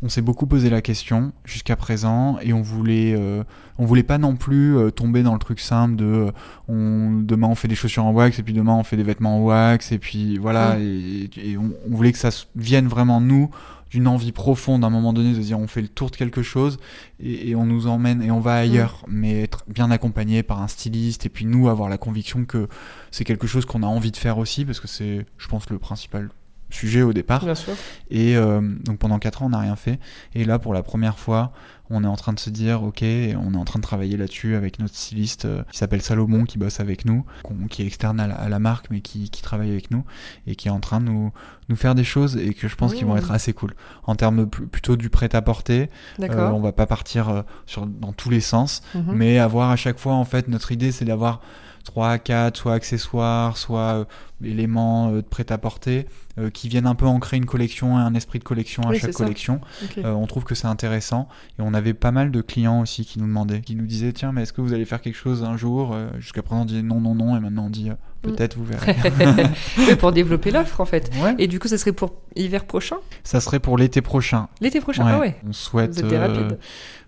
on 0.00 0.08
s'est 0.08 0.22
beaucoup 0.22 0.46
posé 0.46 0.70
la 0.70 0.80
question 0.80 1.32
jusqu'à 1.44 1.74
présent 1.74 2.38
et 2.40 2.52
on 2.52 2.62
voulait 2.62 3.16
euh, 3.18 3.42
on 3.78 3.84
voulait 3.84 4.04
pas 4.04 4.16
non 4.18 4.36
plus 4.36 4.76
euh, 4.78 4.90
tomber 4.92 5.24
dans 5.24 5.32
le 5.32 5.40
truc 5.40 5.58
simple 5.58 5.96
de 5.96 6.04
euh, 6.04 6.30
on 6.68 7.10
demain 7.20 7.48
on 7.48 7.56
fait 7.56 7.66
des 7.66 7.74
chaussures 7.74 8.04
en 8.04 8.12
wax 8.12 8.38
et 8.38 8.44
puis 8.44 8.54
demain 8.54 8.74
on 8.74 8.84
fait 8.84 8.96
des 8.96 9.02
vêtements 9.02 9.38
en 9.38 9.40
wax 9.42 9.90
et 9.90 9.98
puis 9.98 10.38
voilà 10.38 10.76
Mm. 10.76 10.80
et, 10.82 11.30
et 11.50 11.58
on, 11.58 11.72
on 11.90 11.96
voulait 11.96 12.12
que 12.12 12.18
ça 12.18 12.30
vienne 12.54 12.86
vraiment 12.86 13.20
nous 13.20 13.50
d'une 13.90 14.06
envie 14.06 14.32
profonde 14.32 14.84
à 14.84 14.86
un 14.86 14.90
moment 14.90 15.12
donné 15.12 15.34
de 15.34 15.38
dire 15.40 15.58
on 15.58 15.66
fait 15.66 15.82
le 15.82 15.88
tour 15.88 16.10
de 16.10 16.16
quelque 16.16 16.42
chose 16.42 16.78
et, 17.18 17.50
et 17.50 17.54
on 17.56 17.66
nous 17.66 17.86
emmène 17.86 18.22
et 18.22 18.30
on 18.30 18.40
va 18.40 18.54
ailleurs 18.54 19.04
mais 19.08 19.42
être 19.42 19.64
bien 19.68 19.90
accompagné 19.90 20.42
par 20.42 20.62
un 20.62 20.68
styliste 20.68 21.26
et 21.26 21.28
puis 21.28 21.44
nous 21.44 21.68
avoir 21.68 21.88
la 21.88 21.98
conviction 21.98 22.44
que 22.44 22.68
c'est 23.10 23.24
quelque 23.24 23.46
chose 23.46 23.64
qu'on 23.66 23.82
a 23.82 23.86
envie 23.86 24.12
de 24.12 24.16
faire 24.16 24.38
aussi 24.38 24.64
parce 24.64 24.80
que 24.80 24.88
c'est 24.88 25.26
je 25.38 25.48
pense 25.48 25.68
le 25.70 25.78
principal 25.78 26.30
sujet 26.70 27.02
au 27.02 27.12
départ 27.12 27.44
Bien 27.44 27.54
sûr. 27.54 27.74
et 28.10 28.36
euh, 28.36 28.60
donc 28.84 28.98
pendant 28.98 29.18
4 29.18 29.42
ans, 29.42 29.46
on 29.46 29.50
n'a 29.50 29.58
rien 29.58 29.74
fait. 29.74 29.98
Et 30.34 30.44
là, 30.44 30.60
pour 30.60 30.72
la 30.72 30.84
première 30.84 31.18
fois, 31.18 31.52
on 31.92 32.04
est 32.04 32.06
en 32.06 32.16
train 32.16 32.32
de 32.32 32.38
se 32.38 32.50
dire, 32.50 32.82
ok, 32.82 33.02
on 33.02 33.54
est 33.54 33.56
en 33.56 33.64
train 33.64 33.78
de 33.78 33.84
travailler 33.84 34.16
là-dessus 34.16 34.54
avec 34.54 34.78
notre 34.78 34.94
styliste 34.94 35.44
euh, 35.44 35.62
qui 35.70 35.78
s'appelle 35.78 36.02
Salomon, 36.02 36.44
qui 36.44 36.56
bosse 36.56 36.78
avec 36.80 37.04
nous, 37.04 37.24
qui 37.68 37.82
est 37.82 37.86
externe 37.86 38.20
à 38.20 38.26
la, 38.28 38.34
à 38.36 38.48
la 38.48 38.58
marque, 38.58 38.86
mais 38.90 39.00
qui, 39.00 39.28
qui 39.30 39.42
travaille 39.42 39.70
avec 39.70 39.90
nous 39.90 40.04
et 40.46 40.54
qui 40.54 40.68
est 40.68 40.70
en 40.70 40.80
train 40.80 41.00
de 41.00 41.06
nous, 41.06 41.32
nous 41.68 41.76
faire 41.76 41.94
des 41.94 42.04
choses 42.04 42.36
et 42.36 42.54
que 42.54 42.68
je 42.68 42.76
pense 42.76 42.94
qu'ils 42.94 43.06
vont 43.06 43.16
être 43.16 43.30
assez 43.32 43.52
cool. 43.52 43.74
En 44.04 44.14
termes 44.14 44.48
plutôt 44.48 44.96
du 44.96 45.10
prêt-à-porter, 45.10 45.90
euh, 46.36 46.50
on 46.50 46.60
va 46.60 46.72
pas 46.72 46.86
partir 46.86 47.28
euh, 47.28 47.42
sur, 47.66 47.86
dans 47.86 48.12
tous 48.12 48.30
les 48.30 48.40
sens, 48.40 48.82
Mhm. 48.94 49.12
mais 49.14 49.38
avoir 49.38 49.70
à 49.70 49.76
chaque 49.76 49.98
fois, 49.98 50.14
en 50.14 50.24
fait, 50.24 50.48
notre 50.48 50.72
idée, 50.72 50.92
c'est 50.92 51.04
d'avoir 51.04 51.40
3, 51.84 52.18
4, 52.18 52.56
soit 52.56 52.74
accessoires, 52.74 53.56
soit 53.56 53.80
euh, 53.80 54.04
éléments 54.42 55.10
euh, 55.10 55.16
de 55.16 55.20
prêt-à-porter 55.26 56.06
euh, 56.38 56.50
qui 56.50 56.68
viennent 56.68 56.86
un 56.86 56.94
peu 56.94 57.06
ancrer 57.06 57.36
une 57.36 57.46
collection 57.46 57.98
et 57.98 58.02
un 58.02 58.14
esprit 58.14 58.38
de 58.38 58.44
collection 58.44 58.82
à 58.84 58.90
Oui, 58.90 58.98
chaque 58.98 59.12
collection. 59.12 59.60
On 60.04 60.26
trouve 60.26 60.44
que 60.44 60.54
c'est 60.54 60.66
intéressant. 60.66 61.28
Et 61.58 61.62
on 61.62 61.74
avait 61.74 61.94
pas 61.94 62.12
mal 62.12 62.30
de 62.30 62.40
clients 62.40 62.80
aussi 62.80 63.04
qui 63.04 63.18
nous 63.18 63.26
demandaient, 63.26 63.60
qui 63.60 63.74
nous 63.74 63.86
disaient 63.86 64.12
tiens 64.12 64.32
mais 64.32 64.42
est-ce 64.42 64.52
que 64.52 64.60
vous 64.60 64.72
allez 64.72 64.84
faire 64.84 65.00
quelque 65.00 65.16
chose 65.16 65.42
un 65.44 65.56
jour? 65.56 65.96
Jusqu'à 66.18 66.42
présent 66.42 66.62
on 66.62 66.64
disait 66.64 66.82
non 66.82 67.00
non 67.00 67.14
non. 67.14 67.36
Et 67.36 67.40
maintenant 67.40 67.66
on 67.66 67.70
dit 67.70 67.90
euh, 67.90 67.94
peut-être, 68.22 68.56
vous 68.56 68.64
verrez. 68.64 68.96
Oui, 69.78 69.96
pour 69.96 70.12
développer 70.12 70.50
l'offre 70.50 70.80
en 70.80 70.84
fait. 70.84 71.10
Ouais. 71.22 71.34
Et 71.38 71.46
du 71.46 71.58
coup, 71.58 71.68
ça 71.68 71.78
serait 71.78 71.92
pour 71.92 72.14
hiver 72.36 72.64
prochain? 72.64 72.96
Ça 73.24 73.40
serait 73.40 73.60
pour 73.60 73.78
l'été 73.78 74.00
prochain. 74.02 74.48
L'été 74.60 74.80
prochain 74.80 75.04
Ah 75.06 75.18
ouais. 75.18 75.36
On 75.48 75.52
souhaite. 75.52 75.92
Vous 75.92 76.00
êtes 76.00 76.08
des 76.08 76.16
euh, 76.16 76.48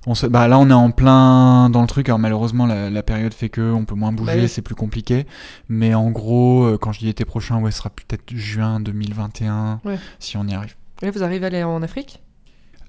on 0.06 0.14
se... 0.14 0.26
bah, 0.26 0.48
là, 0.48 0.58
on 0.58 0.68
est 0.70 0.72
en 0.74 0.90
plein 0.90 1.70
dans 1.70 1.80
le 1.82 1.86
truc. 1.86 2.08
Alors, 2.08 2.18
malheureusement, 2.18 2.66
la, 2.66 2.90
la 2.90 3.02
période 3.02 3.34
fait 3.34 3.48
que 3.50 3.72
on 3.72 3.84
peut 3.84 3.94
moins 3.94 4.12
bouger, 4.12 4.32
Bah 4.34 4.38
oui. 4.42 4.48
c'est 4.48 4.62
plus 4.62 4.74
compliqué. 4.74 5.26
Mais 5.68 5.94
en 5.94 6.10
gros, 6.10 6.64
euh, 6.64 6.78
quand 6.78 6.92
je 6.92 7.00
dis 7.00 7.08
été 7.08 7.24
prochain, 7.24 7.60
ouais, 7.60 7.70
ce 7.70 7.78
sera 7.78 7.90
peut-être 7.90 8.34
juin 8.34 8.80
2021, 8.80 9.80
Ouais. 9.84 9.98
si 10.18 10.36
on 10.36 10.46
y 10.46 10.54
arrive. 10.54 10.74
Là, 11.02 11.10
vous 11.10 11.22
arrivez 11.22 11.44
à 11.44 11.48
aller 11.48 11.62
en 11.64 11.82
Afrique? 11.82 12.21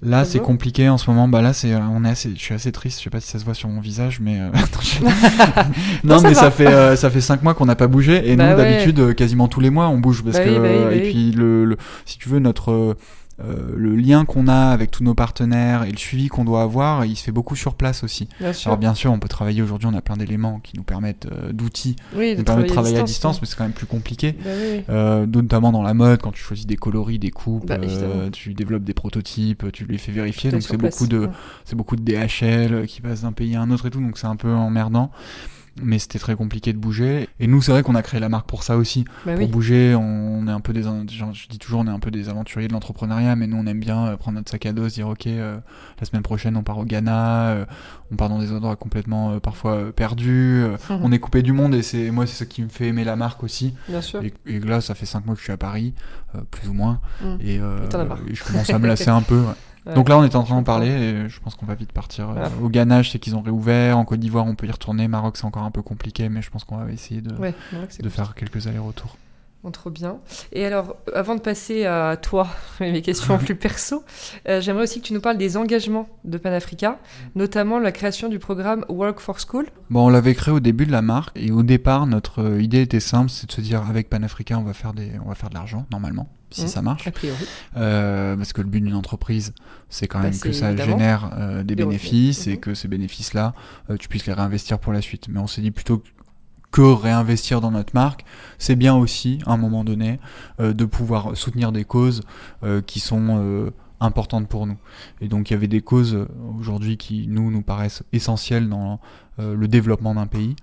Là, 0.04 0.24
c'est 0.24 0.38
compliqué 0.38 0.88
en 0.88 0.98
ce 0.98 1.10
moment. 1.10 1.26
Bah 1.28 1.40
là, 1.42 1.52
c'est, 1.52 1.72
euh, 1.72 1.78
on 1.92 2.04
est 2.04 2.10
assez, 2.10 2.30
je 2.34 2.40
suis 2.40 2.54
assez 2.54 2.72
triste. 2.72 2.98
Je 2.98 3.04
sais 3.04 3.10
pas 3.10 3.20
si 3.20 3.28
ça 3.30 3.38
se 3.38 3.44
voit 3.44 3.54
sur 3.54 3.68
mon 3.68 3.80
visage, 3.80 4.20
mais 4.20 4.38
euh, 4.40 4.48
non, 6.04 6.14
Non, 6.14 6.18
ça 6.18 6.28
mais 6.28 6.34
va. 6.34 6.40
ça 6.40 6.50
fait, 6.50 6.66
euh, 6.66 6.96
ça 6.96 7.10
fait 7.10 7.20
cinq 7.20 7.42
mois 7.42 7.54
qu'on 7.54 7.66
n'a 7.66 7.76
pas 7.76 7.86
bougé. 7.86 8.30
Et 8.30 8.36
Bah 8.36 8.50
nous, 8.52 8.56
ouais. 8.56 8.70
d'habitude, 8.70 8.98
euh, 9.00 9.12
quasiment 9.14 9.48
tous 9.48 9.60
les 9.60 9.70
mois, 9.70 9.88
on 9.88 9.98
bouge 9.98 10.22
parce 10.22 10.36
Bah 10.38 10.44
que, 10.44 10.50
oui, 10.50 10.56
bah 10.56 10.68
oui, 10.70 10.84
bah 10.84 10.92
et 10.94 11.00
oui. 11.02 11.10
puis 11.10 11.32
le, 11.32 11.64
le- 11.64 11.76
si 12.04 12.18
tu 12.18 12.28
veux, 12.28 12.38
notre 12.38 12.96
euh, 13.42 13.72
le 13.76 13.96
lien 13.96 14.24
qu'on 14.24 14.46
a 14.46 14.68
avec 14.68 14.90
tous 14.92 15.02
nos 15.02 15.14
partenaires 15.14 15.82
et 15.82 15.90
le 15.90 15.96
suivi 15.96 16.28
qu'on 16.28 16.44
doit 16.44 16.62
avoir, 16.62 17.04
il 17.04 17.16
se 17.16 17.24
fait 17.24 17.32
beaucoup 17.32 17.56
sur 17.56 17.74
place 17.74 18.04
aussi. 18.04 18.28
Bien 18.38 18.52
sûr. 18.52 18.68
Alors 18.68 18.78
bien 18.78 18.94
sûr, 18.94 19.10
on 19.12 19.18
peut 19.18 19.28
travailler 19.28 19.60
aujourd'hui. 19.60 19.88
On 19.90 19.94
a 19.94 20.00
plein 20.00 20.16
d'éléments 20.16 20.60
qui 20.60 20.76
nous 20.76 20.84
permettent 20.84 21.26
euh, 21.32 21.52
d'outils, 21.52 21.96
oui, 22.14 22.34
nous 22.36 22.44
permettent 22.44 22.66
de 22.66 22.72
travailler 22.72 22.98
à 22.98 23.02
distance, 23.02 23.40
mais 23.40 23.48
c'est 23.48 23.56
quand 23.56 23.64
même 23.64 23.72
plus 23.72 23.86
compliqué. 23.86 24.32
Bah 24.32 24.50
oui. 24.56 24.84
Euh, 24.88 25.26
notamment 25.26 25.72
dans 25.72 25.82
la 25.82 25.94
mode, 25.94 26.22
quand 26.22 26.32
tu 26.32 26.42
choisis 26.42 26.66
des 26.66 26.76
coloris, 26.76 27.18
des 27.18 27.30
coupes, 27.30 27.66
Bah, 27.66 27.78
euh, 27.82 28.30
tu 28.30 28.54
développes 28.54 28.84
des 28.84 28.94
prototypes, 28.94 29.70
tu 29.72 29.84
les 29.86 29.98
fais 29.98 30.12
vérifier, 30.12 30.50
donc 30.50 30.62
c'est 30.62 30.76
beaucoup 30.76 31.06
de, 31.06 31.18
Ouais. 31.18 31.28
c'est 31.64 31.76
beaucoup 31.76 31.96
de 31.96 32.02
DHL 32.02 32.86
qui 32.86 33.00
passent 33.00 33.22
d'un 33.22 33.32
pays 33.32 33.56
à 33.56 33.62
un 33.62 33.70
autre 33.70 33.86
et 33.86 33.90
tout, 33.90 34.00
donc 34.00 34.16
c'est 34.18 34.26
un 34.26 34.36
peu 34.36 34.52
emmerdant. 34.52 35.10
Mais 35.82 35.98
c'était 35.98 36.18
très 36.20 36.36
compliqué 36.36 36.72
de 36.72 36.78
bouger. 36.78 37.28
Et 37.40 37.46
nous, 37.46 37.60
c'est 37.60 37.72
vrai 37.72 37.82
qu'on 37.82 37.94
a 37.96 38.02
créé 38.02 38.20
la 38.20 38.28
marque 38.28 38.46
pour 38.48 38.62
ça 38.62 38.76
aussi. 38.76 39.04
Bah 39.26 39.32
Pour 39.32 39.42
oui. 39.42 39.46
bouger, 39.48 39.94
on 39.96 40.46
est 40.46 40.50
un 40.52 40.60
peu 40.60 40.72
des, 40.72 40.82
genre, 40.82 41.32
je 41.34 41.48
dis 41.48 41.58
toujours, 41.58 41.80
on 41.80 41.86
est 41.86 41.90
un 41.90 41.98
peu 41.98 42.10
des 42.12 42.28
aventuriers 42.28 42.68
de 42.68 42.72
l'entrepreneuriat, 42.72 43.34
mais 43.34 43.46
nous, 43.48 43.56
on 43.56 43.66
aime 43.66 43.80
bien 43.80 44.06
euh, 44.06 44.16
prendre 44.16 44.36
notre 44.38 44.50
sac 44.50 44.66
à 44.66 44.72
dos, 44.72 44.88
se 44.88 44.94
dire, 44.94 45.08
ok, 45.08 45.26
euh, 45.26 45.58
la 46.00 46.06
semaine 46.06 46.22
prochaine, 46.22 46.56
on 46.56 46.62
part 46.62 46.78
au 46.78 46.84
Ghana, 46.84 47.48
euh, 47.48 47.64
on 48.12 48.16
part 48.16 48.28
dans 48.28 48.38
des 48.38 48.52
endroits 48.52 48.76
complètement 48.76 49.32
euh, 49.32 49.40
parfois 49.40 49.92
perdus. 49.92 50.62
euh, 50.64 50.76
on 50.90 51.10
est 51.10 51.18
coupé 51.18 51.42
du 51.42 51.52
monde 51.52 51.74
et 51.74 51.82
c'est 51.82 52.10
moi, 52.12 52.26
c'est 52.26 52.44
ce 52.44 52.44
qui 52.44 52.62
me 52.62 52.68
fait 52.68 52.86
aimer 52.88 53.04
la 53.04 53.16
marque 53.16 53.42
aussi. 53.42 53.74
Bien 53.88 54.00
sûr. 54.00 54.22
Et, 54.22 54.32
et 54.46 54.60
là, 54.60 54.80
ça 54.80 54.94
fait 54.94 55.06
5 55.06 55.26
mois 55.26 55.34
que 55.34 55.40
je 55.40 55.44
suis 55.44 55.52
à 55.52 55.56
Paris, 55.56 55.92
plus 56.50 56.68
ou 56.68 56.72
moins, 56.72 57.00
Mm. 57.20 57.36
et, 57.40 57.54
et 57.56 57.60
je 58.34 58.44
commence 58.44 58.70
à 58.70 58.78
me 58.78 58.86
lasser 58.86 59.08
un 59.10 59.22
peu. 59.22 59.40
ouais. 59.40 59.54
Donc 59.94 60.08
là, 60.08 60.16
on 60.18 60.24
est 60.24 60.34
en 60.34 60.42
train 60.44 60.54
d'en 60.54 60.62
parler, 60.62 60.88
et 60.88 61.28
je 61.28 61.40
pense 61.40 61.54
qu'on 61.56 61.66
va 61.66 61.74
vite 61.74 61.92
partir. 61.92 62.30
euh, 62.30 62.32
Voilà. 62.32 62.50
Au 62.62 62.68
Ghana, 62.68 63.02
je 63.02 63.10
sais 63.10 63.18
qu'ils 63.18 63.36
ont 63.36 63.42
réouvert, 63.42 63.98
en 63.98 64.04
Côte 64.04 64.20
d'Ivoire, 64.20 64.46
on 64.46 64.54
peut 64.54 64.66
y 64.66 64.70
retourner, 64.70 65.08
Maroc, 65.08 65.36
c'est 65.36 65.44
encore 65.44 65.64
un 65.64 65.70
peu 65.70 65.82
compliqué, 65.82 66.28
mais 66.30 66.40
je 66.40 66.50
pense 66.50 66.64
qu'on 66.64 66.76
va 66.78 66.90
essayer 66.90 67.20
de, 67.20 67.34
Ouais, 67.36 67.54
de 67.72 67.86
cool. 68.02 68.10
faire 68.10 68.34
quelques 68.34 68.66
allers-retours. 68.66 69.16
Trop 69.72 69.90
bien. 69.90 70.18
Et 70.52 70.64
alors, 70.66 70.96
avant 71.14 71.34
de 71.34 71.40
passer 71.40 71.84
à 71.86 72.16
toi, 72.16 72.48
mes 72.80 73.02
questions 73.02 73.38
plus 73.38 73.54
perso, 73.56 74.04
euh, 74.48 74.60
j'aimerais 74.60 74.84
aussi 74.84 75.00
que 75.00 75.06
tu 75.06 75.12
nous 75.14 75.20
parles 75.20 75.38
des 75.38 75.56
engagements 75.56 76.08
de 76.24 76.38
Panafrica, 76.38 76.98
notamment 77.34 77.78
la 77.78 77.90
création 77.92 78.28
du 78.28 78.38
programme 78.38 78.84
Work 78.88 79.20
for 79.20 79.38
School. 79.40 79.66
Bon, 79.90 80.06
on 80.06 80.08
l'avait 80.08 80.34
créé 80.34 80.52
au 80.52 80.60
début 80.60 80.86
de 80.86 80.92
la 80.92 81.02
marque, 81.02 81.36
et 81.36 81.50
au 81.50 81.62
départ, 81.62 82.06
notre 82.06 82.42
euh, 82.42 82.62
idée 82.62 82.82
était 82.82 83.00
simple, 83.00 83.30
c'est 83.30 83.46
de 83.46 83.52
se 83.52 83.60
dire, 83.60 83.82
avec 83.88 84.08
Panafrica, 84.10 84.58
on 84.58 84.62
va 84.64 84.72
faire, 84.74 84.92
des, 84.92 85.12
on 85.24 85.28
va 85.28 85.34
faire 85.34 85.50
de 85.50 85.54
l'argent, 85.54 85.86
normalement, 85.90 86.28
si 86.50 86.62
Mhm. 86.62 86.68
ça 86.68 86.82
marche. 86.82 87.06
A 87.08 87.10
priori. 87.10 87.44
Euh, 87.76 88.36
parce 88.36 88.52
que 88.52 88.60
le 88.60 88.68
but 88.68 88.80
d'une 88.80 88.94
entreprise, 88.94 89.54
c'est 89.88 90.06
quand 90.06 90.18
Bah, 90.18 90.24
même 90.30 90.38
que 90.38 90.52
ça 90.52 90.76
génère 90.76 91.30
euh, 91.38 91.62
des 91.62 91.74
bénéfices 91.74 92.46
et 92.46 92.52
Mhm. 92.52 92.60
que 92.60 92.74
ces 92.74 92.88
bénéfices-là, 92.88 93.54
euh, 93.90 93.96
tu 93.96 94.08
puisses 94.08 94.26
les 94.26 94.32
réinvestir 94.32 94.78
pour 94.78 94.92
la 94.92 95.00
suite. 95.00 95.28
Mais 95.28 95.40
on 95.40 95.46
s'est 95.46 95.62
dit 95.62 95.70
plutôt 95.70 95.98
que 95.98 96.08
réinvestir 96.82 97.60
dans 97.60 97.70
notre 97.70 97.94
marque, 97.94 98.24
c'est 98.58 98.76
bien 98.76 98.94
aussi, 98.94 99.40
à 99.46 99.52
un 99.52 99.56
moment 99.56 99.84
donné, 99.84 100.18
euh, 100.60 100.72
de 100.72 100.84
pouvoir 100.84 101.36
soutenir 101.36 101.72
des 101.72 101.84
causes 101.84 102.22
euh, 102.62 102.80
qui 102.82 103.00
sont 103.00 103.38
euh, 103.38 103.70
importantes 104.00 104.48
pour 104.48 104.66
nous. 104.66 104.76
Et 105.20 105.28
donc 105.28 105.50
il 105.50 105.54
y 105.54 105.56
avait 105.56 105.68
des 105.68 105.80
causes 105.80 106.26
aujourd'hui 106.58 106.96
qui, 106.96 107.26
nous, 107.28 107.50
nous 107.50 107.62
paraissent 107.62 108.02
essentielles 108.12 108.68
dans 108.68 109.00
le 109.38 109.66
développement 109.66 110.14
d'un 110.14 110.28
pays, 110.28 110.54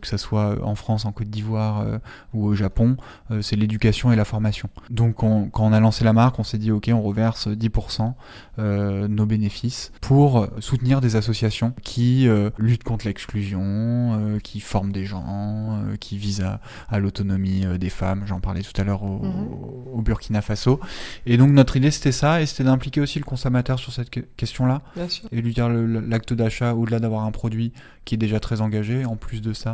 que 0.00 0.06
ce 0.06 0.16
soit 0.16 0.56
en 0.64 0.74
France, 0.74 1.04
en 1.04 1.12
Côte 1.12 1.28
d'Ivoire 1.28 1.80
euh, 1.80 1.98
ou 2.34 2.46
au 2.46 2.54
Japon, 2.54 2.96
euh, 3.30 3.42
c'est 3.42 3.56
l'éducation 3.56 4.12
et 4.12 4.16
la 4.16 4.24
formation. 4.24 4.68
Donc 4.90 5.22
on- 5.22 5.48
quand 5.48 5.64
on 5.64 5.72
a 5.72 5.80
lancé 5.80 6.04
la 6.04 6.12
marque, 6.12 6.38
on 6.38 6.44
s'est 6.44 6.58
dit 6.58 6.70
ok, 6.70 6.90
on 6.92 7.02
reverse 7.02 7.48
10% 7.48 8.14
euh, 8.58 9.02
de 9.02 9.06
nos 9.08 9.26
bénéfices 9.26 9.92
pour 10.00 10.48
soutenir 10.60 11.00
des 11.00 11.16
associations 11.16 11.72
qui 11.82 12.28
euh, 12.28 12.50
luttent 12.58 12.84
contre 12.84 13.06
l'exclusion, 13.06 13.60
euh, 13.62 14.38
qui 14.38 14.60
forment 14.60 14.92
des 14.92 15.04
gens, 15.04 15.24
euh, 15.28 15.96
qui 15.96 16.16
visent 16.18 16.42
à, 16.42 16.60
à 16.88 16.98
l'autonomie 16.98 17.64
euh, 17.66 17.78
des 17.78 17.90
femmes. 17.90 18.22
J'en 18.26 18.40
parlais 18.40 18.62
tout 18.62 18.78
à 18.80 18.84
l'heure 18.84 19.02
au, 19.02 19.18
Mhm. 19.22 19.48
au 19.94 20.02
Burkina 20.02 20.40
Faso. 20.42 20.80
Et 21.26 21.36
donc 21.36 21.50
notre 21.50 21.76
idée 21.76 21.90
c'était 21.90 22.12
ça, 22.12 22.40
et 22.40 22.46
c'était 22.46 22.64
d'impliquer 22.64 23.00
aussi 23.00 23.18
le 23.18 23.24
consommateur 23.24 23.78
sur 23.78 23.92
cette 23.92 24.10
que- 24.10 24.20
question-là 24.36 24.82
et 25.32 25.40
lui 25.40 25.52
dire 25.54 25.68
l'acte 25.68 26.32
d'achat 26.32 26.74
au-delà 26.74 26.98
d'avoir 27.00 27.24
un 27.24 27.30
produit 27.32 27.72
qui 28.04 28.14
est 28.14 28.18
déjà 28.18 28.38
très 28.40 28.60
engagé. 28.60 29.04
En 29.04 29.16
plus 29.16 29.42
de 29.42 29.52
ça, 29.52 29.65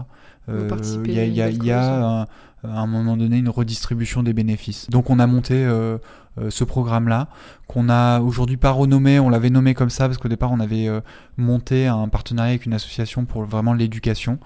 Euh, 0.49 0.68
il 1.07 1.12
y 1.12 1.20
a, 1.20 1.24
y 1.26 1.40
y 1.66 1.70
un- 1.72 2.26
à 2.64 2.80
un 2.80 2.86
moment 2.86 3.16
donné 3.16 3.38
une 3.38 3.49
redistribution 3.49 4.22
des 4.22 4.32
bénéfices. 4.32 4.88
Donc 4.90 5.11
on 5.11 5.18
a 5.18 5.26
monté 5.26 5.55
euh, 5.64 5.99
euh, 6.40 6.51
ce 6.51 6.64
programme-là 6.64 7.28
qu'on 7.73 7.89
a 7.89 8.20
aujourd'hui 8.20 8.59
pas 8.59 8.70
renommé, 8.70 9.18
on 9.18 9.31
l'avait 9.31 9.49
nommé 9.49 9.73
comme 9.73 9.89
ça 9.89 10.07
parce 10.07 10.18
qu'au 10.18 10.29
départ 10.29 10.53
on 10.53 10.61
avait 10.61 10.89
euh, 10.89 11.01
monté 11.39 11.87
un 11.87 12.07
partenariat 12.09 12.51
avec 12.51 12.66
une 12.66 12.75
association 12.75 13.25
pour 13.25 13.45
vraiment 13.45 13.73
l'éducation. 13.73 14.39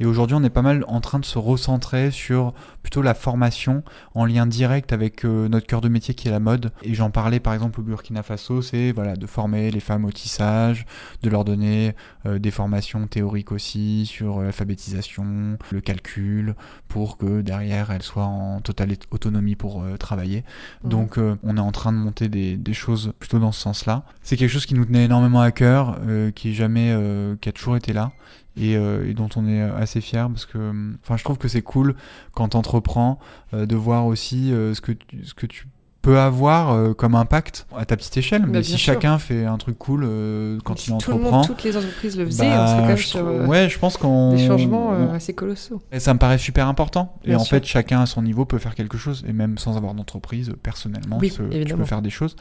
Et 0.00 0.06
aujourd'hui 0.06 0.34
on 0.34 0.42
est 0.44 0.50
pas 0.50 0.62
mal 0.62 0.84
en 0.88 1.02
train 1.02 1.18
de 1.18 1.26
se 1.26 1.38
recentrer 1.38 2.10
sur 2.10 2.54
plutôt 2.82 3.02
la 3.02 3.12
formation 3.12 3.82
en 4.14 4.24
lien 4.24 4.46
direct 4.46 4.94
avec 4.94 5.26
euh, 5.26 5.48
notre 5.48 5.66
cœur 5.66 5.82
de 5.82 5.90
métier 5.90 6.14
qui 6.14 6.28
est 6.28 6.30
la 6.30 6.40
mode. 6.40 6.72
Et 6.82 6.94
j'en 6.94 7.10
parlais 7.10 7.38
par 7.38 7.52
exemple 7.52 7.80
au 7.80 7.82
Burkina 7.82 8.22
Faso, 8.22 8.62
c'est 8.62 8.92
voilà 8.92 9.14
de 9.14 9.26
former 9.26 9.70
les 9.70 9.80
femmes 9.80 10.06
au 10.06 10.10
tissage, 10.10 10.86
de 11.22 11.28
leur 11.28 11.44
donner 11.44 11.94
euh, 12.24 12.38
des 12.38 12.50
formations 12.50 13.06
théoriques 13.06 13.52
aussi 13.52 14.06
sur 14.06 14.40
l'alphabétisation, 14.40 15.58
le 15.70 15.80
calcul 15.82 16.54
pour 16.88 17.18
que 17.18 17.42
derrière 17.42 17.90
elles 17.90 18.02
soient 18.02 18.24
en 18.24 18.62
totale 18.62 18.96
autonomie 19.10 19.54
pour 19.54 19.84
travailler. 19.98 20.44
Donc 20.82 21.18
on 21.18 21.56
est 21.56 21.60
en 21.60 21.72
train 21.72 21.92
de 21.92 21.98
monter 21.98 22.28
des, 22.28 22.56
des 22.56 22.69
choses 22.74 23.12
plutôt 23.18 23.38
dans 23.38 23.52
ce 23.52 23.60
sens-là. 23.60 24.04
C'est 24.22 24.36
quelque 24.36 24.50
chose 24.50 24.66
qui 24.66 24.74
nous 24.74 24.84
tenait 24.84 25.04
énormément 25.04 25.40
à 25.40 25.50
cœur, 25.50 25.98
euh, 26.06 26.30
qui 26.30 26.50
est 26.50 26.52
jamais, 26.54 26.90
euh, 26.92 27.36
qui 27.40 27.48
a 27.48 27.52
toujours 27.52 27.76
été 27.76 27.92
là. 27.92 28.12
Et, 28.56 28.76
euh, 28.76 29.12
dont 29.14 29.28
on 29.36 29.46
est 29.46 29.60
assez 29.60 30.00
fier 30.00 30.28
parce 30.28 30.44
que 30.44 30.72
enfin 31.02 31.16
je 31.16 31.22
trouve 31.22 31.38
que 31.38 31.46
c'est 31.46 31.62
cool 31.62 31.94
quand 32.32 32.48
t'entreprends 32.48 33.20
de 33.52 33.76
voir 33.76 34.06
aussi 34.06 34.48
ce 34.50 34.80
que 34.80 34.90
tu, 34.90 35.24
ce 35.24 35.34
que 35.34 35.46
tu 35.46 35.66
peux 36.02 36.18
avoir 36.18 36.72
euh, 36.72 36.94
comme 36.94 37.14
impact 37.14 37.66
à 37.76 37.84
ta 37.84 37.96
petite 37.96 38.16
échelle 38.16 38.46
mais 38.46 38.52
Bah, 38.54 38.62
si 38.62 38.70
bien 38.70 38.78
sûr. 38.78 38.94
chacun 38.94 39.18
fait 39.18 39.44
un 39.44 39.58
truc 39.58 39.76
cool 39.78 40.02
euh, 40.04 40.58
quand 40.64 40.78
Si 40.78 40.90
il 40.90 40.96
tout 40.98 41.10
le 41.10 41.16
entreprend 41.16 41.36
monde, 41.38 41.46
toutes 41.46 41.62
les 41.62 41.76
entreprises 41.76 42.16
le 42.16 42.24
faisaient, 42.24 42.48
bah, 42.48 42.62
on 42.64 42.66
serait 42.68 42.80
quand 42.80 42.86
même 42.88 42.96
je 42.96 43.06
sur 43.06 43.26
euh, 43.26 43.46
ouais 43.46 43.68
je 43.68 43.78
pense 43.78 43.96
qu'on 43.98 44.34
des 44.34 44.46
changements 44.46 44.92
euh, 44.94 45.06
on- 45.10 45.14
assez 45.14 45.34
colossaux. 45.34 45.82
et 45.92 46.00
ça 46.00 46.14
me 46.14 46.18
paraît 46.18 46.38
super 46.38 46.66
important. 46.68 47.14
Et 47.24 47.34
en 47.34 47.44
fait, 47.44 47.64
chacun 47.66 48.00
à 48.00 48.06
son 48.06 48.22
niveau 48.22 48.44
peut 48.46 48.58
faire 48.58 48.74
quelque 48.74 48.96
chose, 48.96 49.24
et 49.28 49.32
même 49.34 49.58
sans 49.58 49.76
avoir 49.76 49.92
d'entreprise, 49.94 50.54
personnellement, 50.62 51.18
Oui, 51.20 51.28
ce- 51.30 51.42
tu 51.42 51.54
évidemment. 51.54 51.82
peux 51.82 51.88
faire 51.88 52.02
des 52.02 52.10
choses. 52.10 52.34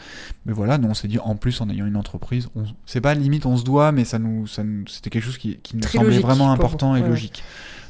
Mais 0.45 0.53
voilà, 0.53 0.77
nous 0.77 0.87
on 0.89 0.93
s'est 0.93 1.07
dit, 1.09 1.19
en 1.19 1.35
plus, 1.35 1.59
en 1.61 1.69
ayant 1.69 1.85
une 1.85 1.97
entreprise, 1.97 2.47
on... 2.55 2.63
c'est 2.85 3.01
pas 3.01 3.13
limite 3.13 3.45
on 3.45 3.57
se 3.57 3.63
doit, 3.65 3.91
mais 3.91 4.05
ça 4.05 4.19
nous, 4.19 4.47
ça 4.47 4.63
nous- 4.63 4.87
c'était 4.87 5.09
quelque 5.09 5.25
chose 5.25 5.37
qui, 5.37 5.57
qui 5.63 5.75
nous 5.75 5.81
Très 5.81 5.97
semblait 5.97 6.19
vraiment 6.19 6.51
important 6.51 6.91
vous, 6.91 6.97
et 6.97 7.01
ouais. 7.01 7.07
Mm. 7.07 7.11
logique. 7.11 7.43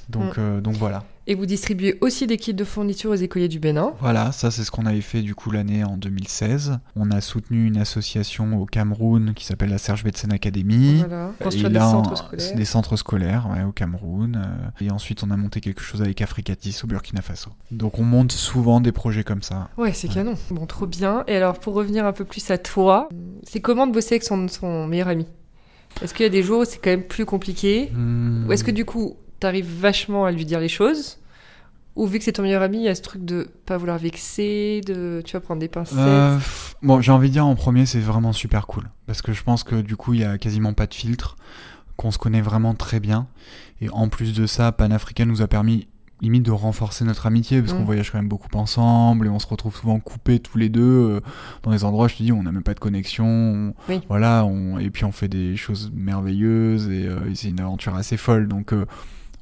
Donc, 0.09 0.39
donc 0.61 0.73
voilà. 0.73 1.03
Et 1.31 1.35
vous 1.35 1.45
distribuez 1.45 1.95
aussi 2.01 2.25
des 2.25 2.37
kits 2.37 2.55
de 2.55 2.63
fourniture 2.63 3.11
aux 3.11 3.15
écoliers 3.15 3.47
du 3.47 3.59
Bénin. 3.59 3.93
Voilà, 3.99 4.31
ça 4.31 4.49
c'est 4.49 4.63
ce 4.63 4.71
qu'on 4.71 4.87
avait 4.87 4.99
fait 4.99 5.21
du 5.21 5.35
coup 5.35 5.51
l'année 5.51 5.83
en 5.83 5.95
2016. 5.95 6.79
On 6.95 7.11
a 7.11 7.21
soutenu 7.21 7.67
une 7.67 7.77
association 7.77 8.59
au 8.59 8.65
Cameroun 8.65 9.33
qui 9.35 9.45
s'appelle 9.45 9.69
la 9.69 9.77
Serge 9.77 10.03
Betsen 10.03 10.33
Academy. 10.33 10.95
Voilà. 11.07 11.29
Et 11.39 11.43
Construire 11.43 11.69
des 11.69 11.77
centres 11.79 12.11
on- 12.13 12.15
scolaires. 12.15 12.55
des 12.55 12.65
centres 12.65 12.95
scolaires 12.95 13.47
ouais, 13.55 13.63
au 13.63 13.71
Cameroun. 13.71 14.41
euh, 14.43 14.83
et 14.83 14.89
ensuite, 14.89 15.21
on 15.21 15.29
a 15.29 15.37
monté 15.37 15.61
quelque 15.61 15.81
chose 15.81 16.01
avec 16.01 16.19
Africatis 16.23 16.75
au 16.83 16.87
Burkina 16.87 17.21
Faso. 17.21 17.51
Donc, 17.69 17.99
on 17.99 18.03
monte 18.03 18.31
souvent 18.31 18.81
des 18.81 18.91
projets 18.91 19.23
comme 19.23 19.43
ça. 19.43 19.69
Ouais, 19.77 19.93
c'est 19.93 20.07
canon. 20.07 20.33
Bon, 20.49 20.65
trop 20.65 20.87
bien. 20.87 21.23
Et 21.27 21.35
alors, 21.35 21.59
pour 21.59 21.75
revenir 21.75 22.07
un 22.07 22.11
peu 22.11 22.25
plus 22.25 22.49
à 22.49 22.57
toi, 22.57 23.07
c'est 23.43 23.59
comment 23.59 23.85
de 23.85 23.91
bosser 23.91 24.15
avec 24.15 24.23
son, 24.23 24.47
son 24.47 24.87
meilleur 24.87 25.09
ami? 25.09 25.27
Est-ce 26.01 26.15
qu'il 26.15 26.23
y 26.23 26.25
a 26.25 26.31
des 26.31 26.41
jours 26.41 26.61
où 26.61 26.65
c'est 26.65 26.79
quand 26.79 26.89
même 26.89 27.03
plus 27.03 27.25
compliqué? 27.27 27.91
Hmm. 27.93 28.47
Ou 28.47 28.51
est-ce 28.51 28.63
que 28.63 28.71
du 28.71 28.83
coup, 28.83 29.15
t'arrives 29.39 29.71
vachement 29.79 30.25
à 30.25 30.31
lui 30.31 30.43
dire 30.43 30.59
les 30.59 30.69
choses? 30.69 31.17
Ou 31.95 32.05
vu 32.07 32.17
que 32.19 32.23
c'est 32.23 32.31
ton 32.33 32.43
meilleur 32.43 32.61
ami, 32.61 32.77
il 32.77 32.83
y 32.83 32.87
a 32.87 32.95
ce 32.95 33.01
truc 33.01 33.25
de 33.25 33.49
pas 33.65 33.77
vouloir 33.77 33.97
vexer, 33.97 34.81
de 34.85 35.21
tu 35.25 35.33
vas 35.33 35.39
prendre 35.41 35.59
des 35.59 35.67
pincettes 35.67 35.97
Euh, 35.97 36.37
bon, 36.81 37.01
j'ai 37.01 37.11
envie 37.11 37.27
de 37.27 37.33
dire 37.33 37.45
en 37.45 37.55
premier, 37.55 37.85
c'est 37.85 37.99
vraiment 37.99 38.31
super 38.31 38.67
cool. 38.67 38.83
Parce 39.05 39.21
que 39.21 39.33
je 39.33 39.43
pense 39.43 39.63
que 39.63 39.81
du 39.81 39.95
coup, 39.97 40.13
il 40.13 40.21
y 40.21 40.23
a 40.23 40.37
quasiment 40.37 40.73
pas 40.73 40.87
de 40.87 40.93
filtre, 40.93 41.35
qu'on 41.97 42.11
se 42.11 42.17
connaît 42.17 42.41
vraiment 42.41 42.73
très 42.73 42.99
bien. 43.01 43.27
Et 43.81 43.89
en 43.89 44.07
plus 44.07 44.33
de 44.33 44.45
ça, 44.45 44.71
Panafrica 44.71 45.25
nous 45.25 45.41
a 45.41 45.47
permis 45.47 45.87
limite 46.21 46.43
de 46.43 46.51
renforcer 46.51 47.05
notre 47.05 47.25
amitié 47.27 47.61
parce 47.61 47.73
Mm. 47.73 47.77
qu'on 47.77 47.85
voyage 47.85 48.11
quand 48.11 48.17
même 48.17 48.27
beaucoup 48.27 48.49
ensemble 48.57 49.27
et 49.27 49.29
on 49.29 49.39
se 49.39 49.47
retrouve 49.47 49.73
souvent 49.73 50.01
coupés 50.01 50.39
tous 50.39 50.57
les 50.57 50.67
deux 50.67 50.81
euh, 50.81 51.21
dans 51.63 51.71
des 51.71 51.85
endroits 51.85 52.09
je 52.09 52.17
te 52.17 52.23
dis 52.23 52.33
on 52.33 52.43
n'a 52.43 52.51
même 52.51 52.61
pas 52.61 52.73
de 52.73 52.79
connexion 52.81 53.25
on- 53.25 53.73
Oui. 53.87 54.01
voilà 54.09 54.43
on, 54.43 54.79
et 54.79 54.89
puis 54.89 55.05
on 55.05 55.13
fait 55.13 55.29
des 55.29 55.55
choses 55.55 55.89
merveilleuses 55.93 56.89
et, 56.89 57.07
euh, 57.07 57.19
et 57.31 57.35
c'est 57.35 57.47
une 57.47 57.61
aventure 57.61 57.95
assez 57.95 58.17
folle 58.17 58.49
donc 58.49 58.73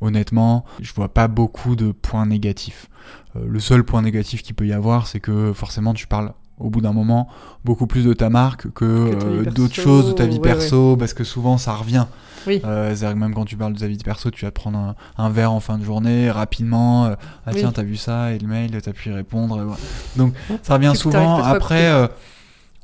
honnêtement, 0.02 0.66
je 0.82 0.94
vois 0.94 1.10
pas 1.10 1.28
beaucoup 1.28 1.76
de 1.76 1.92
points 1.92 2.26
négatifs. 2.26 2.90
Euh, 3.36 3.46
le 3.48 3.60
seul 3.60 3.84
point 3.84 4.02
négatif 4.02 4.44
qu'il 4.44 4.56
peut 4.56 4.68
y 4.68 4.74
avoir, 4.74 5.08
c'est 5.08 5.20
que 5.20 5.54
forcément 5.54 5.94
tu 5.94 6.08
parles 6.08 6.34
au 6.60 6.70
bout 6.70 6.82
d'un 6.82 6.94
moment 6.94 7.28
beaucoup 7.64 7.88
plus 7.88 8.04
de 8.04 8.14
ta 8.14 8.30
marque 8.30 8.72
que, 8.72 8.86
euh, 8.86 9.44
d'autres 9.52 9.76
choses 9.76 10.08
de 10.08 10.14
ta 10.14 10.26
vie 10.26 10.40
perso, 10.40 10.98
parce 10.98 11.14
que 11.14 11.24
souvent 11.24 11.58
ça 11.58 11.74
revient. 11.74 12.06
Oui. 12.48 12.62
Euh, 12.64 12.96
c'est-à-dire 12.96 13.14
que 13.16 13.20
même 13.20 13.34
quand 13.34 13.46
tu 13.46 13.58
parles 13.58 13.74
de 13.74 13.80
ta 13.80 13.88
vie 13.88 13.98
perso, 13.98 14.32
tu 14.32 14.46
vas 14.46 14.52
te 14.52 14.56
prendre 14.56 14.96
un, 15.18 15.30
verre 15.30 15.52
en 15.52 15.60
fin 15.60 15.78
de 15.78 15.84
journée 15.84 16.32
rapidement. 16.32 17.06
euh, 17.06 17.16
ah 17.46 17.52
tiens, 17.54 17.72
t'as 17.72 17.84
vu 17.84 17.98
ça 17.98 18.32
et 18.32 18.40
le 18.40 18.48
mail, 18.48 18.80
t'as 18.82 18.94
pu 18.94 19.10
y 19.10 19.12
répondre. 19.12 19.78
Donc 20.16 20.34
ça 20.64 20.76
revient 20.76 20.94
souvent. 20.96 21.44
Après, 21.44 22.10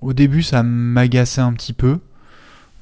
au 0.01 0.13
début, 0.13 0.43
ça 0.43 0.63
m'agaçait 0.63 1.41
un 1.41 1.53
petit 1.53 1.73
peu. 1.73 1.99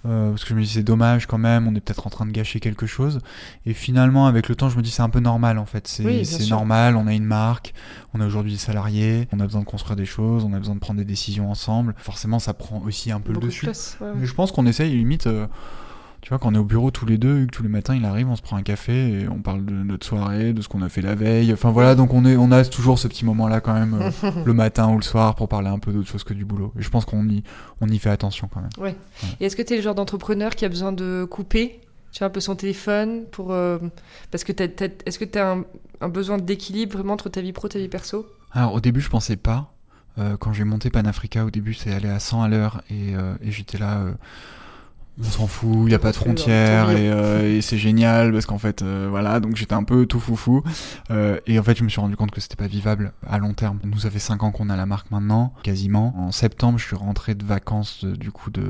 Euh, 0.05 0.29
parce 0.31 0.43
que 0.43 0.49
je 0.49 0.55
me 0.55 0.61
dis 0.61 0.67
c'est 0.67 0.83
dommage 0.83 1.27
quand 1.27 1.37
même, 1.37 1.67
on 1.67 1.75
est 1.75 1.79
peut-être 1.81 2.07
en 2.07 2.09
train 2.09 2.25
de 2.25 2.31
gâcher 2.31 2.59
quelque 2.59 2.85
chose. 2.87 3.19
Et 3.65 3.73
finalement, 3.73 4.27
avec 4.27 4.49
le 4.49 4.55
temps, 4.55 4.69
je 4.69 4.77
me 4.77 4.81
dis 4.81 4.89
c'est 4.91 5.01
un 5.03 5.09
peu 5.09 5.19
normal 5.19 5.57
en 5.57 5.65
fait. 5.65 5.87
C'est 5.87 6.03
Oui, 6.05 6.23
normal, 6.49 6.95
on 6.95 7.07
a 7.07 7.13
une 7.13 7.25
marque, 7.25 7.73
on 8.13 8.21
a 8.21 8.25
aujourd'hui 8.25 8.53
des 8.53 8.57
salariés, 8.57 9.27
on 9.31 9.39
a 9.39 9.45
besoin 9.45 9.61
de 9.61 9.65
construire 9.65 9.95
des 9.95 10.05
choses, 10.05 10.43
on 10.43 10.53
a 10.53 10.59
besoin 10.59 10.75
de 10.75 10.79
prendre 10.79 10.97
des 10.99 11.05
décisions 11.05 11.49
ensemble. 11.51 11.93
Forcément, 11.97 12.39
ça 12.39 12.53
prend 12.53 12.81
aussi 12.81 13.11
un 13.11 13.19
peu 13.19 13.33
Beaucoup 13.33 13.45
le 13.45 13.47
de 13.47 13.51
dessus. 13.51 13.65
place, 13.65 13.97
ouais, 14.01 14.07
ouais. 14.07 14.13
Mais 14.17 14.25
je 14.25 14.33
pense 14.33 14.51
qu'on 14.51 14.65
essaye 14.65 14.91
limite. 14.95 15.27
euh, 15.27 15.47
tu 16.21 16.29
vois, 16.29 16.37
quand 16.37 16.51
on 16.51 16.55
est 16.55 16.59
au 16.59 16.63
bureau 16.63 16.91
tous 16.91 17.07
les 17.07 17.17
deux, 17.17 17.39
Hugues, 17.39 17.51
tous 17.51 17.63
les 17.63 17.69
matins, 17.69 17.95
il 17.95 18.05
arrive, 18.05 18.29
on 18.29 18.35
se 18.35 18.43
prend 18.43 18.55
un 18.55 18.61
café 18.61 19.21
et 19.21 19.27
on 19.27 19.41
parle 19.41 19.65
de 19.65 19.73
notre 19.73 20.05
soirée, 20.05 20.53
de 20.53 20.61
ce 20.61 20.67
qu'on 20.67 20.83
a 20.83 20.89
fait 20.89 21.01
la 21.01 21.15
veille. 21.15 21.51
Enfin 21.51 21.71
voilà, 21.71 21.95
donc 21.95 22.13
on, 22.13 22.25
est, 22.25 22.35
on 22.35 22.51
a 22.51 22.63
toujours 22.63 22.99
ce 22.99 23.07
petit 23.07 23.25
moment-là 23.25 23.59
quand 23.59 23.73
même, 23.73 23.99
euh, 23.99 24.31
le 24.45 24.53
matin 24.53 24.87
ou 24.89 24.97
le 24.97 25.01
soir, 25.01 25.35
pour 25.35 25.47
parler 25.49 25.69
un 25.69 25.79
peu 25.79 25.91
d'autre 25.91 26.07
chose 26.07 26.23
que 26.23 26.35
du 26.35 26.45
boulot. 26.45 26.73
Et 26.77 26.83
je 26.83 26.89
pense 26.91 27.05
qu'on 27.05 27.27
y, 27.27 27.43
on 27.81 27.87
y 27.87 27.97
fait 27.97 28.11
attention 28.11 28.47
quand 28.53 28.61
même. 28.61 28.93
Et 29.39 29.45
est-ce 29.45 29.55
que 29.55 29.63
tu 29.63 29.73
es 29.73 29.77
le 29.77 29.81
genre 29.81 29.95
d'entrepreneur 29.95 30.55
qui 30.55 30.63
a 30.63 30.69
besoin 30.69 30.91
de 30.91 31.25
couper 31.29 31.79
tu 32.11 32.19
vois, 32.19 32.27
un 32.27 32.31
peu 32.31 32.39
son 32.39 32.55
téléphone 32.55 33.23
pour 33.31 33.51
euh, 33.51 33.79
parce 34.29 34.43
que 34.43 34.51
est-ce 34.51 35.17
que 35.17 35.25
tu 35.25 35.39
as 35.39 35.51
un, 35.53 35.63
un 36.01 36.09
besoin 36.09 36.37
d'équilibre 36.37 36.97
vraiment 36.97 37.13
entre 37.13 37.29
ta 37.29 37.41
vie 37.41 37.53
pro 37.53 37.65
et 37.67 37.71
ta 37.71 37.79
vie 37.79 37.87
perso? 37.87 38.27
Alors 38.51 38.75
au 38.75 38.79
début, 38.79 39.01
je 39.01 39.09
pensais 39.09 39.37
pas. 39.37 39.73
Euh, 40.19 40.37
quand 40.37 40.53
j'ai 40.53 40.65
monté 40.65 40.91
Panafrica, 40.91 41.45
au 41.45 41.49
début, 41.49 41.73
c'est 41.73 41.91
aller 41.91 42.09
à 42.09 42.19
100 42.19 42.43
à 42.43 42.47
l'heure 42.47 42.83
et, 42.91 43.13
et 43.41 43.51
j'étais 43.51 43.79
là. 43.79 44.03
On 45.23 45.29
s'en 45.29 45.47
fout, 45.47 45.69
il 45.83 45.85
n'y 45.85 45.93
a 45.93 45.99
pas 45.99 46.11
de 46.11 46.15
frontières 46.15 46.89
et, 46.91 47.09
euh, 47.09 47.57
et 47.57 47.61
c'est 47.61 47.77
génial 47.77 48.31
parce 48.31 48.45
qu'en 48.45 48.57
fait, 48.57 48.81
euh, 48.81 49.07
voilà, 49.09 49.39
donc 49.39 49.55
j'étais 49.55 49.73
un 49.75 49.83
peu 49.83 50.05
tout 50.05 50.19
foufou. 50.19 50.63
Euh, 51.11 51.39
et 51.47 51.59
en 51.59 51.63
fait, 51.63 51.77
je 51.77 51.83
me 51.83 51.89
suis 51.89 52.01
rendu 52.01 52.15
compte 52.15 52.31
que 52.31 52.41
c'était 52.41 52.55
pas 52.55 52.67
vivable 52.67 53.13
à 53.27 53.37
long 53.37 53.53
terme. 53.53 53.79
Nous, 53.83 53.99
ça 53.99 54.09
fait 54.09 54.19
5 54.19 54.43
ans 54.43 54.51
qu'on 54.51 54.69
a 54.69 54.75
la 54.75 54.85
marque 54.85 55.11
maintenant, 55.11 55.53
quasiment. 55.63 56.13
En 56.17 56.31
septembre, 56.31 56.79
je 56.79 56.85
suis 56.85 56.95
rentré 56.95 57.35
de 57.35 57.45
vacances 57.45 58.01
euh, 58.05 58.15
du 58.15 58.31
coup 58.31 58.49
de 58.51 58.61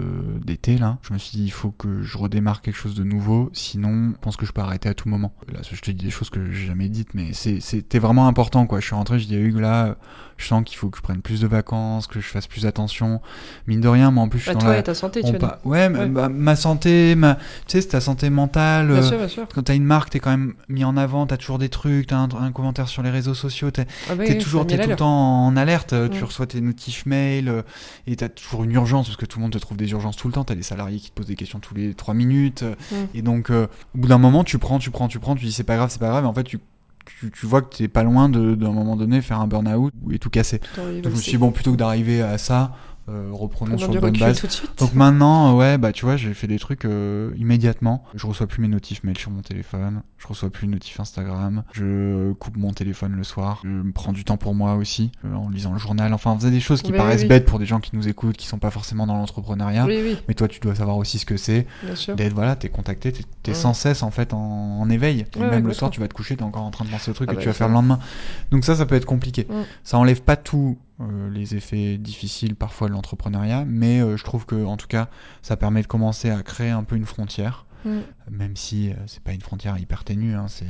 d'été 0.43 0.77
là. 0.77 0.97
Je 1.01 1.13
me 1.13 1.17
suis 1.17 1.37
dit, 1.37 1.45
il 1.45 1.51
faut 1.51 1.71
que 1.71 2.01
je 2.01 2.17
redémarre 2.17 2.61
quelque 2.61 2.75
chose 2.77 2.95
de 2.95 3.03
nouveau, 3.03 3.49
sinon, 3.53 4.11
je 4.13 4.17
pense 4.21 4.37
que 4.37 4.45
je 4.45 4.51
peux 4.51 4.61
arrêter 4.61 4.89
à 4.89 4.93
tout 4.93 5.09
moment. 5.09 5.31
Là, 5.51 5.59
je 5.69 5.79
te 5.81 5.91
dis 5.91 6.05
des 6.05 6.11
choses 6.11 6.29
que 6.29 6.51
j'ai 6.51 6.67
jamais 6.67 6.89
dites, 6.89 7.13
mais 7.13 7.33
c'est- 7.33 7.59
c'était 7.61 7.99
vraiment 7.99 8.27
important 8.27 8.65
quoi. 8.65 8.79
Je 8.79 8.85
suis 8.85 8.95
rentré, 8.95 9.19
je 9.19 9.27
dis 9.27 9.35
à 9.35 9.39
Hugues 9.39 9.59
là, 9.59 9.95
je 10.37 10.47
sens 10.47 10.63
qu'il 10.65 10.77
faut 10.77 10.89
que 10.89 10.97
je 10.97 11.03
prenne 11.03 11.21
plus 11.21 11.41
de 11.41 11.47
vacances, 11.47 12.07
que 12.07 12.19
je 12.19 12.27
fasse 12.27 12.47
plus 12.47 12.65
attention. 12.65 13.21
Mine 13.67 13.81
de 13.81 13.87
rien, 13.87 14.09
moi 14.11 14.23
en 14.23 14.29
plus, 14.29 14.39
je 14.39 14.43
suis 14.45 14.49
Bah, 14.51 14.55
dans 14.55 14.65
Toi 14.65 14.73
la- 14.73 14.79
et 14.79 14.83
ta 14.83 14.93
santé, 14.95 15.21
on 15.23 15.31
tu 15.31 15.37
pa- 15.37 15.59
ouais, 15.65 15.89
mais 15.89 15.99
Ouais. 15.99 16.07
bah, 16.09 16.29
ma 16.41 16.55
santé, 16.55 17.15
ma... 17.15 17.35
tu 17.35 17.41
sais, 17.67 17.81
c'est 17.81 17.89
ta 17.89 18.01
santé 18.01 18.29
mentale. 18.29 18.87
Bien 18.87 18.97
euh, 18.97 19.01
sûr, 19.03 19.17
bien 19.17 19.27
sûr. 19.27 19.47
Quand 19.53 19.63
t'as 19.63 19.75
une 19.75 19.83
marque, 19.83 20.09
t'es 20.09 20.19
quand 20.19 20.31
même 20.31 20.53
mis 20.67 20.83
en 20.83 20.97
avant, 20.97 21.25
t'as 21.27 21.37
toujours 21.37 21.57
des 21.59 21.69
trucs, 21.69 22.07
t'as 22.07 22.17
un, 22.17 22.29
un 22.39 22.51
commentaire 22.51 22.87
sur 22.87 23.03
les 23.03 23.09
réseaux 23.09 23.33
sociaux, 23.33 23.71
t'es 23.71 23.85
Ah 24.09 24.15
bah 24.15 24.23
oui, 24.27 24.37
toujours, 24.37 24.65
met 24.65 24.77
tout 24.77 24.89
le 24.89 24.95
temps 24.95 25.45
en 25.45 25.55
alerte, 25.55 25.93
euh, 25.93 26.09
tu 26.09 26.23
reçois 26.23 26.47
tes 26.47 26.59
notifs 26.61 27.05
mail, 27.05 27.47
euh, 27.47 27.61
et 28.07 28.15
t'as 28.15 28.29
toujours 28.29 28.63
une 28.63 28.71
urgence, 28.73 29.07
parce 29.07 29.17
que 29.17 29.25
tout 29.25 29.39
le 29.39 29.43
monde 29.43 29.53
te 29.53 29.57
trouve 29.59 29.77
des 29.77 29.91
urgences 29.91 30.17
tout 30.17 30.27
le 30.27 30.33
temps, 30.33 30.43
t'as 30.43 30.55
des 30.55 30.63
salariés 30.63 30.99
qui 30.99 31.09
te 31.11 31.15
posent 31.15 31.27
des 31.27 31.35
questions 31.35 31.59
tous 31.59 31.73
les 31.75 31.93
3 31.93 32.13
minutes, 32.13 32.63
Mm. 32.63 32.95
et 33.13 33.21
donc 33.21 33.49
euh, 33.51 33.67
au 33.95 33.99
bout 33.99 34.07
d'un 34.07 34.17
moment, 34.17 34.43
tu 34.43 34.57
prends, 34.57 34.79
tu 34.79 34.91
prends, 34.91 35.07
tu 35.07 35.19
prends, 35.19 35.35
tu 35.35 35.45
dis 35.45 35.51
c'est 35.51 35.63
pas 35.63 35.75
grave, 35.75 35.89
c'est 35.91 35.99
pas 35.99 36.09
grave, 36.09 36.23
et 36.23 36.27
en 36.27 36.33
fait, 36.33 36.43
tu, 36.43 36.59
tu, 37.05 37.31
tu 37.31 37.45
vois 37.45 37.61
que 37.61 37.75
t'es 37.75 37.87
pas 37.87 38.03
loin 38.03 38.29
de- 38.29 38.55
d'un 38.55 38.71
moment 38.71 38.95
donné 38.95 39.21
faire 39.21 39.39
un 39.39 39.47
burn-out 39.47 39.93
et 40.11 40.19
tout 40.19 40.29
casser. 40.29 40.59
Donc 40.77 41.03
je 41.03 41.09
me 41.09 41.15
suis 41.15 41.31
dit, 41.31 41.37
bon, 41.37 41.51
plutôt 41.51 41.71
que 41.71 41.77
d'arriver 41.77 42.21
à 42.21 42.37
ça, 42.37 42.73
reprenons 43.31 43.75
Prenons 43.75 43.91
sur 43.91 44.41
tout 44.41 44.47
de 44.47 44.51
suite. 44.51 44.79
Donc 44.79 44.93
maintenant, 44.93 45.51
euh, 45.53 45.57
ouais, 45.57 45.77
bah 45.77 45.91
tu 45.91 46.05
vois, 46.05 46.17
j'ai 46.17 46.33
fait 46.33 46.47
des 46.47 46.59
trucs 46.59 46.85
euh, 46.85 47.31
immédiatement. 47.37 48.03
Je 48.15 48.27
reçois 48.27 48.47
plus 48.47 48.61
mes 48.61 48.67
notifs 48.67 49.03
mail 49.03 49.17
sur 49.17 49.31
mon 49.31 49.41
téléphone. 49.41 50.01
Je 50.17 50.27
reçois 50.27 50.49
plus 50.49 50.67
de 50.67 50.71
notifs 50.71 50.99
Instagram. 50.99 51.63
Je 51.71 52.33
coupe 52.33 52.57
mon 52.57 52.73
téléphone 52.73 53.13
le 53.15 53.23
soir. 53.23 53.61
Je 53.63 53.69
me 53.69 53.91
prends 53.91 54.13
du 54.13 54.23
temps 54.23 54.37
pour 54.37 54.53
moi 54.53 54.75
aussi, 54.75 55.11
euh, 55.25 55.33
en 55.33 55.49
lisant 55.49 55.73
le 55.73 55.79
journal. 55.79 56.13
Enfin, 56.13 56.31
on 56.31 56.37
faisait 56.37 56.51
des 56.51 56.59
choses 56.59 56.81
qui 56.81 56.91
paraissent 56.91 57.21
oui, 57.21 57.23
oui. 57.23 57.29
bêtes 57.29 57.45
pour 57.45 57.59
des 57.59 57.65
gens 57.65 57.79
qui 57.79 57.95
nous 57.95 58.07
écoutent, 58.07 58.37
qui 58.37 58.47
sont 58.47 58.59
pas 58.59 58.71
forcément 58.71 59.07
dans 59.07 59.17
l'entrepreneuriat. 59.17 59.85
Oui, 59.85 60.17
Mais 60.27 60.33
toi, 60.33 60.47
tu 60.47 60.59
dois 60.59 60.75
savoir 60.75 60.97
aussi 60.97 61.17
ce 61.19 61.25
que 61.25 61.37
c'est. 61.37 61.65
D'être, 62.15 62.33
voilà, 62.33 62.55
t'es 62.55 62.69
contacté, 62.69 63.11
t'es, 63.11 63.23
Ouais. 63.47 63.53
sans 63.55 63.73
cesse 63.73 64.03
en 64.03 64.11
fait 64.11 64.33
en, 64.33 64.37
en 64.79 64.89
éveil. 64.89 65.25
Et 65.35 65.39
Ouais, 65.39 65.49
même 65.49 65.63
ouais, 65.63 65.67
le 65.69 65.73
soir, 65.73 65.89
tu 65.91 65.99
vas 65.99 66.07
te 66.07 66.13
coucher, 66.13 66.35
t'es 66.37 66.43
encore 66.43 66.63
en 66.63 66.71
train 66.71 66.85
de 66.85 66.89
penser 66.89 67.09
au 67.11 67.13
truc 67.13 67.27
Ah 67.29 67.33
que 67.33 67.37
bah, 67.37 67.41
tu 67.41 67.47
vas 67.47 67.53
faire 67.53 67.67
le 67.67 67.73
lendemain. 67.73 67.99
Donc 68.51 68.63
ça, 68.63 68.75
ça 68.75 68.85
peut 68.85 68.95
être 68.95 69.05
compliqué. 69.05 69.47
Mm. 69.49 69.53
Ça 69.83 69.97
enlève 69.97 70.21
pas 70.21 70.35
tout 70.35 70.77
euh, 70.81 70.90
les 71.31 71.55
effets 71.55 71.97
difficiles 71.97 72.55
parfois 72.55 72.87
de 72.87 72.93
l'entrepreneuriat, 72.93 73.65
mais 73.65 74.01
euh, 74.01 74.17
je 74.17 74.23
trouve 74.23 74.45
que 74.45 74.65
en 74.65 74.77
tout 74.77 74.87
cas, 74.87 75.09
ça 75.41 75.57
permet 75.57 75.81
de 75.81 75.87
commencer 75.87 76.29
à 76.29 76.41
créer 76.43 76.71
un 76.71 76.83
peu 76.83 76.95
une 76.95 77.05
frontière. 77.05 77.65
Mm. 77.85 77.99
Même 78.31 78.55
si 78.55 78.89
euh, 78.89 78.93
c'est 79.07 79.21
pas 79.21 79.31
une 79.31 79.41
frontière 79.41 79.77
hyper 79.77 80.03
ténue, 80.03 80.35
hein, 80.35 80.45
c'est 80.47 80.65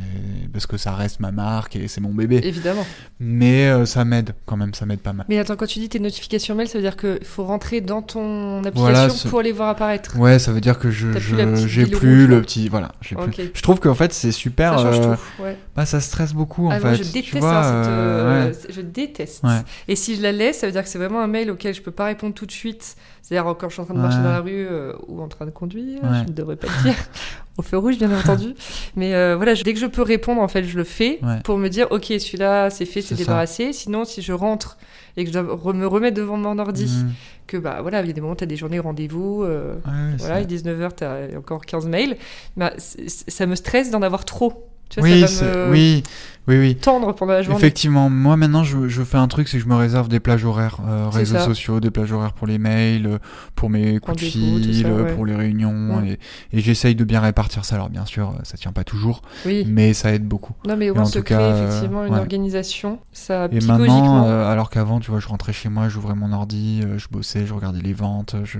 parce 0.51 0.65
que 0.65 0.77
ça 0.77 0.93
reste 0.95 1.19
ma 1.19 1.31
marque 1.31 1.75
et 1.75 1.87
c'est 1.87 2.01
mon 2.01 2.13
bébé. 2.13 2.39
Évidemment. 2.43 2.85
Mais 3.19 3.67
euh, 3.69 3.85
ça 3.85 4.05
m'aide 4.05 4.33
quand 4.45 4.57
même, 4.57 4.73
ça 4.73 4.85
m'aide 4.85 4.99
pas 5.01 5.13
mal. 5.13 5.25
Mais 5.29 5.37
attends, 5.37 5.55
quand 5.55 5.67
tu 5.67 5.79
dis 5.79 5.89
tes 5.89 5.99
notifications 5.99 6.55
mail, 6.55 6.67
ça 6.67 6.77
veut 6.77 6.83
dire 6.83 6.97
qu'il 6.97 7.23
faut 7.23 7.43
rentrer 7.43 7.81
dans 7.81 8.01
ton 8.01 8.59
application 8.59 8.81
Voilà, 8.81 9.09
ce- 9.09 9.27
pour 9.27 9.41
les 9.41 9.51
voir 9.51 9.69
apparaître. 9.69 10.17
Ouais, 10.17 10.39
ça 10.39 10.51
veut 10.51 10.61
dire 10.61 10.79
que 10.79 10.89
je 10.89 11.11
je- 11.19 11.67
j'ai 11.67 11.85
plus 11.85 12.27
le 12.27 12.41
petit 12.41 12.69
voilà, 12.69 12.93
j'ai 13.01 13.15
Ok. 13.15 13.33
plus. 13.35 13.51
Je 13.53 13.61
trouve 13.61 13.79
qu'en 13.79 13.95
fait 13.95 14.13
c'est 14.13 14.31
super. 14.31 14.79
Ça 14.79 14.91
change 14.93 15.05
euh, 15.05 15.15
tout. 15.37 15.43
Ouais. 15.43 15.57
bah 15.75 15.85
ça 15.85 15.99
stresse 15.99 16.33
beaucoup 16.33 16.67
en 16.67 16.71
Ah 16.71 16.79
fait. 16.79 16.95
je 16.95 17.03
tu 17.03 17.11
déteste 17.11 17.37
vois, 17.39 17.51
ça. 17.63 17.75
euh, 17.75 17.85
euh, 17.87 18.47
ouais. 18.47 18.53
c'est- 18.53 18.71
Je 18.71 18.81
déteste. 18.81 19.43
Et 19.87 19.95
si 19.95 20.15
je 20.15 20.21
la 20.21 20.31
laisse, 20.31 20.59
ça 20.59 20.65
veut 20.67 20.71
dire 20.73 20.83
que 20.83 20.89
c'est 20.89 20.97
vraiment 20.97 21.21
un 21.21 21.27
mail 21.27 21.51
auquel 21.51 21.73
je 21.75 21.81
peux 21.81 21.91
pas 21.91 22.05
répondre 22.05 22.33
tout 22.33 22.45
de 22.45 22.51
suite. 22.51 22.95
C'est-à-dire 23.31 23.55
quand 23.57 23.69
je 23.69 23.73
suis 23.73 23.81
en 23.81 23.85
train 23.85 23.93
de 23.93 23.99
marcher 23.99 24.17
Ouais. 24.17 24.23
dans 24.25 24.29
la 24.31 24.41
rue 24.41 24.67
euh, 24.69 24.91
ou 25.07 25.21
en 25.21 25.29
train 25.29 25.45
de 25.45 25.51
conduire, 25.51 26.03
Ouais. 26.03 26.09
je 26.25 26.29
ne 26.31 26.35
devrais 26.35 26.57
pas 26.57 26.67
le 26.67 26.83
dire. 26.83 26.95
Au 27.57 27.61
feu 27.61 27.77
rouge, 27.77 27.97
bien 27.97 28.11
entendu. 28.17 28.55
Mais 28.97 29.13
euh, 29.13 29.35
voilà, 29.37 29.53
je- 29.55 29.63
dès 29.63 29.73
que 29.73 29.79
je 29.79 29.85
peux 29.85 30.01
répondre, 30.01 30.41
en 30.41 30.47
fait, 30.49 30.63
je 30.65 30.75
le 30.77 30.83
fais 30.83 31.19
Ouais. 31.23 31.39
pour 31.45 31.57
me 31.57 31.69
dire, 31.69 31.87
ok, 31.91 32.05
celui-là, 32.07 32.69
c'est 32.69 32.85
fait, 32.85 33.01
c'est 33.01 33.15
débarrassé. 33.15 33.71
Sinon, 33.71 34.03
si 34.03 34.21
je 34.21 34.33
rentre 34.33 34.77
et 35.15 35.23
que 35.23 35.31
je 35.31 35.39
dois 35.39 35.55
re- 35.55 35.73
me 35.73 35.87
remettre 35.87 36.17
devant 36.17 36.35
mon 36.35 36.59
ordi, 36.59 36.85
Mhm. 37.03 37.11
que 37.47 37.55
bah 37.57 37.77
voilà, 37.81 38.01
il 38.01 38.07
y 38.07 38.09
a 38.09 38.13
des 38.13 38.19
moments, 38.21 38.35
tu 38.35 38.43
as 38.43 38.47
des 38.47 38.57
journées 38.57 38.79
rendez-vous. 38.79 39.43
euh, 39.43 39.75
voilà, 40.17 40.39
il 40.41 40.43
est 40.43 40.47
19h, 40.47 40.89
tu 40.97 41.03
as 41.05 41.37
encore 41.37 41.65
15 41.65 41.87
mails. 41.87 42.17
Bah, 42.57 42.73
ça 43.07 43.45
me 43.45 43.55
stresse 43.55 43.91
d'en 43.91 44.01
avoir 44.01 44.25
trop. 44.25 44.67
Tu 44.89 44.99
vois, 44.99 45.07
Oui, 45.07 45.21
ça 45.21 45.27
c'est- 45.27 45.45
va 45.45 45.65
me 45.67 45.71
oui, 45.71 46.03
oui, 46.47 46.57
oui. 46.57 46.75
tendre 46.75 47.13
pendant 47.13 47.33
la 47.33 47.41
journée. 47.41 47.57
Effectivement, 47.59 48.09
moi 48.09 48.35
maintenant 48.37 48.63
je, 48.63 48.87
je 48.87 49.03
fais 49.03 49.17
un 49.17 49.27
truc, 49.27 49.47
c'est 49.47 49.57
que 49.57 49.63
je 49.63 49.69
me 49.69 49.75
réserve 49.75 50.07
des 50.07 50.19
plages 50.19 50.43
horaires, 50.45 50.77
euh, 50.87 51.07
réseaux 51.09 51.37
ça. 51.37 51.45
sociaux, 51.45 51.79
des 51.79 51.91
plages 51.91 52.11
horaires 52.11 52.33
pour 52.33 52.47
les 52.47 52.57
mails, 52.57 53.05
euh, 53.07 53.17
pour 53.55 53.69
mes 53.69 53.99
coups 53.99 54.17
de 54.17 54.21
fil, 54.25 54.85
euh, 54.87 55.03
ouais. 55.03 55.13
pour 55.13 55.25
les 55.25 55.35
réunions, 55.35 55.97
Ouais. 55.97 56.17
et, 56.51 56.57
et 56.57 56.61
j'essaye 56.61 56.95
de 56.95 57.03
bien 57.03 57.19
répartir 57.19 57.63
ça. 57.65 57.75
Alors 57.75 57.89
bien 57.89 58.05
sûr, 58.05 58.33
ça 58.43 58.57
tient 58.57 58.71
pas 58.71 58.83
toujours, 58.83 59.21
Oui. 59.45 59.65
mais 59.67 59.93
ça 59.93 60.13
aide 60.13 60.25
beaucoup. 60.27 60.53
Non, 60.67 60.75
mais 60.77 60.89
au 60.89 60.95
moins 60.95 61.05
se 61.05 61.19
tout 61.19 61.23
créer 61.25 61.37
cas, 61.37 61.43
euh, 61.43 61.67
effectivement 61.67 62.05
une 62.05 62.13
ouais. 62.13 62.19
organisation, 62.19 62.99
ça 63.11 63.47
Et 63.51 63.59
maintenant, 63.61 64.25
euh, 64.27 64.51
alors 64.51 64.69
qu'avant, 64.69 64.99
tu 64.99 65.11
vois, 65.11 65.19
je 65.19 65.27
rentrais 65.27 65.53
chez 65.53 65.69
moi, 65.69 65.89
j'ouvrais 65.89 66.15
mon 66.15 66.31
ordi, 66.33 66.81
je 66.97 67.07
bossais, 67.11 67.45
je 67.45 67.53
regardais 67.53 67.81
les 67.81 67.93
ventes, 67.93 68.35
je, 68.45 68.59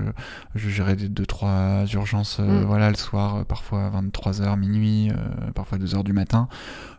je 0.54 0.68
gérais 0.68 0.94
des 0.96 1.08
deux 1.08 1.26
trois 1.26 1.84
urgences, 1.92 2.38
euh, 2.40 2.60
Mm. 2.62 2.64
voilà, 2.64 2.88
le 2.90 2.96
soir, 2.96 3.44
parfois 3.46 3.86
à 3.86 3.90
23h, 3.90 4.56
minuit, 4.58 5.10
parfois 5.54 5.78
2h 5.78 6.02
du 6.04 6.12
matin. 6.12 6.48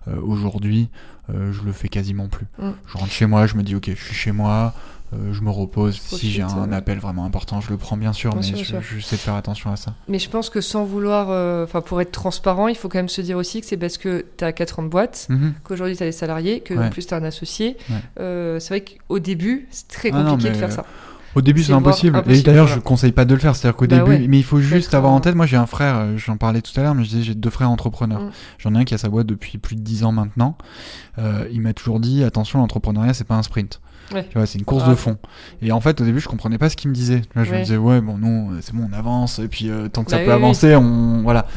Euh, 0.07 0.15
Aujourd'hui, 0.21 0.89
euh, 1.29 1.51
je 1.53 1.61
le 1.63 1.71
fais 1.71 1.87
quasiment 1.89 2.27
plus. 2.27 2.45
Mm. 2.59 2.71
Je 2.87 2.97
rentre 2.97 3.11
chez 3.11 3.25
moi, 3.25 3.47
je 3.47 3.55
me 3.55 3.63
dis, 3.63 3.75
ok, 3.75 3.89
je 3.95 4.03
suis 4.03 4.13
chez 4.13 4.31
moi, 4.31 4.73
euh, 5.13 5.31
je 5.31 5.41
me 5.41 5.49
repose. 5.49 5.95
Si 5.99 6.29
j'ai 6.31 6.41
un 6.41 6.69
euh. 6.71 6.75
appel 6.75 6.99
vraiment 6.99 7.23
important, 7.25 7.61
je 7.61 7.69
le 7.69 7.77
prends 7.77 7.95
bien 7.97 8.11
sûr, 8.13 8.31
Bien 8.31 8.39
mais 8.41 8.45
sûr, 8.45 8.57
je, 8.57 8.63
sûr. 8.65 8.81
je 8.81 8.99
sais 8.99 9.15
faire 9.15 9.35
attention 9.35 9.71
à 9.71 9.75
ça. 9.77 9.93
Mais 10.09 10.19
je 10.19 10.29
pense 10.29 10.49
que 10.49 10.59
sans 10.59 10.83
vouloir, 10.83 11.29
enfin 11.63 11.81
pour 11.81 12.01
être 12.01 12.11
transparent, 12.11 12.67
il 12.67 12.75
faut 12.75 12.89
quand 12.89 12.99
même 12.99 13.09
se 13.09 13.21
dire 13.21 13.37
aussi 13.37 13.61
que 13.61 13.67
c'est 13.67 13.77
parce 13.77 13.97
que 13.97 14.25
tu 14.37 14.43
as 14.43 14.51
4 14.51 14.79
ans 14.79 14.83
de 14.83 14.89
boîte, 14.89 15.27
Mhm. 15.29 15.53
qu'aujourd'hui 15.63 15.95
tu 15.95 16.03
as 16.03 16.07
des 16.07 16.11
salariés, 16.11 16.59
que 16.61 16.73
Ouais. 16.73 16.87
en 16.87 16.89
plus 16.89 17.05
tu 17.07 17.13
as 17.13 17.17
un 17.17 17.23
associé. 17.23 17.77
Ouais. 17.89 18.57
C'est 18.59 18.67
vrai 18.69 18.81
qu'au 18.83 19.19
début, 19.19 19.67
c'est 19.71 19.87
très 19.87 20.09
Ah 20.11 20.23
non, 20.23 20.31
compliqué 20.31 20.51
de 20.51 20.57
faire 20.57 20.71
ça. 20.71 20.85
Au 21.35 21.41
début, 21.41 21.63
C'est 21.63 21.73
impossible. 21.73 22.23
Et 22.27 22.41
d'ailleurs, 22.41 22.65
voilà. 22.65 22.79
je 22.79 22.83
conseille 22.83 23.11
pas 23.11 23.25
de 23.25 23.33
le 23.33 23.39
faire. 23.39 23.55
C'est-à-dire 23.55 23.75
qu'au 23.75 23.87
Bah 23.87 23.97
début, 23.97 24.09
ouais. 24.09 24.25
mais 24.27 24.37
il 24.37 24.43
faut 24.43 24.59
juste 24.59 24.93
avoir 24.93 25.13
en 25.13 25.19
tête. 25.19 25.35
Moi, 25.35 25.45
j'ai 25.45 25.57
un 25.57 25.65
frère, 25.65 25.95
euh, 25.97 26.17
j'en 26.17 26.37
parlais 26.37 26.61
tout 26.61 26.77
à 26.79 26.83
l'heure, 26.83 26.95
mais 26.95 27.03
je 27.03 27.09
disais, 27.09 27.23
j'ai 27.23 27.35
deux 27.35 27.49
frères 27.49 27.69
entrepreneurs. 27.69 28.21
Mm. 28.21 28.31
J'en 28.59 28.75
ai 28.75 28.79
un 28.79 28.83
qui 28.83 28.93
a 28.93 28.97
sa 28.97 29.09
boîte 29.09 29.27
depuis 29.27 29.57
plus 29.57 29.75
de 29.75 29.81
10 29.81 30.03
ans 30.03 30.11
maintenant. 30.11 30.57
Euh, 31.19 31.45
il 31.51 31.61
m'a 31.61 31.73
toujours 31.73 31.99
dit, 31.99 32.23
attention, 32.23 32.59
l'entrepreneuriat, 32.59 33.13
c'est 33.13 33.23
pas 33.27 33.35
un 33.35 33.43
sprint. 33.43 33.81
Ouais. 34.13 34.25
Tu 34.29 34.37
vois, 34.37 34.45
c'est 34.45 34.59
une 34.59 34.65
course 34.65 34.83
Ah. 34.85 34.91
de 34.91 34.95
fond. 34.95 35.17
Et 35.61 35.71
en 35.71 35.79
fait, 35.81 35.99
au 36.01 36.05
début, 36.05 36.19
je 36.19 36.27
comprenais 36.27 36.57
pas 36.57 36.69
ce 36.69 36.75
qu'il 36.75 36.89
me 36.89 36.95
disait. 36.95 37.21
Tu 37.21 37.27
vois, 37.35 37.43
je 37.43 37.51
me 37.53 37.59
disais, 37.59 37.77
ouais, 37.77 37.99
bon, 38.01 38.17
non, 38.17 38.49
c'est 38.61 38.73
bon, 38.73 38.87
on 38.91 38.93
avance. 38.97 39.39
Et 39.39 39.47
puis, 39.47 39.69
euh, 39.69 39.87
tant 39.87 40.03
que 40.03 40.11
ça 40.11 40.17
Bah 40.17 40.23
peut 40.23 40.29
oui, 40.31 40.35
oui. 40.37 40.43
avancer, 40.43 40.75
on. 40.75 41.21
Voilà. 41.23 41.47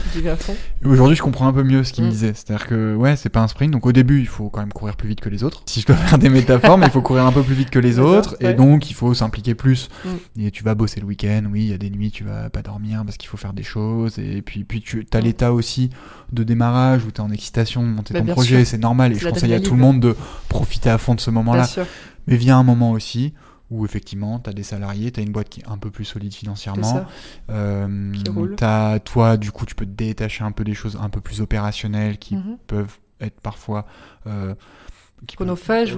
Aujourd'hui, 0.85 1.17
je 1.17 1.23
comprends 1.23 1.47
un 1.49 1.53
peu 1.53 1.63
mieux 1.63 1.85
ce 1.85 1.93
qu'il 1.93 2.05
me 2.05 2.09
Mm. 2.09 2.13
disait. 2.13 2.33
C'est-à-dire 2.35 2.67
que, 2.67 2.95
ouais, 2.95 3.17
c'est 3.17 3.29
pas 3.29 3.41
un 3.41 3.49
sprint. 3.49 3.73
Donc, 3.73 3.87
au 3.87 3.93
début, 3.93 4.21
il 4.21 4.27
faut 4.27 4.49
quand 4.49 4.61
même 4.61 4.73
courir 4.73 4.97
plus 4.97 5.09
vite 5.09 5.21
que 5.21 5.29
les 5.29 5.43
autres. 5.45 5.63
Si 5.67 5.81
je 5.81 5.87
dois 5.87 5.97
faire 5.97 6.19
des 6.19 6.29
métaphores, 6.29 6.79
mais 6.79 6.87
il 6.87 6.93
faut 6.93 7.03
courir 7.03 7.25
un 7.27 7.33
peu 7.33 7.43
plus 7.43 7.55
vite 7.55 7.71
que 7.71 7.79
les 7.79 7.99
autres. 7.99 8.37
Et 8.41 8.53
donc, 8.55 8.91
il 8.91 8.95
faut 8.95 9.13
s'impliquer 9.15 9.55
plus. 9.55 9.89
Mm. 10.05 10.43
Et 10.43 10.51
tu 10.51 10.63
vas 10.65 10.75
bosser 10.75 11.01
le 11.01 11.07
week-end. 11.07 11.43
Oui, 11.51 11.63
il 11.65 11.71
y 11.71 11.75
a 11.75 11.79
des 11.79 11.91
nuits, 11.91 12.11
tu 12.11 12.25
vas 12.25 12.49
pas 12.51 12.63
dormir 12.63 13.03
parce 13.05 13.17
qu'il 13.17 13.29
faut 13.29 13.37
faire 13.37 13.53
des 13.53 13.63
choses. 13.63 14.19
Et 14.19 14.43
puis, 14.43 14.65
puis 14.65 14.81
tu 14.81 15.07
as 15.13 15.19
Mm. 15.21 15.25
l'état 15.25 15.53
aussi 15.53 15.91
de 16.33 16.43
démarrage 16.43 17.05
où 17.05 17.11
tu 17.11 17.17
es 17.17 17.21
en 17.21 17.31
excitation, 17.31 17.83
de 17.83 17.89
monter 17.89 18.15
Bah, 18.15 18.21
ton 18.21 18.27
projet. 18.33 18.65
C'est 18.65 18.79
normal. 18.79 19.13
Et 19.13 19.19
je 19.19 19.29
conseille 19.29 19.55
à 19.55 19.61
tout 19.61 19.75
le 19.75 19.81
monde 19.81 20.01
de 20.01 20.17
profiter 20.49 20.91
à 20.91 20.99
fond 20.99 21.15
de 21.15 21.21
ce 21.21 21.31
Bien 21.31 21.41
moment-là. 21.43 21.67
Mais 22.27 22.37
vient 22.37 22.59
un 22.59 22.63
moment 22.65 22.91
aussi 22.93 23.35
où 23.71 23.85
effectivement, 23.85 24.39
tu 24.39 24.49
as 24.51 24.53
des 24.53 24.63
salariés, 24.63 25.11
tu 25.11 25.19
as 25.21 25.23
une 25.25 25.33
boîte 25.33 25.49
qui 25.49 25.61
est 25.61 25.69
un 25.69 25.77
peu 25.79 25.91
plus 25.91 26.05
solide 26.05 26.33
financièrement. 26.33 27.05
Euh, 27.51 28.13
t'as- 28.57 29.01
toi, 29.01 29.37
du 29.37 29.51
coup, 29.51 29.67
tu 29.67 29.75
peux 29.75 29.87
te 29.87 29.91
détacher 29.91 30.45
un 30.45 30.53
peu 30.53 30.63
des 30.65 30.75
choses 30.75 30.97
un 31.01 31.09
peu 31.09 31.21
plus 31.21 31.41
opérationnelles 31.41 32.19
qui 32.19 32.37
Mhm. 32.37 32.59
peuvent 32.67 32.99
être 33.21 33.41
parfois 33.41 33.87
euh, 34.27 34.55
qui 35.27 35.37
peuvent- 35.37 35.47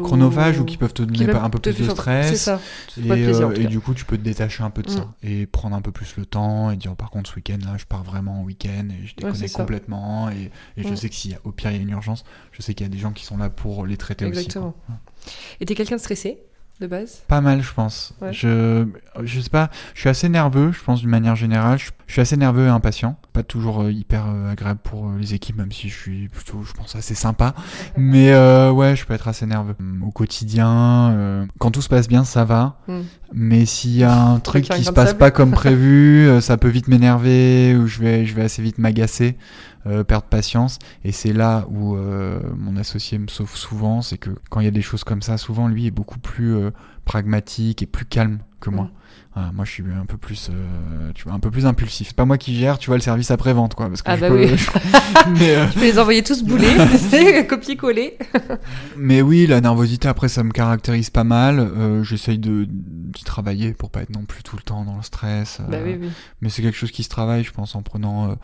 Chronophage 0.02 0.60
ou- 0.60 0.64
qui 0.64 0.76
peuvent 0.76 0.92
te 0.94 1.02
donner 1.02 1.26
même 1.26 1.36
un 1.36 1.50
peu 1.50 1.58
plus 1.58 1.76
de 1.76 1.90
stress. 1.90 2.34
Ça. 2.42 2.60
Ça 2.94 3.00
Et, 3.00 3.02
plaisir, 3.08 3.48
euh, 3.48 3.54
et 3.54 3.64
du 3.66 3.80
coup, 3.80 3.92
tu 3.94 4.04
peux 4.04 4.16
te 4.16 4.22
détacher 4.22 4.62
un 4.62 4.70
peu 4.70 4.82
de 4.82 4.90
ça 4.90 5.00
Mm. 5.00 5.14
et 5.24 5.46
prendre 5.46 5.74
un 5.76 5.80
peu 5.82 5.90
plus 5.92 6.16
le 6.16 6.24
temps 6.26 6.70
et 6.70 6.76
dire 6.76 6.94
par 6.96 7.10
contre, 7.10 7.30
ce 7.30 7.36
week-end 7.36 7.58
là, 7.64 7.76
je 7.76 7.84
pars 7.84 8.02
vraiment 8.04 8.40
en 8.40 8.44
week-end 8.44 8.86
et 8.90 9.06
je 9.06 9.14
déconnecte 9.16 9.48
ça. 9.52 9.58
complètement. 9.58 10.30
Et, 10.30 10.50
et 10.76 10.82
je 10.82 10.88
Mm. 10.88 10.96
sais 10.96 11.08
que 11.08 11.14
s'il 11.14 11.30
y 11.32 11.34
a, 11.34 11.38
au 11.44 11.52
pire, 11.52 11.70
il 11.70 11.76
y 11.76 11.80
a 11.80 11.82
une 11.82 11.90
urgence, 11.90 12.24
je 12.52 12.62
sais 12.62 12.74
qu'il 12.74 12.86
y 12.86 12.90
a 12.90 12.92
des 12.92 12.98
gens 12.98 13.12
qui 13.12 13.24
sont 13.24 13.36
là 13.36 13.50
pour 13.50 13.86
les 13.86 13.96
traiter 13.96 14.24
Exactement. 14.24 14.68
aussi. 14.68 14.76
quoi. 14.86 15.34
Et 15.60 15.66
t'es 15.66 15.74
quelqu'un 15.74 15.96
de 15.96 16.00
stressé, 16.00 16.38
de 16.80 16.86
base 16.86 17.22
Pas 17.28 17.40
mal, 17.40 17.62
je 17.62 17.72
pense. 17.72 18.14
Ouais. 18.20 18.32
Je, 18.32 18.86
je 19.22 19.40
sais 19.40 19.50
pas, 19.50 19.70
je 19.94 20.00
suis 20.00 20.08
assez 20.08 20.28
nerveux, 20.28 20.70
je 20.72 20.82
pense 20.82 21.00
d'une 21.00 21.10
manière 21.10 21.34
générale. 21.34 21.78
Je, 21.78 21.90
je 22.06 22.12
suis 22.12 22.20
assez 22.20 22.36
nerveux 22.36 22.66
et 22.66 22.70
impatient. 22.70 23.16
Pas 23.32 23.42
toujours 23.42 23.82
euh, 23.82 23.92
hyper 23.92 24.26
euh, 24.26 24.52
agréable 24.52 24.80
pour 24.82 25.06
euh, 25.08 25.18
les 25.18 25.34
équipes, 25.34 25.56
même 25.56 25.72
si 25.72 25.88
je 25.88 25.94
suis 25.96 26.28
plutôt, 26.28 26.62
je 26.62 26.72
pense, 26.72 26.94
assez 26.96 27.14
sympa. 27.14 27.54
Mais 27.96 28.32
euh, 28.32 28.70
ouais, 28.70 28.96
je 28.96 29.04
peux 29.04 29.12
être 29.14 29.28
assez 29.28 29.44
nerveux. 29.44 29.74
Hum, 29.80 30.04
Au 30.06 30.10
quotidien, 30.10 31.10
euh, 31.10 31.46
quand 31.58 31.70
tout 31.70 31.82
se 31.82 31.88
passe 31.88 32.08
bien, 32.08 32.24
ça 32.24 32.44
va. 32.44 32.78
Hmm. 32.86 33.00
Mais 33.32 33.66
s'il 33.66 33.96
y 33.96 34.04
a 34.04 34.14
un 34.14 34.38
truc 34.40 34.64
qui 34.64 34.84
se 34.84 34.92
passe 34.92 35.14
pas 35.14 35.30
comme 35.30 35.50
prévu, 35.52 36.30
ça 36.40 36.56
peut 36.56 36.68
vite 36.68 36.88
m'énerver 36.88 37.76
ou 37.76 37.86
je 37.86 37.98
vais, 38.00 38.24
je 38.24 38.34
vais 38.34 38.42
assez 38.42 38.62
vite 38.62 38.78
m'agacer, 38.78 39.36
euh, 39.88 40.04
perdre 40.04 40.26
patience. 40.26 40.78
Et 41.04 41.12
c'est 41.12 41.32
là 41.32 41.64
où 41.70 41.96
euh, 41.96 42.40
mon 42.56 42.76
associé 42.76 43.18
me 43.18 43.28
sauve 43.28 43.56
souvent, 43.56 44.02
c'est 44.02 44.18
que 44.18 44.30
quand 44.50 44.60
il 44.60 44.64
y 44.64 44.68
a 44.68 44.72
des 44.72 44.82
choses 44.82 45.04
comme 45.04 45.22
ça, 45.22 45.38
souvent 45.38 45.66
lui 45.66 45.86
est 45.86 45.90
beaucoup 45.90 46.18
plus 46.18 46.56
euh, 46.56 46.70
pragmatique 47.04 47.82
et 47.82 47.86
plus 47.86 48.04
calme 48.04 48.40
que 48.60 48.70
moi. 48.70 48.84
Mm. 48.84 48.90
Voilà, 49.38 49.52
moi, 49.52 49.64
je 49.64 49.70
suis 49.70 49.84
un 49.84 50.04
peu 50.04 50.16
plus, 50.16 50.50
euh, 50.50 51.12
tu 51.14 51.22
vois, 51.22 51.32
un 51.32 51.38
peu 51.38 51.48
plus 51.52 51.64
impulsif. 51.64 52.08
C'est 52.08 52.16
pas 52.16 52.24
moi 52.24 52.38
qui 52.38 52.56
gère, 52.56 52.76
tu 52.76 52.88
vois, 52.88 52.96
le 52.96 53.02
service 53.02 53.30
après 53.30 53.52
vente, 53.52 53.74
quoi. 53.76 53.86
Parce 53.88 54.02
que 54.02 54.10
Ah 54.10 54.16
je 54.16 54.20
bah 54.22 54.28
peux- 54.30 54.36
oui. 54.36 54.50
mais, 55.38 55.54
euh, 55.54 55.66
Tu 55.70 55.78
peux 55.78 55.84
les 55.84 55.98
envoyer 56.00 56.22
tous 56.24 56.42
bouler, 56.42 56.66
copier-coller. 57.48 58.18
mais 58.96 59.22
oui, 59.22 59.46
la 59.46 59.60
nervosité 59.60 60.08
après, 60.08 60.26
ça 60.28 60.42
me 60.42 60.50
caractérise 60.50 61.10
pas 61.10 61.22
mal. 61.22 61.60
Euh, 61.60 62.02
J'essaye 62.02 62.38
de 62.38 62.66
d'y 62.68 63.22
travailler 63.24 63.72
pour 63.74 63.90
pas 63.90 64.02
être 64.02 64.10
non 64.10 64.24
plus 64.24 64.42
tout 64.42 64.56
le 64.56 64.62
temps 64.62 64.84
dans 64.84 64.96
le 64.96 65.02
stress. 65.02 65.60
Bah 65.68 65.76
euh, 65.78 65.84
oui, 65.86 65.98
oui. 66.02 66.08
Mais 66.40 66.48
c'est 66.50 66.60
quelque 66.62 66.76
chose 66.76 66.90
qui 66.90 67.04
se 67.04 67.08
travaille, 67.08 67.44
je 67.44 67.52
pense, 67.52 67.74
en 67.76 67.82
prenant, 67.82 68.36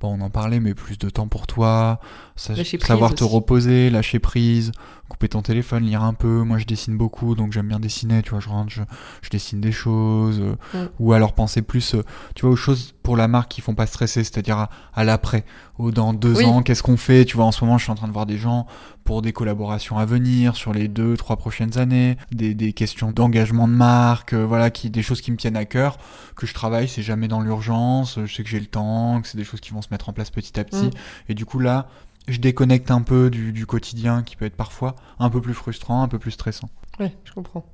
bon, 0.00 0.16
on 0.16 0.20
en 0.20 0.30
parlait, 0.30 0.60
mais 0.60 0.74
plus 0.74 0.98
de 0.98 1.08
temps 1.08 1.28
pour 1.28 1.46
toi, 1.46 1.98
sa- 2.36 2.54
savoir 2.80 3.14
te 3.14 3.24
aussi. 3.24 3.34
reposer, 3.34 3.90
lâcher 3.90 4.18
prise, 4.18 4.72
couper 5.08 5.28
ton 5.28 5.42
téléphone, 5.42 5.84
lire 5.84 6.02
un 6.02 6.14
peu. 6.14 6.42
Moi, 6.42 6.58
je 6.58 6.64
dessine 6.64 6.96
beaucoup, 6.96 7.34
donc 7.34 7.52
j'aime 7.52 7.68
bien 7.68 7.78
dessiner, 7.80 8.22
tu 8.22 8.30
vois, 8.30 8.40
je 8.40 8.48
rentre, 8.48 8.72
je, 8.72 8.82
je 9.22 9.28
dessine 9.30 9.60
des 9.60 9.72
choses, 9.72 10.40
euh, 10.74 10.88
ou 10.98 11.12
alors 11.12 11.34
penser 11.34 11.60
plus, 11.62 11.94
euh, 11.94 12.02
tu 12.34 12.42
vois, 12.42 12.50
aux 12.52 12.56
choses 12.56 12.94
pour 13.02 13.16
la 13.16 13.28
marque 13.28 13.50
qui 13.50 13.60
font 13.60 13.74
pas 13.74 13.86
stresser, 13.86 14.24
c'est-à-dire 14.24 14.56
à, 14.58 14.70
à 14.94 15.04
l'après, 15.04 15.44
ou 15.78 15.90
dans 15.90 16.14
deux 16.14 16.36
Oui. 16.38 16.44
ans, 16.44 16.62
qu'est-ce 16.62 16.82
qu'on 16.82 16.96
fait, 16.96 17.24
tu 17.26 17.36
vois, 17.36 17.44
en 17.46 17.52
ce 17.52 17.62
moment, 17.64 17.76
je 17.76 17.82
suis 17.84 17.92
en 17.92 17.96
train 17.96 18.08
de 18.08 18.12
voir 18.12 18.26
des 18.26 18.38
gens 18.38 18.66
pour 19.04 19.20
des 19.20 19.32
collaborations 19.32 19.98
à 19.98 20.06
venir 20.06 20.56
sur 20.56 20.72
les 20.72 20.88
deux, 20.88 21.16
trois 21.16 21.36
prochaines 21.36 21.76
années, 21.78 22.16
des, 22.30 22.54
des 22.54 22.72
questions 22.72 23.10
d'engagement 23.10 23.68
de 23.68 23.74
marque, 23.74 24.32
euh, 24.32 24.46
voilà, 24.46 24.70
qui, 24.70 24.88
des 24.88 25.02
choses 25.02 25.20
qui 25.20 25.30
me 25.32 25.36
tiennent 25.36 25.56
à 25.56 25.64
cœur, 25.66 25.98
que 26.36 26.46
je 26.46 26.54
travaille, 26.54 26.88
c'est 26.88 27.02
jamais 27.02 27.28
dans 27.28 27.40
l'urgence, 27.40 28.18
je 28.24 28.32
sais 28.34 28.42
que 28.44 28.48
j'ai 28.48 28.60
le 28.60 28.66
temps, 28.66 29.20
que 29.20 29.28
c'est 29.28 29.36
des 29.36 29.44
choses 29.44 29.60
qui 29.60 29.72
vont 29.72 29.82
se 29.82 29.88
mettre 29.90 30.08
en 30.08 30.12
place 30.14 30.30
petit 30.30 30.58
à 30.58 30.64
petit, 30.64 30.90
et 31.28 31.34
du 31.34 31.44
coup 31.44 31.58
là, 31.58 31.88
je 32.28 32.38
déconnecte 32.38 32.90
un 32.90 33.02
peu 33.02 33.30
du, 33.30 33.52
du 33.52 33.66
quotidien 33.66 34.22
qui 34.22 34.36
peut 34.36 34.44
être 34.44 34.56
parfois 34.56 34.94
un 35.18 35.28
peu 35.30 35.40
plus 35.40 35.54
frustrant, 35.54 36.02
un 36.02 36.08
peu 36.08 36.18
plus 36.18 36.30
stressant. 36.32 36.68
Ouais, 37.00 37.14
je 37.24 37.32
comprends. 37.32 37.64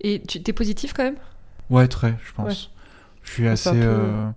Et 0.00 0.22
tu 0.26 0.42
t'es 0.42 0.52
positif 0.52 0.92
quand 0.92 1.04
même? 1.04 1.16
Ouais, 1.70 1.88
très, 1.88 2.16
je 2.24 2.32
pense. 2.32 2.70
Je 3.22 3.30
suis 3.32 3.48
assez... 3.48 3.70
peu- 3.72 3.76
euh, 3.82 4.28